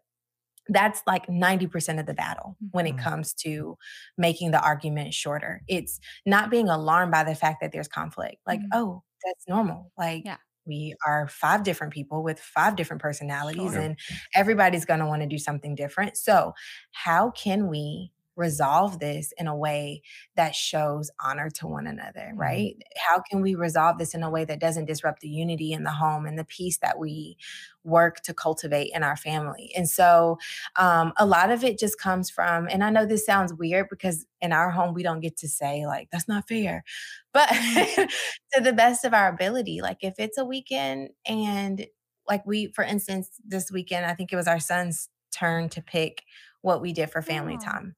That's 0.70 1.02
like 1.06 1.26
90% 1.28 1.98
of 2.00 2.06
the 2.06 2.14
battle 2.14 2.56
when 2.72 2.86
it 2.86 2.96
Mhm. 2.96 3.02
comes 3.04 3.34
to 3.34 3.76
making 4.18 4.50
the 4.50 4.61
argument 4.61 5.14
shorter. 5.14 5.62
It's 5.68 6.00
not 6.26 6.50
being 6.50 6.68
alarmed 6.68 7.12
by 7.12 7.24
the 7.24 7.34
fact 7.34 7.61
that 7.62 7.72
there's 7.72 7.88
conflict. 7.88 8.36
Like, 8.46 8.61
Mhm. 8.61 8.68
oh, 8.74 9.02
that's 9.24 9.46
normal. 9.48 9.92
Like, 9.98 10.24
Yeah. 10.24 10.36
We 10.68 10.94
are 11.06 11.26
five 11.28 11.64
different 11.64 11.92
people 11.92 12.22
with 12.22 12.38
five 12.38 12.76
different 12.76 13.02
personalities, 13.02 13.72
Sure. 13.72 13.80
and 13.80 13.96
everybody's 14.34 14.84
going 14.84 15.00
to 15.00 15.06
want 15.06 15.22
to 15.22 15.28
do 15.28 15.38
something 15.38 15.74
different. 15.74 16.16
So, 16.16 16.52
how 16.92 17.30
can 17.30 17.68
we 17.68 18.12
resolve 18.39 19.01
this 19.01 19.32
in 19.39 19.49
a 19.49 19.57
way 19.57 20.03
that 20.36 20.55
shows 20.55 21.11
honor 21.24 21.51
to 21.51 21.66
one 21.66 21.86
another, 21.86 22.32
Mhm. 22.32 22.39
right? 22.39 22.76
How 22.97 23.20
can 23.20 23.43
we 23.43 23.57
resolve 23.57 23.99
this 23.99 24.14
in 24.14 24.22
a 24.22 24.30
way 24.30 24.47
that 24.47 24.61
doesn't 24.61 24.86
disrupt 24.86 25.20
the 25.20 25.28
unity 25.28 25.72
in 25.72 25.84
the 25.84 25.93
home 25.93 26.26
and 26.26 26.39
the 26.39 26.45
peace 26.47 26.78
that 26.78 26.99
we 26.99 27.36
work 27.84 28.20
to 28.22 28.34
cultivate 28.34 28.93
in 28.95 29.03
our 29.03 29.16
family? 29.16 29.72
And 29.76 29.89
so, 29.89 30.39
um, 30.76 31.12
a 31.16 31.26
lot 31.26 31.51
of 31.51 31.64
it 31.64 31.78
just 31.78 31.99
comes 32.01 32.30
from, 32.30 32.68
and 32.68 32.84
I 32.84 32.91
know 32.91 33.07
this 33.07 33.26
sounds 33.26 33.55
weird 33.55 33.89
because 33.91 34.26
in 34.41 34.53
our 34.53 34.70
home, 34.70 34.95
we 34.95 35.03
don't 35.03 35.20
get 35.20 35.36
to 35.39 35.49
say, 35.49 35.86
like, 35.86 36.09
that's 36.12 36.28
not 36.28 36.49
fair. 36.49 36.84
But 37.32 37.49
to 37.51 38.61
the 38.62 38.72
best 38.72 39.05
of 39.05 39.14
our 39.14 39.28
ability, 39.28 39.80
like, 39.82 39.99
if 40.03 40.14
it's 40.18 40.39
a 40.39 40.45
weekend 40.45 41.11
and 41.26 41.86
like 42.28 42.45
we, 42.47 42.68
for 42.72 42.84
instance, 42.84 43.30
this 43.45 43.70
weekend, 43.72 44.07
I 44.07 44.14
think 44.14 44.32
it 44.32 44.36
was 44.36 44.49
our 44.49 44.61
son's 44.61 45.09
turn 45.32 45.68
to 45.70 45.82
pick 45.82 46.24
what 46.62 46.80
we 46.82 46.93
did 46.93 47.11
for 47.11 47.22
family 47.22 47.57
Oh. 47.57 47.59
time. 47.59 47.97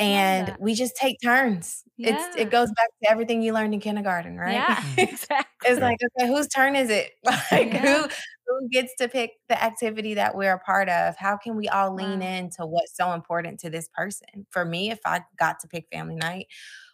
And 0.00 0.54
we 0.60 0.74
just 0.74 0.96
take 0.96 1.18
turns. 1.22 1.84
It's 2.02 2.30
it 2.36 2.50
goes 2.50 2.70
back 2.76 2.88
to 3.04 3.10
everything 3.10 3.42
you 3.42 3.52
learned 3.54 3.74
in 3.74 3.80
kindergarten, 3.80 4.38
right? 4.38 4.66
Yeah, 4.68 4.82
exactly. 4.98 5.48
it's 5.64 5.80
like, 5.80 5.98
okay, 6.18 6.28
whose 6.28 6.48
turn 6.48 6.76
is 6.76 6.90
it? 6.90 7.12
Like 7.52 7.74
Yeah. 7.74 7.82
who 7.82 8.08
who 8.48 8.68
gets 8.70 8.94
to 8.96 9.08
pick 9.08 9.32
the 9.48 9.62
activity 9.62 10.14
that 10.14 10.36
we're 10.36 10.54
a 10.54 10.60
part 10.60 10.88
of? 10.90 11.16
How 11.18 11.36
can 11.38 11.56
we 11.56 11.68
all 11.68 11.94
lean 11.94 12.22
Wow. 12.22 12.22
into 12.22 12.66
what's 12.66 12.96
so 12.96 13.12
important 13.12 13.60
to 13.60 13.70
this 13.70 13.88
person? 13.94 14.46
For 14.50 14.64
me, 14.64 14.90
if 14.90 15.00
I 15.06 15.22
got 15.38 15.60
to 15.60 15.68
pick 15.68 15.88
family 15.92 16.16
night, 16.16 16.46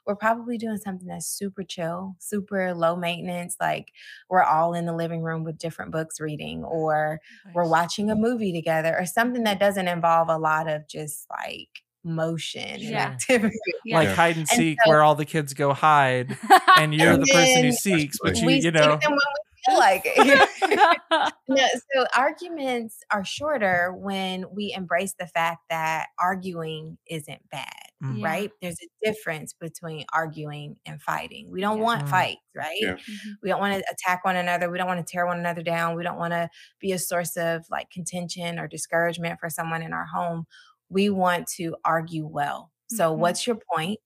we're 0.07 0.17
probably 0.17 0.59
doing 0.59 0.79
something 0.79 1.09
that's 1.09 1.27
super 1.29 1.63
chill, 1.65 2.17
super 2.21 2.75
low 2.75 2.97
maintenance. 2.97 3.57
Like 3.61 3.93
we're 4.31 4.43
all 4.45 4.75
in 4.75 4.87
the 4.87 4.95
living 4.95 5.23
room 5.23 5.45
with 5.45 5.59
different 5.59 5.93
books 5.93 6.21
reading, 6.21 6.65
or 6.65 7.21
we're 7.55 7.69
watching 7.69 8.11
a 8.11 8.17
movie 8.17 8.53
together, 8.53 8.97
or 8.99 9.07
something 9.07 9.45
that 9.45 9.61
doesn't 9.61 9.89
involve 9.89 10.29
a 10.29 10.39
lot 10.39 10.69
of 10.69 10.89
just 10.89 11.27
like 11.31 11.83
motion 12.07 12.63
and 12.67 12.81
Yeah. 12.83 13.05
activity. 13.09 13.57
Yeah. 13.85 13.97
Like 13.99 14.09
Yeah. 14.09 14.15
hide 14.15 14.37
and 14.37 14.41
And 14.41 14.49
seek, 14.49 14.79
so- 14.85 14.91
where 14.91 15.03
all 15.03 15.15
the 15.15 15.25
kids 15.27 15.53
go 15.55 15.73
hide, 15.75 16.37
and 16.79 16.95
you're 16.95 17.13
And 17.13 17.23
the 17.23 17.33
person 17.33 17.65
who 17.65 17.73
seeks, 17.73 18.17
but 18.23 18.37
you 18.39 18.47
we 18.47 18.55
you 18.55 18.61
stick 18.63 18.75
know. 18.75 18.97
them 18.97 19.11
when 19.11 19.13
we 19.13 19.63
feel 19.67 19.79
like 19.79 20.03
it. 20.05 21.33
no, 21.49 21.67
so 21.95 22.07
arguments 22.17 22.99
are 23.11 23.25
shorter 23.25 23.93
when 23.97 24.45
we 24.55 24.73
embrace 24.77 25.15
the 25.19 25.27
fact 25.27 25.63
that 25.71 26.07
arguing 26.21 26.99
isn't 27.09 27.41
bad, 27.51 27.73
Mm. 28.03 28.19
Yeah. 28.21 28.27
right? 28.27 28.51
There's 28.61 28.77
a 28.83 28.89
difference 29.11 29.55
between 29.55 30.05
arguing 30.13 30.77
and 30.85 31.01
fighting. 31.01 31.51
We 31.51 31.61
don't 31.63 31.79
Yeah. 31.79 31.85
want 31.85 32.05
Mm. 32.05 32.11
fights, 32.11 32.41
right? 32.55 32.77
Yeah. 32.81 32.93
Mhm. 32.97 33.37
We 33.43 33.49
don't 33.49 33.61
want 33.61 33.75
to 33.75 33.85
attack 33.91 34.25
one 34.25 34.37
another. 34.37 34.69
We 34.71 34.77
don't 34.79 34.87
want 34.87 35.05
to 35.07 35.11
tear 35.11 35.25
one 35.27 35.39
another 35.39 35.63
down. 35.63 35.97
We 35.97 36.03
don't 36.03 36.19
want 36.19 36.33
to 36.33 36.51
be 36.81 36.93
a 36.93 36.99
source 36.99 37.37
of 37.37 37.65
like 37.71 37.89
contention 37.91 38.59
or 38.59 38.69
discouragement 38.69 39.41
for 39.41 39.49
someone 39.49 39.83
in 39.83 39.93
our 39.95 40.05
home. 40.07 40.47
We 40.89 41.11
want 41.11 41.47
to 41.57 41.77
argue 41.85 42.27
well. 42.27 42.71
So, 42.89 43.15
Mhm. 43.15 43.19
what's 43.19 43.47
your 43.47 43.59
point? 43.75 43.99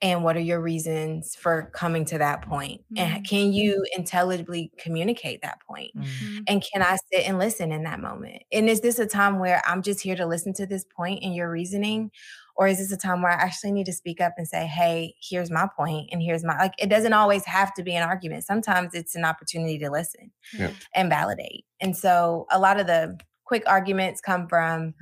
and 0.00 0.22
what 0.22 0.36
are 0.36 0.40
your 0.40 0.60
reasons 0.60 1.34
for 1.34 1.72
coming 1.74 2.04
to 2.04 2.18
that 2.18 2.40
point? 2.42 2.84
point 2.88 2.98
and 3.00 3.26
can 3.26 3.52
you 3.52 3.84
intelligibly 3.96 4.70
communicate 4.78 5.42
that 5.42 5.58
point 5.66 5.90
Mm. 5.96 6.04
Mhm. 6.04 6.44
and 6.46 6.62
can 6.72 6.82
i 6.82 6.96
sit 7.12 7.26
and 7.28 7.36
listen 7.36 7.72
in 7.72 7.82
that 7.82 7.98
moment 7.98 8.44
and 8.52 8.68
is 8.70 8.80
this 8.80 9.00
a 9.00 9.06
time 9.06 9.40
where 9.40 9.60
i'm 9.66 9.82
just 9.82 10.00
here 10.00 10.14
to 10.14 10.24
listen 10.24 10.52
to 10.52 10.66
this 10.66 10.84
point 10.84 11.24
and 11.24 11.34
your 11.34 11.50
reasoning 11.50 12.12
or 12.54 12.68
is 12.68 12.78
this 12.78 12.92
a 12.92 12.96
time 12.96 13.22
where 13.22 13.32
i 13.32 13.34
actually 13.42 13.72
need 13.72 13.86
to 13.86 13.92
speak 13.92 14.20
up 14.20 14.34
and 14.38 14.46
say 14.46 14.66
hey 14.68 15.16
here's 15.20 15.50
my 15.50 15.66
point 15.76 16.08
and 16.12 16.22
here's 16.22 16.44
my 16.44 16.56
like 16.58 16.74
it 16.78 16.88
doesn't 16.88 17.12
always 17.12 17.44
have 17.44 17.74
to 17.74 17.82
be 17.82 17.96
an 17.96 18.04
argument 18.08 18.44
sometimes 18.44 18.94
it's 18.94 19.16
an 19.16 19.24
opportunity 19.24 19.80
to 19.80 19.90
listen 19.90 20.30
Yeah. 20.52 20.70
and 20.94 21.10
validate 21.10 21.64
and 21.80 21.96
so 21.96 22.46
a 22.52 22.60
lot 22.60 22.78
of 22.78 22.86
the 22.86 23.18
quick 23.44 23.64
arguments 23.66 24.20
come 24.20 24.46
from 24.46 24.94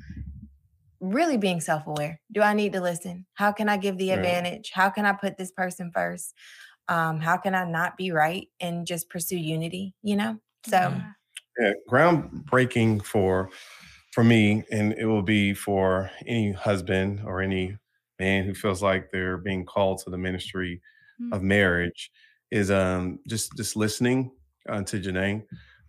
really 1.01 1.37
being 1.37 1.61
self-aware 1.61 2.21
do 2.33 2.41
i 2.43 2.55
need 2.55 2.73
to 2.73 2.81
listen 2.81 3.27
how 3.35 3.53
can 3.53 3.69
i 3.69 3.77
give 3.77 3.99
the 3.99 4.11
Right. 4.11 4.19
advantage 4.19 4.71
how 4.73 4.89
can 4.91 5.05
i 5.07 5.13
put 5.13 5.37
this 5.37 5.53
person 5.53 5.91
first 5.95 6.35
um, 6.89 7.21
how 7.21 7.37
can 7.37 7.55
i 7.55 7.65
not 7.69 7.97
be 7.97 8.11
right 8.13 8.49
and 8.61 8.87
just 8.87 9.11
pursue 9.11 9.37
unity 9.37 9.95
you 10.03 10.17
know 10.17 10.39
so 10.65 10.77
Yeah. 10.79 11.13
yeah, 11.59 11.73
groundbreaking 11.91 13.05
for 13.05 13.51
for 14.13 14.25
me, 14.25 14.65
and 14.71 14.95
it 14.95 15.07
will 15.07 15.23
be 15.23 15.53
for 15.55 16.11
any 16.27 16.53
husband 16.53 17.21
or 17.25 17.43
any 17.43 17.77
man 18.19 18.45
who 18.45 18.55
feels 18.55 18.83
like 18.83 19.11
they're 19.11 19.37
being 19.39 19.65
called 19.67 19.99
to 20.05 20.11
the 20.11 20.19
ministry 20.19 20.81
Mm. 21.21 21.33
of 21.33 21.43
marriage 21.43 22.11
is 22.51 22.71
um 22.71 23.19
just 23.27 23.57
just 23.57 23.75
listening 23.75 24.31
uh, 24.69 24.83
to 24.83 25.01
Janay. 25.01 25.45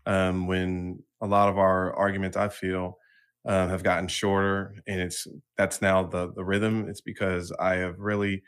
Um, 0.05 0.47
when 0.47 1.03
a 1.21 1.27
lot 1.27 1.49
of 1.49 1.57
our 1.57 1.93
arguments, 1.95 2.37
I 2.37 2.47
feel, 2.47 2.97
uh, 3.47 3.67
have 3.69 3.83
gotten 3.83 4.07
shorter, 4.07 4.75
and 4.87 5.01
it's 5.01 5.27
that's 5.57 5.81
now 5.81 6.03
the 6.03 6.33
the 6.33 6.43
rhythm. 6.45 6.87
It's 6.89 7.01
because 7.01 7.51
I 7.53 7.75
have 7.75 7.99
really 7.99 8.43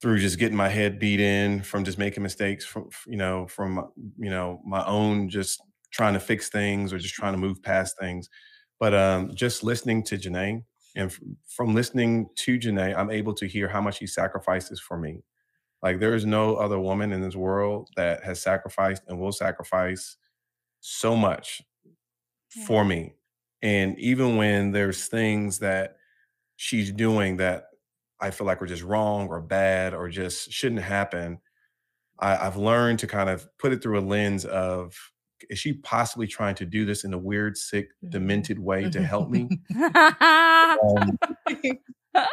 through 0.00 0.18
just 0.20 0.38
getting 0.38 0.56
my 0.56 0.68
head 0.68 0.98
beat 0.98 1.20
in 1.20 1.62
from 1.62 1.84
just 1.84 1.98
making 1.98 2.22
mistakes 2.22 2.64
from 2.64 2.88
you 3.06 3.16
know 3.16 3.46
from 3.48 3.90
you 4.18 4.30
know 4.30 4.60
my 4.64 4.84
own 4.86 5.28
just 5.28 5.60
trying 5.90 6.14
to 6.14 6.20
fix 6.20 6.48
things 6.48 6.92
or 6.92 6.98
just 6.98 7.14
trying 7.14 7.32
to 7.32 7.38
move 7.38 7.62
past 7.62 7.98
things 7.98 8.28
but 8.78 8.94
um 8.94 9.34
just 9.34 9.64
listening 9.64 10.02
to 10.04 10.16
Janay 10.16 10.62
and 10.96 11.10
f- 11.10 11.18
from 11.48 11.74
listening 11.74 12.28
to 12.36 12.58
Janay 12.58 12.96
I'm 12.96 13.10
able 13.10 13.34
to 13.34 13.46
hear 13.48 13.68
how 13.68 13.80
much 13.80 13.98
she 13.98 14.06
sacrifices 14.06 14.78
for 14.80 14.96
me 14.98 15.22
like 15.82 15.98
there 15.98 16.14
is 16.14 16.24
no 16.24 16.54
other 16.56 16.78
woman 16.78 17.12
in 17.12 17.20
this 17.20 17.36
world 17.36 17.88
that 17.96 18.22
has 18.22 18.40
sacrificed 18.40 19.02
and 19.08 19.18
will 19.18 19.32
sacrifice 19.32 20.16
so 20.80 21.16
much 21.16 21.60
Yeah. 22.54 22.64
for 22.66 22.84
me 22.84 23.14
and 23.62 23.98
even 23.98 24.36
when 24.36 24.70
there's 24.72 25.06
things 25.08 25.58
that 25.60 25.96
she's 26.56 26.90
doing 26.92 27.36
that 27.38 27.64
I 28.20 28.30
feel 28.30 28.46
like 28.46 28.60
are 28.62 28.66
just 28.66 28.82
wrong 28.82 29.28
or 29.28 29.40
bad 29.40 29.94
or 29.94 30.08
just 30.08 30.50
shouldn't 30.52 30.82
happen, 30.82 31.38
I, 32.18 32.36
I've 32.46 32.56
learned 32.56 32.98
to 33.00 33.06
kind 33.06 33.28
of 33.30 33.48
put 33.58 33.72
it 33.72 33.82
through 33.82 33.98
a 33.98 34.02
lens 34.02 34.44
of 34.44 34.96
is 35.50 35.58
she 35.60 35.74
possibly 35.74 36.26
trying 36.26 36.56
to 36.56 36.66
do 36.66 36.84
this 36.84 37.04
in 37.04 37.14
a 37.14 37.18
weird, 37.18 37.56
sick, 37.56 37.90
Mhm. 38.04 38.10
demented 38.10 38.58
way 38.58 38.90
to 38.90 39.00
help 39.02 39.30
me? 39.30 39.48
Mm-hmm. 39.72 40.96
Um, 40.98 41.18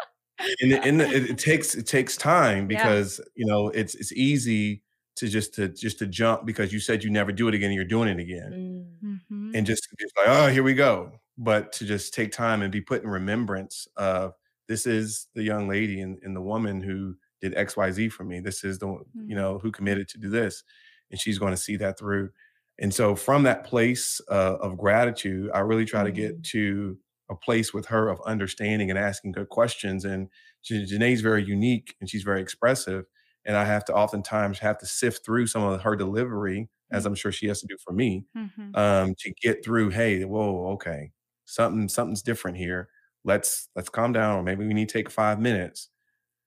and 0.61 0.71
it, 0.73 0.85
and 0.85 1.01
it, 1.01 1.29
it 1.31 1.37
takes 1.37 1.75
it 1.75 1.85
takes 1.87 2.17
time 2.17 2.69
Yeah. 2.69 2.77
because 2.83 3.21
you 3.35 3.45
know 3.45 3.69
it's 3.69 3.95
it's 3.95 4.11
easy 4.11 4.81
to 5.17 5.27
just 5.29 5.53
to 5.55 5.69
just 5.69 5.99
to 5.99 6.07
jump 6.07 6.45
because 6.45 6.73
you 6.73 6.79
said 6.79 7.03
you 7.03 7.09
never 7.09 7.31
do 7.31 7.47
it 7.47 7.53
again 7.53 7.67
and 7.67 7.75
you're 7.75 7.85
doing 7.85 8.09
it 8.09 8.19
again 8.19 8.97
mm, 9.03 9.19
Mhm. 9.31 9.44
And 9.55 9.65
just 9.65 9.87
just 9.99 10.13
like 10.17 10.27
oh 10.29 10.49
here 10.49 10.63
we 10.63 10.75
go 10.75 11.13
but 11.39 11.73
to 11.73 11.85
just 11.85 12.13
take 12.13 12.31
time 12.31 12.61
and 12.63 12.71
be 12.71 12.81
put 12.81 13.03
in 13.03 13.09
remembrance 13.09 13.87
of 13.97 14.33
this 14.69 14.87
is 14.87 15.27
the 15.35 15.43
young 15.43 15.67
lady 15.69 16.01
and, 16.01 16.19
and 16.23 16.35
the 16.35 16.41
woman 16.41 16.81
who 16.81 17.15
did 17.41 17.53
xyz 17.55 18.11
for 18.11 18.25
me. 18.25 18.39
This 18.41 18.63
is 18.65 18.79
the 18.79 18.87
one, 18.87 19.05
Mhm. 19.17 19.29
you 19.29 19.35
know 19.35 19.59
who 19.59 19.71
committed 19.71 20.09
to 20.09 20.19
do 20.19 20.29
this 20.29 20.63
and 21.11 21.19
she's 21.21 21.39
going 21.39 21.53
to 21.53 21.57
see 21.57 21.77
that 21.77 21.99
through. 21.99 22.31
And 22.79 22.93
so 22.93 23.15
from 23.15 23.43
that 23.43 23.65
place 23.65 24.21
uh, 24.31 24.57
of 24.61 24.77
gratitude 24.77 25.51
i 25.55 25.59
really 25.59 25.85
try 25.85 26.03
to 26.03 26.11
get 26.11 26.43
to 26.55 26.97
a 27.29 27.35
place 27.35 27.73
with 27.73 27.87
her 27.87 28.09
of 28.09 28.21
understanding 28.25 28.89
and 28.91 28.99
asking 28.99 29.33
good 29.33 29.49
questions 29.49 30.05
and 30.05 30.29
Janay's 30.69 31.21
very 31.21 31.43
unique 31.45 31.95
and 32.01 32.09
she's 32.09 32.23
very 32.23 32.41
expressive 32.41 33.05
and 33.45 33.55
i 33.57 33.65
have 33.65 33.85
to 33.85 33.93
oftentimes 33.93 34.59
have 34.59 34.77
to 34.79 34.85
sift 34.87 35.25
through 35.25 35.47
some 35.47 35.63
of 35.63 35.81
her 35.83 35.95
delivery 35.95 36.69
as 36.95 37.05
i'm 37.05 37.15
sure 37.15 37.31
she 37.31 37.47
has 37.47 37.61
to 37.61 37.67
do 37.67 37.77
for 37.83 37.93
me 37.93 38.25
Mhm. 38.37 38.75
um, 38.77 39.15
to 39.19 39.33
get 39.41 39.63
through. 39.65 39.89
Hey, 39.91 40.23
whoa, 40.25 40.67
okay, 40.73 41.11
something 41.45 41.89
something's 41.89 42.21
different 42.23 42.57
here. 42.57 42.89
Let's 43.25 43.69
let's 43.75 43.89
calm 43.89 44.13
down, 44.13 44.37
or 44.39 44.43
maybe 44.43 44.65
we 44.67 44.73
need 44.73 44.89
to 44.89 44.93
take 44.93 45.09
five 45.09 45.39
minutes, 45.39 45.89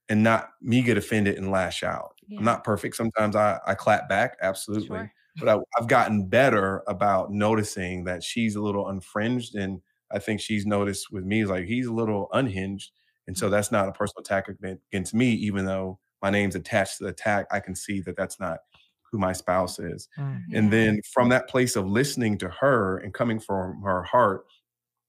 and 0.08 0.22
not 0.22 0.50
me 0.62 0.82
get 0.82 0.96
offended 0.98 1.36
and 1.38 1.50
lash 1.50 1.82
out. 1.82 2.14
Yeah. 2.28 2.38
I'm 2.38 2.44
not 2.44 2.64
perfect. 2.64 2.96
Sometimes 2.96 3.36
I 3.36 3.60
I 3.66 3.74
clap 3.74 4.08
back, 4.08 4.36
absolutely, 4.42 4.86
Sure. 4.88 5.12
but 5.36 5.48
I, 5.48 5.58
I've 5.78 5.88
gotten 5.88 6.28
better 6.28 6.82
about 6.88 7.32
noticing 7.32 8.04
that 8.04 8.22
she's 8.24 8.56
a 8.56 8.62
little 8.62 8.86
unfringed, 8.86 9.54
and 9.54 9.82
I 10.10 10.18
think 10.20 10.40
she's 10.40 10.66
noticed 10.66 11.12
with 11.12 11.24
me 11.24 11.42
is 11.42 11.50
like 11.50 11.66
he's 11.66 11.86
a 11.86 11.92
little 11.94 12.28
unhinged, 12.32 12.92
and 13.26 13.36
so 13.38 13.50
that's 13.50 13.72
not 13.72 13.88
a 13.88 13.92
personal 13.92 14.22
attack 14.22 14.48
against 14.48 15.14
me, 15.14 15.32
even 15.34 15.64
though 15.66 16.00
my 16.22 16.30
name's 16.30 16.54
attached 16.56 16.98
to 16.98 17.04
the 17.04 17.10
attack. 17.10 17.46
I 17.52 17.60
can 17.60 17.74
see 17.76 18.00
that 18.02 18.16
that's 18.16 18.40
not 18.40 18.60
who 19.10 19.18
my 19.18 19.32
spouse 19.32 19.78
is. 19.78 20.08
Mm. 20.18 20.42
Yeah. 20.48 20.58
And 20.58 20.72
then 20.72 21.00
from 21.12 21.28
that 21.30 21.48
place 21.48 21.76
of 21.76 21.86
listening 21.86 22.38
to 22.38 22.48
her 22.48 22.98
and 22.98 23.14
coming 23.14 23.40
from 23.40 23.82
her 23.82 24.02
heart, 24.02 24.44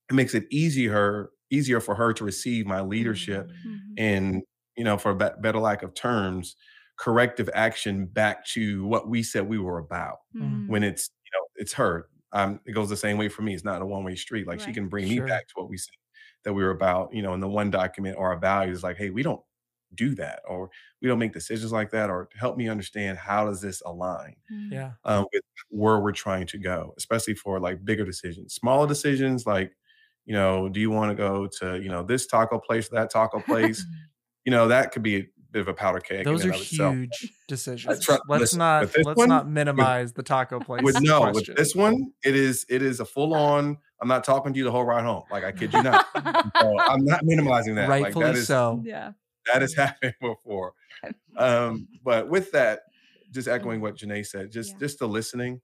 it 0.10 0.14
makes 0.14 0.34
it 0.34 0.46
easier 0.52 1.30
easier 1.52 1.80
for 1.80 1.96
her 1.96 2.14
to 2.14 2.24
receive 2.24 2.68
my 2.68 2.82
leadership 2.82 3.48
mm, 3.66 3.72
Mhm. 3.76 3.80
and 3.98 4.44
you 4.78 4.84
know 4.84 4.98
for 4.98 5.12
a 5.12 5.16
better 5.16 5.60
lack 5.60 5.82
of 5.84 5.94
terms 5.96 6.56
corrective 6.98 7.50
action 7.56 8.06
back 8.06 8.46
to 8.46 8.86
what 8.86 9.10
we 9.10 9.24
said 9.24 9.48
we 9.50 9.58
were 9.58 9.80
about 9.80 10.18
Mhm. 10.36 10.68
when 10.68 10.84
it's 10.84 11.10
you 11.26 11.32
know 11.40 11.46
it's 11.56 11.74
her 11.74 12.10
um 12.34 12.60
it 12.66 12.74
goes 12.74 12.90
the 12.90 12.98
same 12.98 13.18
way 13.18 13.30
for 13.30 13.42
me 13.42 13.54
it's 13.56 13.64
not 13.64 13.82
a 13.82 13.86
one-way 13.86 14.16
street 14.16 14.46
like 14.48 14.60
she 14.60 14.74
can 14.74 14.88
bring 14.90 15.08
me 15.08 15.20
back 15.22 15.48
to 15.48 15.54
what 15.56 15.70
we 15.70 15.78
said 15.78 15.96
that 16.44 16.54
we 16.54 16.64
were 16.64 16.72
about 16.72 17.14
you 17.14 17.22
know 17.24 17.34
in 17.34 17.40
the 17.40 17.48
one 17.50 17.72
document 17.72 18.16
or 18.18 18.30
our 18.32 18.38
values 18.40 18.84
like 18.84 18.98
hey 18.98 19.10
we 19.10 19.24
don't 19.24 19.42
do 19.96 20.14
that 20.16 20.42
or 20.48 20.70
we 21.02 21.08
don't 21.08 21.20
make 21.20 21.34
decisions 21.34 21.72
like 21.72 21.90
that 21.92 22.10
or 22.10 22.30
help 22.40 22.58
me 22.58 22.70
understand 22.70 23.18
how 23.18 23.46
does 23.46 23.60
this 23.62 23.82
align 23.86 24.36
Mhm. 24.52 24.72
Yeah. 24.72 24.92
uh, 25.04 25.24
with 25.34 25.42
where 25.70 26.00
we're 26.00 26.12
trying 26.12 26.46
to 26.48 26.58
go, 26.58 26.94
especially 26.98 27.34
for 27.36 27.60
like 27.60 27.84
bigger 27.84 28.06
decisions. 28.06 28.54
Smaller 28.54 28.88
decisions, 28.88 29.46
like, 29.48 29.76
you 30.26 30.34
know, 30.34 30.70
do 30.70 30.80
you 30.80 30.92
want 30.92 31.10
to 31.12 31.16
go 31.16 31.48
to, 31.60 31.82
you 31.82 31.90
know, 31.90 32.04
this 32.04 32.28
taco 32.28 32.60
place, 32.60 32.88
that 32.90 33.10
taco 33.10 33.40
place? 33.40 33.84
you 34.46 34.52
know, 34.52 34.68
that 34.68 34.92
could 34.92 35.02
be 35.04 35.16
a 35.18 35.26
bit 35.52 35.62
of 35.62 35.68
a 35.68 35.74
powder 35.74 36.00
keg. 36.00 36.24
Those 36.26 36.46
are 36.46 36.50
of 36.50 36.56
itself. 36.62 36.94
huge 36.96 37.34
decisions. 37.48 38.06
try- 38.06 38.20
let's 38.28 38.42
listen, 38.42 38.60
not 38.60 38.90
let's 39.04 39.18
one, 39.18 39.30
not 39.30 39.50
minimize 39.50 40.14
the 40.14 40.22
taco 40.24 40.60
place. 40.60 40.84
With 40.84 40.98
no, 41.02 41.32
with 41.32 41.56
this 41.56 41.74
one, 41.76 42.12
it 42.24 42.36
is 42.36 42.66
it 42.70 42.82
is 42.84 43.00
a 43.00 43.06
full 43.06 43.34
on. 43.50 43.78
I'm 44.02 44.08
not 44.08 44.24
talking 44.24 44.54
to 44.54 44.58
you 44.58 44.64
the 44.64 44.72
whole 44.72 44.86
ride 44.86 45.04
home. 45.04 45.24
Like 45.32 45.44
I 45.44 45.52
kid 45.52 45.74
you 45.74 45.84
not. 45.84 46.06
So 46.62 46.80
I'm 46.80 47.04
not 47.04 47.24
minimizing 47.26 47.76
that. 47.76 47.90
like 47.90 48.04
rightfully 48.06 48.26
that 48.28 48.36
is 48.36 48.48
so. 48.48 48.82
yeah. 48.86 49.12
That 49.52 49.62
has 49.62 49.74
happened 49.74 50.16
before. 50.22 50.74
Um, 51.38 51.88
but 52.04 52.28
with 52.30 52.52
that, 52.52 52.82
just 53.32 53.48
echoing 53.48 53.80
what 53.82 53.96
Janay 53.96 54.26
said, 54.26 54.52
just 54.52 54.74
Yeah. 54.74 54.80
just 54.80 55.00
the 55.00 55.08
listening 55.08 55.62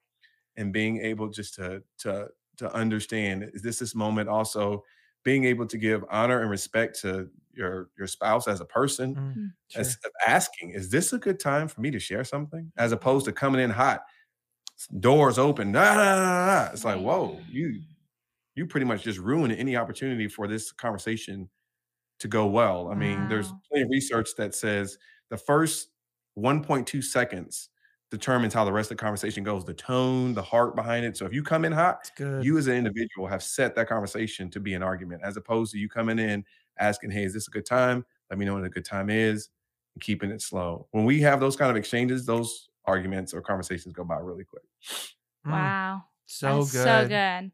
and 0.58 0.74
being 0.74 0.98
able 1.02 1.30
just 1.30 1.56
to 1.56 1.84
to 2.00 2.30
to 2.58 2.74
understand 2.74 3.44
is 3.54 3.62
this 3.62 3.80
this 3.80 3.96
moment 3.96 4.30
also 4.30 4.84
being 5.24 5.46
able 5.46 5.66
to 5.68 5.78
give 5.78 6.06
honor 6.10 6.42
and 6.42 6.50
respect 6.50 7.00
to 7.02 7.30
your 7.54 7.90
your 7.98 8.08
spouse 8.08 8.48
as 8.48 8.62
a 8.62 8.66
person 8.66 9.16
Mm, 9.16 9.52
sure. 9.70 9.82
as 9.82 9.98
of 10.06 10.12
asking 10.28 10.72
is 10.72 10.90
this 10.90 11.14
a 11.14 11.18
good 11.18 11.40
time 11.40 11.68
for 11.68 11.82
me 11.82 11.92
to 11.92 12.00
share 12.00 12.24
something 12.24 12.72
as 12.78 12.92
opposed 12.92 13.26
to 13.26 13.34
coming 13.34 13.62
in 13.62 13.70
hot 13.70 14.04
doors 15.00 15.40
open 15.40 15.72
nah, 15.72 15.96
nah, 15.96 15.96
nah, 15.96 16.16
nah, 16.16 16.46
nah. 16.66 16.70
it's 16.74 16.86
like 16.86 17.00
whoa 17.00 17.40
you 17.50 17.82
you 18.56 18.66
pretty 18.68 18.86
much 18.86 19.04
just 19.04 19.20
ruined 19.20 19.54
any 19.54 19.76
opportunity 19.76 20.28
for 20.28 20.48
this 20.48 20.72
conversation 20.72 21.50
to 22.20 22.28
go 22.28 22.48
well. 22.48 22.90
I 22.92 22.96
mean 22.96 23.28
there's 23.28 23.54
plenty 23.70 23.84
of 23.84 23.90
research 23.90 24.30
that 24.38 24.56
says 24.56 24.98
the 25.30 25.38
first 25.38 25.90
1.2 26.36 27.02
seconds 27.02 27.70
determines 28.12 28.54
how 28.54 28.64
the 28.66 28.72
rest 28.72 28.92
of 28.92 28.98
the 28.98 29.02
conversation 29.02 29.44
goes 29.44 29.66
the 29.66 29.74
tone 29.74 30.34
the 30.34 30.42
heart 30.44 30.76
behind 30.76 31.06
it. 31.06 31.18
So 31.18 31.26
if 31.26 31.34
you 31.34 31.44
come 31.44 31.66
in 31.66 31.72
hot 31.72 32.12
you 32.38 32.58
as 32.58 32.68
an 32.68 32.76
individual 32.76 33.28
have 33.28 33.44
set 33.44 33.76
that 33.76 33.88
conversation 33.88 34.50
to 34.52 34.60
be 34.60 34.74
an 34.74 34.84
argument 34.84 35.22
as 35.24 35.38
opposed 35.38 35.72
to 35.74 35.80
you 35.80 35.90
coming 35.90 36.20
in 36.20 36.46
asking 36.78 37.12
hey 37.12 37.24
is 37.24 37.34
this 37.34 37.48
a 37.48 37.52
good 37.52 37.66
time? 37.66 38.06
Let 38.30 38.40
me 38.40 38.46
know 38.46 38.56
when 38.56 38.66
a 38.66 38.70
good 38.70 38.86
time 38.86 39.10
is 39.10 39.50
and 39.96 40.02
keeping 40.02 40.32
it 40.32 40.42
slow. 40.42 40.88
When 40.92 41.06
we 41.06 41.22
have 41.22 41.40
those 41.40 41.56
kind 41.56 41.72
of 41.72 41.78
exchanges 41.78 42.26
those 42.26 42.70
arguments 42.86 43.34
or 43.34 43.42
conversations 43.42 43.94
go 43.94 44.04
by 44.04 44.18
really 44.18 44.44
quick. 44.46 44.64
Mm, 45.46 45.52
Wow. 45.52 46.06
So 46.26 46.66
That's 46.66 46.72
good. 46.72 46.84
So 46.84 47.08
good. 47.08 47.52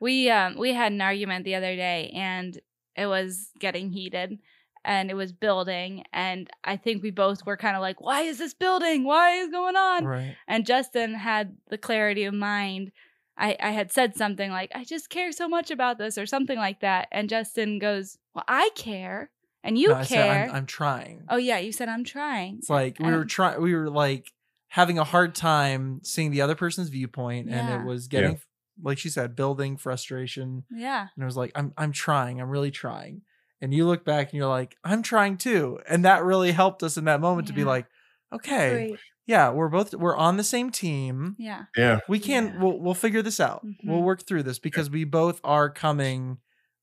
We 0.00 0.30
um 0.30 0.56
we 0.58 0.72
had 0.74 0.92
an 0.92 1.00
argument 1.02 1.44
the 1.44 1.56
other 1.56 1.76
day 1.76 2.10
and 2.14 2.60
it 2.96 3.06
was 3.06 3.50
getting 3.58 3.90
heated 3.90 4.38
and 4.84 5.10
it 5.10 5.14
was 5.14 5.32
building 5.32 6.04
and 6.12 6.48
I 6.62 6.76
think 6.76 7.02
we 7.02 7.10
both 7.10 7.46
were 7.46 7.56
kind 7.56 7.74
of 7.76 7.82
like, 7.82 8.00
why 8.00 8.22
is 8.22 8.38
this 8.38 8.54
building? 8.54 9.04
Why 9.04 9.32
is 9.36 9.48
going 9.50 9.76
on? 9.76 10.04
Right. 10.04 10.36
And 10.46 10.66
Justin 10.66 11.14
had 11.14 11.56
the 11.70 11.78
clarity 11.78 12.24
of 12.24 12.34
mind. 12.34 12.92
I, 13.36 13.56
I 13.60 13.70
had 13.70 13.90
said 13.90 14.14
something 14.14 14.50
like, 14.50 14.70
I 14.74 14.84
just 14.84 15.10
care 15.10 15.32
so 15.32 15.48
much 15.48 15.70
about 15.70 15.98
this 15.98 16.16
or 16.18 16.26
something 16.26 16.56
like 16.58 16.80
that. 16.80 17.08
And 17.10 17.28
Justin 17.28 17.78
goes, 17.78 18.18
Well, 18.34 18.44
I 18.46 18.70
care. 18.76 19.30
and 19.64 19.76
you 19.78 19.88
No, 19.88 19.94
I 19.96 20.02
said, 20.04 20.16
care. 20.24 20.44
I'm, 20.50 20.54
I'm 20.56 20.66
trying. 20.66 21.24
oh 21.28 21.36
yeah, 21.38 21.58
you 21.58 21.72
said 21.72 21.88
I'm 21.88 22.04
trying. 22.04 22.58
It's 22.58 22.70
like 22.70 22.98
we 23.00 23.10
were 23.10 23.24
trying. 23.24 23.60
We 23.60 23.74
were 23.74 23.90
like 23.90 24.30
having 24.68 24.98
a 24.98 25.04
hard 25.04 25.34
time 25.34 26.00
seeing 26.04 26.30
the 26.30 26.42
other 26.42 26.54
person's 26.54 26.90
viewpoint, 26.90 27.48
and 27.48 27.80
it 27.80 27.86
was 27.86 28.06
getting, 28.06 28.40
like 28.82 28.98
she 28.98 29.08
said, 29.08 29.36
building 29.36 29.76
frustration. 29.76 30.64
yeah, 30.70 31.06
And 31.14 31.22
it 31.22 31.24
was 31.26 31.36
like, 31.36 31.52
I'm 31.54 31.72
I'm 31.76 31.92
trying. 31.92 32.40
I'm 32.40 32.50
really 32.50 32.70
trying. 32.70 33.22
And 33.60 33.72
you 33.72 33.86
look 33.86 34.04
back 34.04 34.30
and 34.30 34.38
you're 34.38 34.48
like, 34.48 34.76
I'm 34.84 35.02
trying 35.02 35.38
too. 35.38 35.78
And 35.88 36.04
that 36.04 36.22
really 36.24 36.52
helped 36.52 36.82
us 36.82 36.96
in 36.96 37.04
that 37.04 37.20
moment 37.20 37.46
to 37.48 37.54
be 37.54 37.64
like, 37.64 37.86
okay, 38.32 38.70
Great. 38.88 38.98
yeah, 39.26 39.50
we're 39.50 39.68
both 39.68 39.94
we're 39.94 40.16
on 40.16 40.36
the 40.36 40.44
same 40.44 40.70
team. 40.70 41.36
yeah, 41.38 41.62
Yeah. 41.76 42.00
We 42.08 42.18
can 42.18 42.46
Yeah. 42.46 42.58
we'll 42.62 42.78
we'll 42.80 42.94
figure 42.94 43.22
this 43.22 43.40
out. 43.40 43.64
We'll 43.84 44.00
Mhm. 44.00 44.04
work 44.04 44.26
through 44.26 44.42
this 44.42 44.58
because 44.58 44.90
we 44.90 45.04
both 45.04 45.40
are 45.44 45.70
coming 45.70 46.38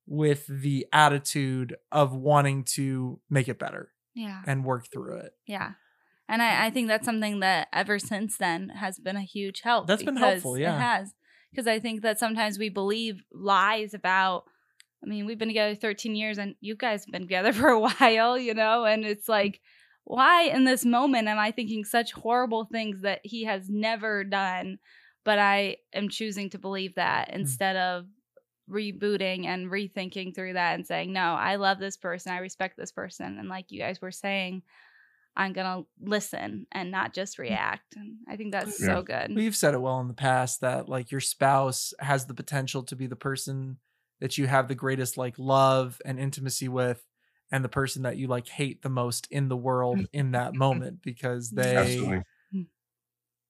with 0.07 0.45
the 0.47 0.87
attitude 0.91 1.75
of 1.91 2.13
wanting 2.13 2.63
to 2.75 3.19
make 3.29 3.47
it 3.47 3.59
better 3.59 3.91
yeah. 4.15 4.41
and 4.47 4.65
work 4.65 4.87
through 4.91 5.17
it. 5.17 5.33
Yeah. 5.47 5.73
And 6.27 6.41
I, 6.41 6.65
I 6.67 6.69
think 6.69 6.87
that's 6.87 7.05
something 7.05 7.41
that 7.41 7.67
ever 7.73 7.99
since 7.99 8.37
then 8.37 8.69
has 8.69 8.97
been 8.99 9.17
a 9.17 9.21
huge 9.21 9.61
help. 9.61 9.87
That's 9.87 10.03
been 10.03 10.15
helpful, 10.17 10.57
yeah. 10.57 10.75
It 10.75 10.79
has. 10.79 11.13
Because 11.52 11.68
I 11.68 11.80
think 11.80 12.02
that 12.02 12.20
sometimes 12.20 12.58
we 12.58 12.70
believe 12.70 13.24
lies 13.32 13.93
about, 13.93 14.45
I 15.04 15.08
mean, 15.08 15.26
we've 15.26 15.38
been 15.38 15.49
together 15.49 15.76
13 15.76 16.16
years 16.16 16.38
and 16.38 16.56
you 16.62 16.76
guys 16.76 17.06
have 17.06 17.12
been 17.12 17.24
together 17.24 17.54
for 17.60 17.68
a 17.70 17.80
while, 17.80 18.38
you 18.38 18.54
know? 18.54 18.86
And 18.86 19.06
it's 19.06 19.28
like, 19.28 19.60
why 20.04 20.43
in 20.43 20.64
this 20.64 20.86
moment 20.86 21.28
am 21.28 21.38
I 21.38 21.52
thinking 21.52 21.84
such 21.84 22.12
horrible 22.14 22.66
things 22.66 23.02
that 23.02 23.22
he 23.24 23.43
has 23.45 23.70
never 23.70 24.24
done? 24.24 24.80
But 25.24 25.38
I 25.39 25.78
am 25.93 26.10
choosing 26.10 26.49
to 26.52 26.58
believe 26.58 26.95
that 26.95 27.30
Hmm. 27.30 27.41
instead 27.41 27.76
of 27.76 28.06
rebooting 28.70 29.45
and 29.45 29.70
rethinking 29.70 30.34
through 30.34 30.54
that 30.54 30.76
and 30.76 30.88
saying, 30.88 31.12
no, 31.12 31.34
I 31.34 31.56
love 31.56 31.80
this 31.80 31.97
person. 31.97 32.32
I 32.32 32.38
respect 32.39 32.78
this 32.78 32.91
person. 32.91 33.38
And 33.38 33.49
like 33.49 33.66
you 33.70 33.80
guys 33.80 34.02
were 34.02 34.12
saying, 34.12 34.64
I'm 35.36 35.53
going 35.53 35.84
to 35.84 35.88
listen 36.01 36.67
and 36.71 36.91
not 36.91 37.13
just 37.13 37.39
react. 37.39 37.95
And 37.95 38.17
I 38.27 38.36
think 38.36 38.51
that's 38.51 38.79
Yeah. 38.79 38.88
so 38.97 39.01
good. 39.03 39.34
We've 39.36 39.55
said 39.55 39.73
it 39.73 39.82
well 39.82 39.99
in 40.01 40.07
the 40.07 40.13
past 40.13 40.61
that 40.61 40.89
like 40.89 41.11
your 41.11 41.21
spouse 41.21 41.93
has 41.99 42.25
the 42.25 42.34
potential 42.34 42.84
to 42.84 42.95
be 42.95 43.07
the 43.07 43.15
person 43.15 43.77
that 44.19 44.38
you 44.38 44.47
have 44.47 44.67
the 44.67 44.75
greatest 44.75 45.17
like 45.17 45.39
love 45.39 46.01
and 46.05 46.19
intimacy 46.19 46.67
with 46.67 47.03
and 47.51 47.63
the 47.65 47.69
person 47.69 48.03
that 48.03 48.17
you 48.17 48.27
like 48.27 48.47
hate 48.47 48.82
the 48.82 48.89
most 48.89 49.27
in 49.32 49.47
the 49.49 49.57
world 49.57 49.99
in 50.13 50.32
that 50.32 50.53
moment 50.65 51.01
because 51.01 51.49
they 51.49 51.75
Absolutely. 51.75 52.23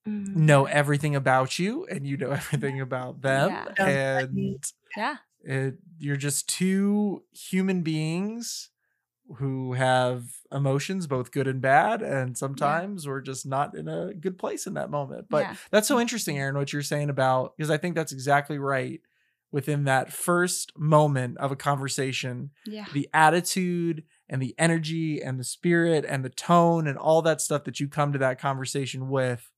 Mm. 0.07 0.35
know 0.35 0.65
everything 0.65 1.15
about 1.15 1.59
you 1.59 1.85
and 1.85 2.07
you 2.07 2.17
know 2.17 2.31
everything 2.31 2.81
about 2.81 3.21
them 3.21 3.49
Yeah. 3.51 3.65
and 3.77 4.65
Yeah. 4.97 5.17
it, 5.43 5.75
you're 5.99 6.17
just 6.17 6.49
two 6.49 7.23
human 7.31 7.83
beings 7.83 8.70
who 9.37 9.73
have 9.73 10.23
emotions 10.51 11.07
both 11.07 11.31
good 11.31 11.47
and 11.47 11.61
bad 11.61 12.01
and 12.01 12.37
sometimes 12.37 13.07
we're 13.07 13.21
just 13.21 13.45
not 13.45 13.75
in 13.75 13.87
a 13.87 14.13
good 14.13 14.37
place 14.37 14.67
in 14.67 14.73
that 14.73 14.89
moment 14.91 15.27
but 15.29 15.43
yeah. 15.43 15.55
that's 15.71 15.87
so 15.87 15.99
interesting 15.99 16.37
aaron 16.37 16.55
what 16.57 16.73
you're 16.73 16.81
saying 16.81 17.09
about 17.09 17.55
because 17.55 17.69
i 17.71 17.77
think 17.77 17.95
that's 17.95 18.11
exactly 18.11 18.57
right 18.59 19.01
within 19.51 19.83
that 19.85 20.11
first 20.11 20.71
moment 20.77 21.37
of 21.37 21.51
a 21.51 21.55
conversation 21.55 22.51
Yeah. 22.65 22.85
the 22.93 23.09
attitude 23.13 24.03
and 24.29 24.41
the 24.41 24.55
energy 24.57 25.21
and 25.21 25.39
the 25.39 25.43
spirit 25.43 26.05
and 26.07 26.23
the 26.23 26.29
tone 26.29 26.87
and 26.87 26.97
all 26.97 27.21
that 27.23 27.41
stuff 27.41 27.63
that 27.65 27.79
you 27.79 27.87
come 27.87 28.13
to 28.13 28.19
that 28.19 28.39
conversation 28.39 29.09
with 29.09 29.51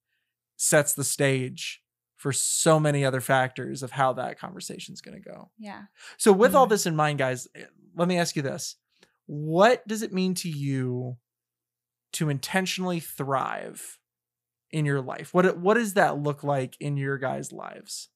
sets 0.57 0.93
the 0.93 1.03
stage 1.03 1.81
for 2.15 2.31
so 2.31 2.79
many 2.79 3.03
other 3.03 3.19
factors 3.21 3.83
of 3.83 3.91
how 3.91 4.13
that 4.13 4.39
conversation 4.39 4.93
is 4.93 5.01
going 5.01 5.21
to 5.21 5.29
go. 5.29 5.51
Yeah. 5.59 5.83
So 6.17 6.31
with 6.31 6.55
all 6.55 6.65
Mhm. 6.67 6.69
this 6.69 6.85
in 6.85 6.95
mind 6.95 7.19
guys, 7.19 7.47
eh, 7.53 7.65
let 7.95 8.07
me 8.07 8.17
ask 8.17 8.35
you 8.37 8.41
this. 8.41 8.77
What 9.25 9.87
does 9.87 10.01
it 10.01 10.13
mean 10.13 10.35
to 10.35 10.49
you 10.49 11.17
to 12.13 12.29
intentionally 12.29 12.99
thrive 12.99 13.99
in 14.71 14.85
your 14.85 15.01
life? 15.01 15.33
What 15.33 15.57
what 15.59 15.75
does 15.75 15.93
that 15.95 16.19
look 16.19 16.43
like 16.43 16.77
in 16.79 16.97
your 16.97 17.17
guys' 17.17 17.51
lives? 17.51 18.09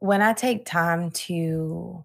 when 0.00 0.22
I 0.22 0.32
take 0.32 0.64
time 0.66 1.10
to 1.10 2.04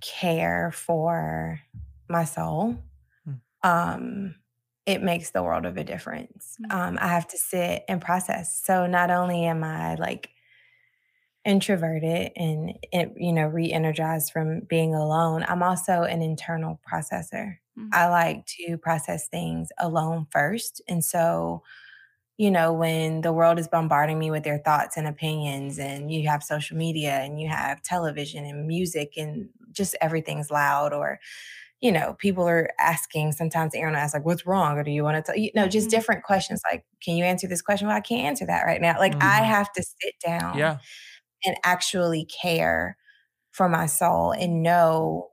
care 0.00 0.70
for 0.72 1.60
my 2.08 2.24
soul, 2.24 2.78
Hmm. 3.24 3.32
um, 3.62 4.34
it 4.86 5.02
makes 5.02 5.30
the 5.30 5.42
world 5.42 5.66
of 5.66 5.76
a 5.76 5.84
difference. 5.84 6.56
Mm. 6.62 6.72
Um, 6.72 6.98
I 7.00 7.08
have 7.08 7.28
to 7.28 7.38
sit 7.38 7.84
and 7.88 8.00
process. 8.00 8.62
So 8.64 8.86
not 8.86 9.10
only 9.10 9.44
am 9.44 9.62
I 9.64 9.96
like 9.96 10.30
introverted 11.48 12.32
and 12.36 12.78
it, 12.92 13.12
you 13.16 13.32
know 13.32 13.48
re-energized 13.48 14.32
from 14.32 14.60
being 14.62 14.94
alone, 14.94 15.44
I'm 15.48 15.64
also 15.64 16.04
an 16.04 16.22
internal 16.22 16.80
processor. 16.90 17.58
Mhm. 17.76 17.92
I 17.92 18.08
like 18.08 18.46
to 18.58 18.78
process 18.78 19.28
things 19.28 19.70
alone 19.80 20.28
first, 20.32 20.82
and 20.88 21.04
so 21.04 21.64
you 22.38 22.50
know, 22.52 22.72
when 22.72 23.22
the 23.22 23.32
world 23.32 23.58
is 23.58 23.68
bombarding 23.68 24.18
me 24.18 24.30
with 24.30 24.44
their 24.44 24.58
thoughts 24.58 24.96
and 24.96 25.06
opinions, 25.08 25.78
and 25.78 26.12
you 26.12 26.28
have 26.28 26.42
social 26.42 26.76
media 26.76 27.18
and 27.20 27.40
you 27.40 27.48
have 27.48 27.82
television 27.82 28.44
and 28.44 28.66
music, 28.66 29.14
and 29.16 29.48
just 29.72 29.96
everything's 30.00 30.50
loud, 30.50 30.92
or, 30.92 31.20
you 31.80 31.92
know, 31.92 32.14
people 32.18 32.48
are 32.48 32.70
asking, 32.80 33.32
sometimes 33.32 33.74
Aaron 33.74 33.94
asks 33.96 34.14
like, 34.14 34.24
what's 34.26 34.46
wrong? 34.46 34.78
Or 34.78 34.84
do 34.84 34.90
you 34.92 35.04
want 35.04 35.24
to 35.24 35.32
tell 35.32 35.40
you 35.40 35.50
know, 35.54 35.68
just 35.68 35.90
Mhm. 35.90 35.90
different 35.90 36.24
questions 36.24 36.60
like, 36.70 36.84
can 37.02 37.16
you 37.16 37.24
answer 37.24 37.48
this 37.48 37.62
question? 37.62 37.88
Well, 37.88 37.96
I 37.96 38.00
can't 38.00 38.26
answer 38.26 38.46
that 38.46 38.64
right 38.64 38.80
now. 38.82 38.98
Like, 38.98 39.16
I 39.22 39.40
Mhm. 39.40 39.44
have 39.44 39.72
to 39.74 39.82
sit 39.82 40.14
down 40.24 40.54
Yeah. 40.54 40.80
And 41.44 41.56
actually 41.64 42.26
care 42.26 42.96
for 43.52 43.68
my 43.68 43.86
soul 43.86 44.32
and 44.32 44.62
know 44.62 45.30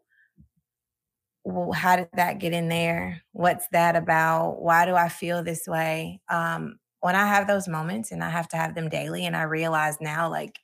well, 1.43 1.71
how 1.73 1.95
did 1.95 2.09
that 2.13 2.39
get 2.39 2.53
in 2.53 2.69
there? 2.69 3.21
What's 3.31 3.67
that 3.71 3.95
about? 3.95 4.61
Why 4.61 4.85
do 4.85 4.95
I 4.95 5.09
feel 5.09 5.43
this 5.43 5.67
way? 5.67 6.21
Um, 6.29 6.79
when 7.01 7.15
I 7.15 7.27
have 7.27 7.45
those 7.47 7.67
moments 7.67 8.11
and 8.11 8.23
I 8.23 8.29
have 8.29 8.47
to 8.49 8.57
have 8.57 8.73
them 8.73 8.89
daily, 8.89 9.25
and 9.25 9.35
I 9.37 9.43
realize 9.43 9.97
now, 10.01 10.29
like 10.29 10.57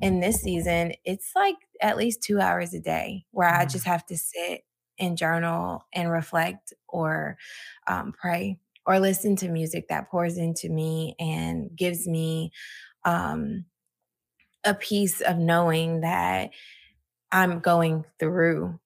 in 0.00 0.20
this 0.20 0.42
season, 0.42 0.94
it's 1.04 1.32
like 1.36 1.56
at 1.82 1.96
least 1.98 2.22
two 2.22 2.40
hours 2.40 2.74
a 2.74 2.80
day 2.80 3.26
where 3.32 3.48
I 3.48 3.64
Mm. 3.64 3.70
just 3.72 3.86
have 3.86 4.06
to 4.06 4.18
sit 4.18 4.62
and 4.98 5.18
journal 5.18 5.86
and 5.94 6.10
reflect 6.10 6.74
or 6.88 7.38
um, 7.88 8.12
pray 8.12 8.58
or 8.86 9.00
listen 9.00 9.36
to 9.36 9.48
music 9.50 9.88
that 9.88 10.10
pours 10.10 10.38
into 10.38 10.68
me 10.70 11.16
and 11.20 11.70
gives 11.76 12.08
me 12.08 12.52
um, 13.04 13.66
a 14.66 14.74
piece 14.74 15.20
of 15.20 15.38
knowing 15.38 16.00
that 16.00 16.50
I'm 17.32 17.60
going 17.60 18.04
through 18.18 18.78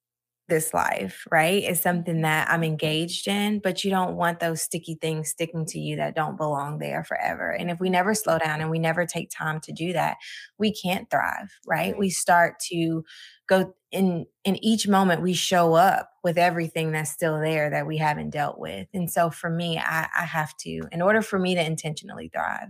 this 0.51 0.75
life, 0.75 1.25
right? 1.31 1.63
It's 1.63 1.81
something 1.81 2.23
that 2.23 2.51
I'm 2.51 2.63
engaged 2.63 3.27
in, 3.27 3.61
but 3.61 3.83
you 3.83 3.91
don't 3.91 4.17
want 4.17 4.41
those 4.41 4.61
sticky 4.61 4.99
things 5.01 5.31
sticking 5.31 5.65
to 5.67 5.79
you 5.79 5.97
that 5.97 6.15
don't 6.15 6.37
belong 6.37 6.79
there 6.79 7.05
forever. 7.05 7.51
And 7.53 7.71
if 7.71 7.81
we 7.81 7.89
never 7.89 8.15
slow 8.15 8.39
down 8.39 8.61
and 8.61 8.69
we 8.69 8.79
never 8.79 9.07
take 9.07 9.31
time 9.31 9.61
to 9.61 9.73
do 9.73 9.95
that, 9.95 10.19
we 10.59 10.75
can't 10.75 11.09
thrive, 11.09 11.51
right? 11.67 11.97
We 11.97 12.11
start 12.11 12.59
to 12.71 13.05
go 13.49 13.75
in 13.91 14.27
in 14.45 14.63
each 14.65 14.87
moment 14.87 15.23
we 15.23 15.33
show 15.33 15.75
up 15.75 16.11
with 16.23 16.39
everything 16.39 16.93
that's 16.93 17.11
still 17.11 17.41
there 17.41 17.71
that 17.71 17.87
we 17.87 17.97
haven't 17.97 18.31
dealt 18.31 18.59
with. 18.59 18.87
And 18.93 19.11
so 19.11 19.31
for 19.31 19.51
me, 19.51 19.79
I, 19.79 20.09
I 20.17 20.25
have 20.25 20.57
to, 20.59 20.83
in 20.93 21.03
order 21.03 21.23
for 21.23 21.39
me 21.39 21.55
to 21.55 21.65
intentionally 21.65 22.29
thrive, 22.33 22.69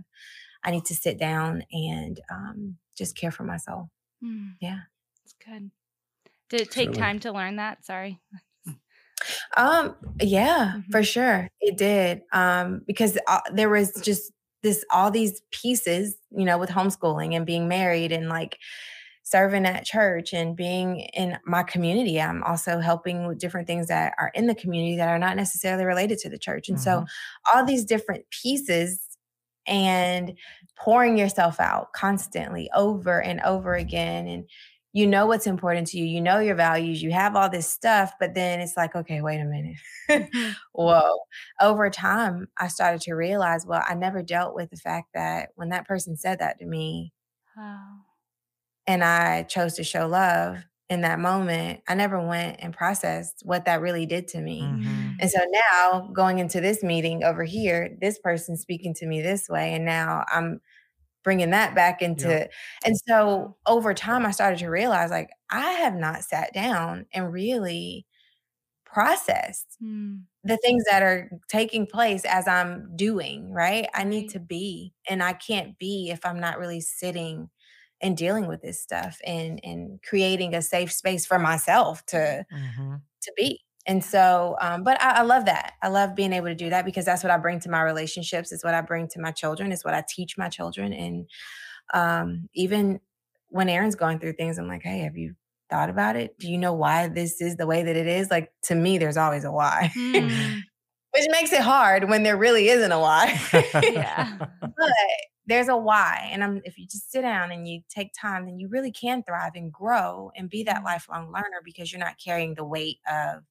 I 0.63 0.71
need 0.71 0.85
to 0.85 0.95
sit 0.95 1.19
down 1.19 1.63
and 1.71 2.19
um, 2.31 2.77
just 3.01 3.17
care 3.17 3.31
for 3.31 3.43
my 3.43 3.57
soul. 3.57 3.89
Mm. 4.23 4.53
Yeah. 4.61 4.81
It's 5.23 5.33
good. 5.43 5.71
Did 6.49 6.61
it 6.61 6.69
take 6.71 6.89
Absolutely. 6.89 6.99
time 7.01 7.19
to 7.21 7.31
learn 7.31 7.55
that? 7.55 7.83
Sorry. 7.83 8.19
Um, 9.57 9.95
yeah, 10.19 10.75
Mhm. 10.77 10.91
for 10.91 11.03
sure. 11.03 11.47
It 11.59 11.77
did. 11.77 12.21
Um, 12.31 12.81
because 12.87 13.17
uh, 13.27 13.41
there 13.53 13.69
was 13.69 13.91
just 14.01 14.31
this 14.63 14.83
all 14.91 15.11
these 15.11 15.41
pieces, 15.51 16.15
you 16.31 16.45
know, 16.45 16.57
with 16.57 16.69
homeschooling 16.69 17.35
and 17.35 17.45
being 17.45 17.67
married 17.67 18.11
and 18.11 18.29
like 18.29 18.57
serving 19.23 19.65
at 19.65 19.85
church 19.85 20.33
and 20.33 20.55
being 20.55 21.01
in 21.13 21.37
my 21.45 21.63
community. 21.63 22.19
I'm 22.21 22.43
also 22.43 22.79
helping 22.79 23.27
with 23.27 23.39
different 23.39 23.67
things 23.67 23.87
that 23.87 24.13
are 24.19 24.31
in 24.33 24.47
the 24.47 24.55
community 24.55 24.97
that 24.97 25.07
are 25.09 25.19
not 25.19 25.35
necessarily 25.35 25.85
related 25.85 26.17
to 26.19 26.29
the 26.29 26.39
church. 26.39 26.69
And 26.69 26.79
so 26.81 27.05
all 27.53 27.63
these 27.65 27.85
different 27.85 28.25
pieces 28.29 29.07
and 29.67 30.37
pouring 30.77 31.17
yourself 31.17 31.59
out 31.59 31.93
constantly 31.93 32.69
over 32.75 33.21
and 33.21 33.39
over 33.41 33.75
again 33.75 34.27
and 34.27 34.49
you 34.93 35.07
know 35.07 35.25
what's 35.25 35.47
important 35.47 35.87
to 35.87 35.97
you 35.97 36.05
you 36.05 36.19
know 36.21 36.39
your 36.39 36.55
values 36.55 37.01
you 37.01 37.11
have 37.11 37.35
all 37.35 37.49
this 37.49 37.69
stuff 37.69 38.13
but 38.19 38.33
then 38.33 38.59
it's 38.59 38.75
like 38.75 38.95
okay 38.95 39.21
wait 39.21 39.39
a 39.39 39.45
minute 39.45 39.77
Mhm. 40.09 40.55
whoa 40.73 41.19
over 41.61 41.89
time 41.89 42.47
i 42.57 42.67
started 42.67 43.01
to 43.01 43.13
realize 43.13 43.65
well 43.65 43.83
i 43.87 43.93
never 43.95 44.21
dealt 44.23 44.55
with 44.55 44.69
the 44.71 44.77
fact 44.77 45.09
that 45.13 45.49
when 45.55 45.69
that 45.69 45.87
person 45.87 46.17
said 46.17 46.39
that 46.39 46.59
to 46.59 46.65
me 46.65 47.13
Oh. 47.57 48.01
and 48.87 49.03
i 49.03 49.43
chose 49.43 49.75
to 49.75 49.83
show 49.83 50.07
love 50.07 50.57
in 50.91 51.01
that 51.01 51.19
moment 51.19 51.81
i 51.89 51.95
never 51.95 52.25
went 52.25 52.57
and 52.61 52.75
processed 52.75 53.41
what 53.45 53.65
that 53.65 53.81
really 53.81 54.05
did 54.05 54.27
to 54.29 54.41
me 54.41 54.77
Mhm. 54.79 55.21
and 55.21 55.31
so 55.31 55.39
now 55.51 56.09
going 56.13 56.39
into 56.39 56.61
this 56.61 56.83
meeting 56.83 57.23
over 57.23 57.43
here, 57.45 57.97
this 58.01 58.19
person's 58.19 58.61
speaking 58.61 58.93
to 58.95 59.07
me 59.07 59.21
this 59.21 59.49
way. 59.49 59.73
And 59.75 59.85
now 59.85 60.25
I'm 60.29 60.61
bringing 61.23 61.51
that 61.51 61.75
back 61.75 62.01
into, 62.01 62.49
and 62.85 62.97
so 63.07 63.57
over 63.67 63.93
time, 63.93 64.25
I 64.25 64.31
started 64.31 64.59
to 64.59 64.69
realize 64.69 65.11
like, 65.11 65.31
I 65.51 65.71
have 65.73 65.95
not 65.95 66.23
sat 66.23 66.53
down 66.53 67.07
and 67.13 67.33
really 67.33 68.07
process 68.85 69.65
Hmm. 69.79 70.27
the 70.43 70.57
things 70.57 70.83
that 70.89 71.03
are 71.03 71.29
taking 71.49 71.85
place 71.87 72.25
as 72.25 72.47
I'm 72.47 72.95
doing, 72.95 73.51
right? 73.53 73.87
I 73.93 74.03
need 74.05 74.29
to 74.31 74.39
be, 74.39 74.93
and 75.09 75.23
I 75.23 75.33
can't 75.33 75.77
be 75.79 76.09
if 76.11 76.25
I'm 76.25 76.39
not 76.39 76.59
really 76.59 76.81
sitting 76.81 77.49
and 78.01 78.17
dealing 78.17 78.47
with 78.47 78.61
this 78.61 78.81
stuff 78.81 79.19
and 79.25 79.59
and 79.63 80.01
creating 80.03 80.53
a 80.55 80.61
safe 80.61 80.91
space 80.91 81.25
for 81.25 81.39
myself 81.39 82.05
to 82.07 82.45
Mhm. 82.51 83.01
to 83.23 83.33
be. 83.37 83.61
And 83.87 84.03
so, 84.03 84.57
um, 84.61 84.83
but 84.83 85.01
I, 85.01 85.19
I 85.19 85.21
love 85.23 85.45
that. 85.45 85.73
I 85.81 85.87
love 85.87 86.15
being 86.15 86.33
able 86.33 86.47
to 86.47 86.55
do 86.55 86.69
that 86.69 86.85
because 86.85 87.03
that's 87.05 87.23
what 87.23 87.31
I 87.31 87.37
bring 87.37 87.59
to 87.61 87.69
my 87.69 87.81
relationships. 87.81 88.51
It's 88.51 88.63
what 88.63 88.75
I 88.75 88.81
bring 88.81 89.07
to 89.09 89.19
my 89.19 89.31
children. 89.31 89.71
It's 89.71 89.83
what 89.83 89.95
I 89.95 90.03
teach 90.07 90.37
my 90.37 90.49
children. 90.49 90.93
And 90.93 91.27
um, 91.93 92.49
even 92.53 92.99
when 93.49 93.69
Aaron's 93.69 93.95
going 93.95 94.19
through 94.19 94.33
things, 94.33 94.57
I'm 94.59 94.67
like, 94.67 94.83
hey, 94.83 94.99
have 94.99 95.17
you 95.17 95.35
thought 95.69 95.89
about 95.89 96.15
it? 96.15 96.37
Do 96.37 96.49
you 96.51 96.57
know 96.59 96.73
why 96.73 97.07
this 97.07 97.41
is 97.41 97.55
the 97.57 97.65
way 97.67 97.81
that 97.83 97.95
it 97.95 98.07
is? 98.07 98.29
Like 98.29 98.51
to 98.63 98.75
me, 98.75 98.97
there's 98.99 99.17
always 99.17 99.43
a 99.45 99.51
why, 99.51 99.91
Hmm. 99.95 100.27
which 101.13 101.25
makes 101.31 101.51
it 101.51 101.61
hard 101.61 102.07
when 102.07 102.23
there 102.23 102.37
really 102.37 102.69
isn't 102.69 102.91
a 102.91 102.99
why. 102.99 103.39
Yeah. 103.83 104.27
but 104.61 104.93
there's 105.51 105.67
a 105.67 105.75
why. 105.75 106.29
And 106.31 106.43
I'm, 106.43 106.61
if 106.63 106.77
you 106.77 106.85
just 106.87 107.11
sit 107.11 107.21
down 107.23 107.51
and 107.51 107.67
you 107.67 107.81
take 107.89 108.11
time, 108.13 108.45
then 108.45 108.57
you 108.57 108.69
really 108.69 108.91
can 108.91 109.21
thrive 109.23 109.51
and 109.55 109.71
grow 109.71 110.31
and 110.35 110.49
be 110.49 110.63
that 110.63 110.81
Mhm. 110.81 110.85
lifelong 110.85 111.31
learner 111.31 111.61
because 111.65 111.91
you're 111.91 111.99
not 111.99 112.15
carrying 112.23 112.55
the 112.55 112.63
weight 112.63 112.99
of 113.11 113.43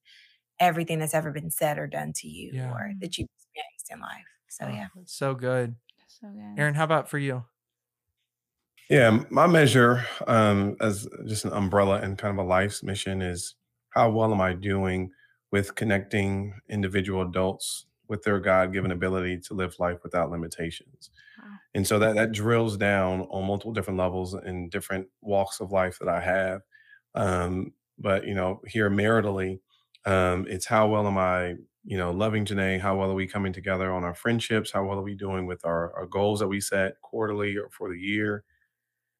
everything 0.58 0.98
that's 0.98 1.14
ever 1.14 1.30
been 1.30 1.50
said 1.50 1.78
or 1.78 1.86
done 1.86 2.12
to 2.14 2.26
you 2.28 2.52
Yeah. 2.54 2.70
or 2.72 2.92
that 3.00 3.18
you've 3.18 3.28
experienced 3.36 3.90
in 3.90 4.00
life. 4.00 4.26
So 4.48 4.64
Oh, 4.64 4.68
yeah. 4.70 4.88
it's 5.00 5.12
so 5.12 5.34
good. 5.34 5.76
So 6.06 6.28
good. 6.28 6.58
Aaron, 6.58 6.74
how 6.74 6.84
about 6.84 7.08
for 7.08 7.18
you? 7.18 7.44
Yeah, 8.88 9.24
my 9.30 9.46
measure 9.46 10.04
um, 10.26 10.76
as 10.80 11.06
just 11.26 11.44
an 11.44 11.52
umbrella 11.52 12.00
and 12.00 12.18
kind 12.18 12.36
of 12.38 12.44
a 12.44 12.48
life's 12.48 12.82
mission 12.82 13.22
is 13.22 13.54
how 13.90 14.10
well 14.10 14.32
am 14.32 14.40
I 14.40 14.54
doing 14.54 15.12
with 15.52 15.74
connecting 15.74 16.54
individual 16.68 17.22
adults 17.22 17.86
with 18.08 18.22
their 18.24 18.40
God-given 18.40 18.90
ability 18.90 19.38
to 19.46 19.54
live 19.54 19.78
life 19.78 19.98
without 20.02 20.30
limitations. 20.30 21.10
And 21.74 21.86
so 21.86 21.98
that 22.00 22.14
that 22.16 22.32
drills 22.32 22.76
down 22.76 23.22
on 23.22 23.46
multiple 23.46 23.72
different 23.72 23.98
levels 23.98 24.34
in 24.34 24.68
different 24.70 25.08
walks 25.20 25.60
of 25.60 25.70
life 25.70 25.98
that 26.00 26.08
I 26.08 26.20
have. 26.20 26.60
Um, 27.14 27.74
but 27.98 28.26
you 28.26 28.34
know, 28.34 28.60
here 28.66 28.90
maritally, 28.90 29.60
um, 30.06 30.46
it's 30.48 30.66
how 30.66 30.88
well 30.88 31.06
am 31.06 31.18
I, 31.18 31.56
you 31.84 31.96
know, 31.98 32.10
loving 32.12 32.44
Janay? 32.44 32.80
How 32.80 32.96
well 32.96 33.10
are 33.10 33.14
we 33.14 33.26
coming 33.26 33.52
together 33.52 33.92
on 33.92 34.04
our 34.04 34.14
friendships? 34.14 34.72
How 34.72 34.84
well 34.84 34.98
are 34.98 35.02
we 35.02 35.14
doing 35.14 35.46
with 35.46 35.64
our, 35.64 35.92
our 35.94 36.06
goals 36.06 36.40
that 36.40 36.48
we 36.48 36.60
set 36.60 37.00
quarterly 37.02 37.56
or 37.56 37.68
for 37.70 37.88
the 37.90 37.98
year? 37.98 38.44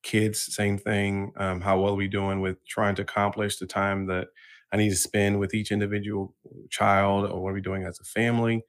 kids 0.03 0.41
same 0.55 0.79
thing 0.79 1.33
um, 1.37 1.61
how 1.61 1.79
well 1.81 1.93
are 1.93 1.97
we 1.97 2.09
doing 2.09 2.41
with 2.41 2.65
trying 2.67 2.95
to 2.95 3.03
accomplish 3.03 3.59
the 3.59 3.67
time 3.67 4.07
that 4.07 4.29
i 4.73 4.77
need 4.77 4.89
to 4.89 4.97
spend 4.97 5.39
with 5.39 5.53
each 5.53 5.71
individual 5.71 6.35
child 6.71 7.31
or 7.31 7.43
what 7.43 7.51
are 7.51 7.55
we 7.55 7.61
doing 7.61 7.85
as 7.85 8.01
a 8.01 8.05
family 8.05 8.63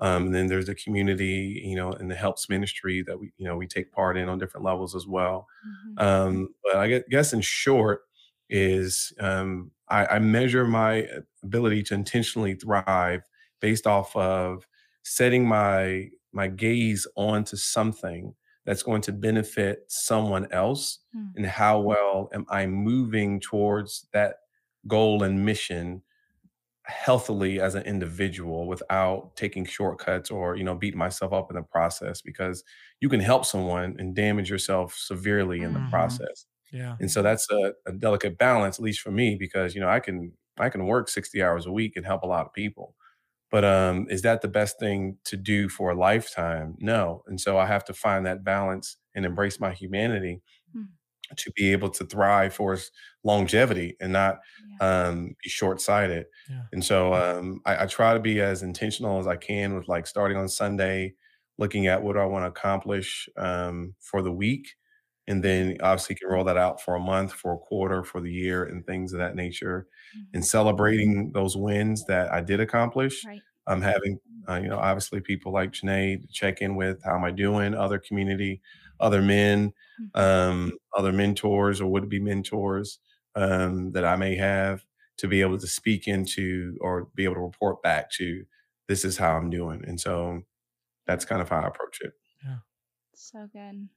um, 0.00 0.26
and 0.26 0.34
then 0.34 0.46
there's 0.46 0.66
the 0.66 0.74
community 0.74 1.62
you 1.64 1.76
know 1.76 1.92
and 1.92 2.10
the 2.10 2.14
helps 2.14 2.48
ministry 2.48 3.02
that 3.02 3.18
we 3.18 3.32
you 3.36 3.44
know 3.46 3.56
we 3.56 3.66
take 3.66 3.92
part 3.92 4.16
in 4.16 4.28
on 4.28 4.38
different 4.38 4.64
levels 4.64 4.94
as 4.94 5.06
well 5.06 5.46
Mhm. 5.98 6.00
um, 6.02 6.54
but 6.64 6.76
i 6.76 7.02
guess 7.10 7.32
in 7.32 7.40
short 7.40 8.02
is 8.50 9.12
um, 9.20 9.70
I, 9.88 10.06
I 10.06 10.18
measure 10.18 10.66
my 10.66 11.06
ability 11.42 11.82
to 11.84 11.94
intentionally 11.94 12.54
thrive 12.54 13.22
based 13.60 13.86
off 13.86 14.14
of 14.16 14.66
setting 15.02 15.46
my 15.46 16.10
my 16.32 16.48
gaze 16.48 17.06
onto 17.16 17.56
something 17.56 18.34
that's 18.64 18.82
going 18.82 19.00
to 19.02 19.12
benefit 19.12 19.84
someone 19.88 20.50
else 20.52 20.98
Hmm. 21.12 21.26
and 21.36 21.46
how 21.46 21.80
well 21.80 22.28
am 22.32 22.44
i 22.50 22.66
moving 22.66 23.40
towards 23.40 24.06
that 24.12 24.36
goal 24.86 25.22
and 25.22 25.44
mission 25.44 26.02
healthily 26.88 27.60
as 27.60 27.74
an 27.74 27.82
individual 27.84 28.66
without 28.66 29.36
taking 29.36 29.64
shortcuts 29.64 30.30
or 30.30 30.56
you 30.56 30.64
know 30.64 30.74
beating 30.74 30.98
myself 30.98 31.32
up 31.34 31.50
in 31.50 31.56
the 31.56 31.62
process 31.62 32.22
because 32.22 32.64
you 33.00 33.08
can 33.10 33.20
help 33.20 33.44
someone 33.44 33.94
and 33.98 34.16
damage 34.16 34.48
yourself 34.50 34.94
severely 34.94 35.62
in 35.62 35.74
the 35.74 35.80
Mhm. 35.80 35.88
process 35.90 36.46
Yeah. 36.72 36.98
and 37.00 37.10
so 37.10 37.22
that's 37.22 37.50
a, 37.50 37.74
a 37.86 37.92
delicate 37.92 38.38
balance 38.38 38.78
at 38.78 38.84
least 38.84 39.00
for 39.00 39.10
me 39.10 39.36
because 39.36 39.74
you 39.74 39.80
know 39.80 39.88
i 39.88 40.00
can 40.00 40.32
i 40.58 40.68
can 40.70 40.86
work 40.86 41.08
60 41.08 41.42
hours 41.42 41.66
a 41.66 41.72
week 41.72 41.96
and 41.96 42.06
help 42.06 42.22
a 42.22 42.26
lot 42.26 42.46
of 42.46 42.52
people 42.52 42.94
but 43.50 43.64
um 43.64 44.06
is 44.10 44.22
that 44.22 44.42
the 44.42 44.48
best 44.48 44.78
thing 44.78 45.18
to 45.24 45.36
do 45.36 45.68
for 45.68 45.90
a 45.90 45.94
lifetime 45.98 46.76
no 46.80 47.22
and 47.26 47.40
so 47.40 47.58
i 47.58 47.66
have 47.66 47.84
to 47.84 47.94
find 47.94 48.26
that 48.26 48.44
balance 48.44 48.96
and 49.14 49.26
embrace 49.26 49.58
my 49.58 49.72
humanity. 49.72 50.40
To 51.36 51.52
be 51.52 51.72
able 51.72 51.90
to 51.90 52.04
thrive 52.06 52.54
for 52.54 52.76
longevity 53.24 53.96
and 54.00 54.12
not 54.12 54.38
Yeah. 54.64 54.76
um, 54.80 55.36
be 55.42 55.48
short-sighted 55.50 56.26
Yeah. 56.48 56.62
and 56.72 56.84
so 56.84 57.12
um, 57.14 57.60
I, 57.66 57.84
I 57.84 57.86
try 57.86 58.14
to 58.14 58.20
be 58.20 58.40
as 58.40 58.62
intentional 58.62 59.18
as 59.18 59.26
i 59.26 59.36
can 59.36 59.74
with 59.74 59.88
like 59.88 60.06
starting 60.06 60.36
on 60.38 60.48
sunday 60.48 61.14
looking 61.58 61.88
at 61.88 62.02
what 62.02 62.12
do 62.14 62.20
i 62.20 62.24
want 62.24 62.44
to 62.44 62.48
accomplish 62.48 63.28
um, 63.36 63.94
for 64.00 64.22
the 64.22 64.30
week 64.32 64.76
and 65.26 65.42
then 65.44 65.76
obviously 65.82 66.14
can 66.14 66.28
roll 66.28 66.44
that 66.44 66.56
out 66.56 66.80
for 66.80 66.94
a 66.94 67.00
month 67.00 67.32
for 67.32 67.52
a 67.54 67.58
quarter 67.58 68.04
for 68.04 68.20
the 68.20 68.32
year 68.32 68.64
and 68.64 68.86
things 68.86 69.12
of 69.12 69.18
that 69.18 69.34
nature 69.36 69.88
and 70.32 70.42
Mhm. 70.42 70.46
celebrating 70.46 71.32
those 71.32 71.56
wins 71.56 72.04
that 72.06 72.32
i 72.32 72.40
did 72.40 72.60
accomplish 72.60 73.28
Right. 73.28 73.44
i'm 73.66 73.82
having 73.82 74.18
uh, 74.48 74.54
you 74.62 74.68
know 74.68 74.78
obviously 74.78 75.20
people 75.20 75.52
like 75.52 75.72
Janay 75.72 76.20
to 76.22 76.28
check 76.28 76.62
in 76.62 76.76
with 76.76 77.02
how 77.04 77.16
am 77.16 77.24
i 77.24 77.30
doing 77.30 77.74
other 77.74 77.98
community 77.98 78.62
other 79.00 79.22
men 79.22 79.72
Mhm. 80.00 80.10
um, 80.20 80.72
other 80.96 81.12
mentors 81.12 81.80
or 81.80 81.90
would 81.90 82.08
be 82.08 82.20
mentors 82.20 83.00
um, 83.34 83.92
that 83.92 84.04
I 84.04 84.16
may 84.16 84.36
have 84.36 84.84
to 85.18 85.28
be 85.28 85.40
able 85.40 85.58
to 85.58 85.66
speak 85.66 86.06
into 86.08 86.76
or 86.80 87.06
be 87.14 87.24
able 87.24 87.34
to 87.34 87.40
report 87.40 87.82
back 87.82 88.10
to 88.12 88.44
this 88.88 89.04
is 89.04 89.16
how 89.18 89.36
I'm 89.36 89.50
doing. 89.50 89.84
And 89.86 90.00
so 90.00 90.42
that's 91.06 91.24
kind 91.24 91.42
of 91.42 91.48
how 91.48 91.60
I 91.60 91.68
approach 91.68 92.00
it. 92.02 92.12
Yeah. 92.44 92.58
So 93.14 93.48
good. 93.52 93.88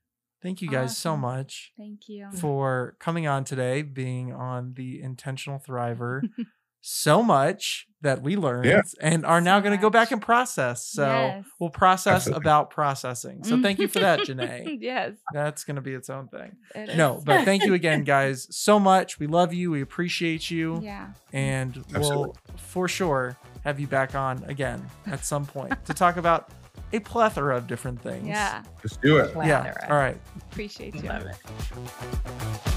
Thank 0.41 0.61
you 0.63 0.69
guys 0.69 0.97
so 0.97 1.15
much 1.15 1.71
Thank 1.77 2.09
you. 2.09 2.31
for 2.33 2.95
coming 2.99 3.27
on 3.27 3.43
today, 3.43 3.83
being 3.83 4.33
on 4.33 4.73
the 4.73 5.01
Intentional 5.01 5.59
Thriver. 5.59 6.23
so 6.81 7.21
much 7.21 7.87
that 8.01 8.23
we 8.23 8.35
learned 8.35 8.81
and 8.99 9.23
are 9.27 9.39
now 9.39 9.59
So 9.59 9.61
going 9.61 9.77
to 9.77 9.81
go 9.81 9.91
back 9.91 10.11
and 10.11 10.19
process. 10.19 10.83
So 10.87 11.05
Yes. 11.05 11.45
we'll 11.59 11.69
process 11.69 12.15
Absolutely. 12.27 12.41
about 12.41 12.71
processing. 12.71 13.43
So 13.43 13.61
thank 13.61 13.77
you 13.77 13.87
for 13.87 13.99
that, 13.99 14.19
Janay. 14.27 14.77
yes. 14.81 15.13
That's 15.33 15.63
going 15.63 15.75
to 15.75 15.83
be 15.83 15.93
its 15.93 16.09
own 16.09 16.27
thing. 16.27 16.55
it 16.73 16.97
No, 16.97 17.17
is. 17.17 17.23
but 17.23 17.45
thank 17.45 17.63
you 17.63 17.73
again, 17.81 18.03
guys, 18.03 18.47
so 18.49 18.79
much. 18.79 19.19
We 19.19 19.27
love 19.27 19.53
you. 19.53 19.69
We 19.69 19.81
appreciate 19.81 20.49
you. 20.49 20.79
Yeah. 20.81 21.09
And 21.31 21.85
we'll 21.93 22.35
for 22.57 22.87
sure 22.87 23.37
have 23.63 23.79
you 23.79 23.85
back 23.85 24.15
on 24.15 24.43
again 24.45 24.83
at 25.05 25.23
some 25.23 25.45
point 25.45 25.73
to 25.85 25.93
talk 25.93 26.17
about 26.17 26.49
a 26.93 26.99
plethora 26.99 27.55
of 27.55 27.67
different 27.67 28.01
things. 28.01 28.27
Yeah. 28.27 28.63
Let's 28.83 28.97
do 28.97 29.17
it. 29.17 29.31
Yeah. 29.35 29.75
All 29.87 29.95
right. 29.97 30.19
Appreciate 30.51 30.95
you. 30.95 31.03
Love 31.03 31.27
it. 31.27 32.71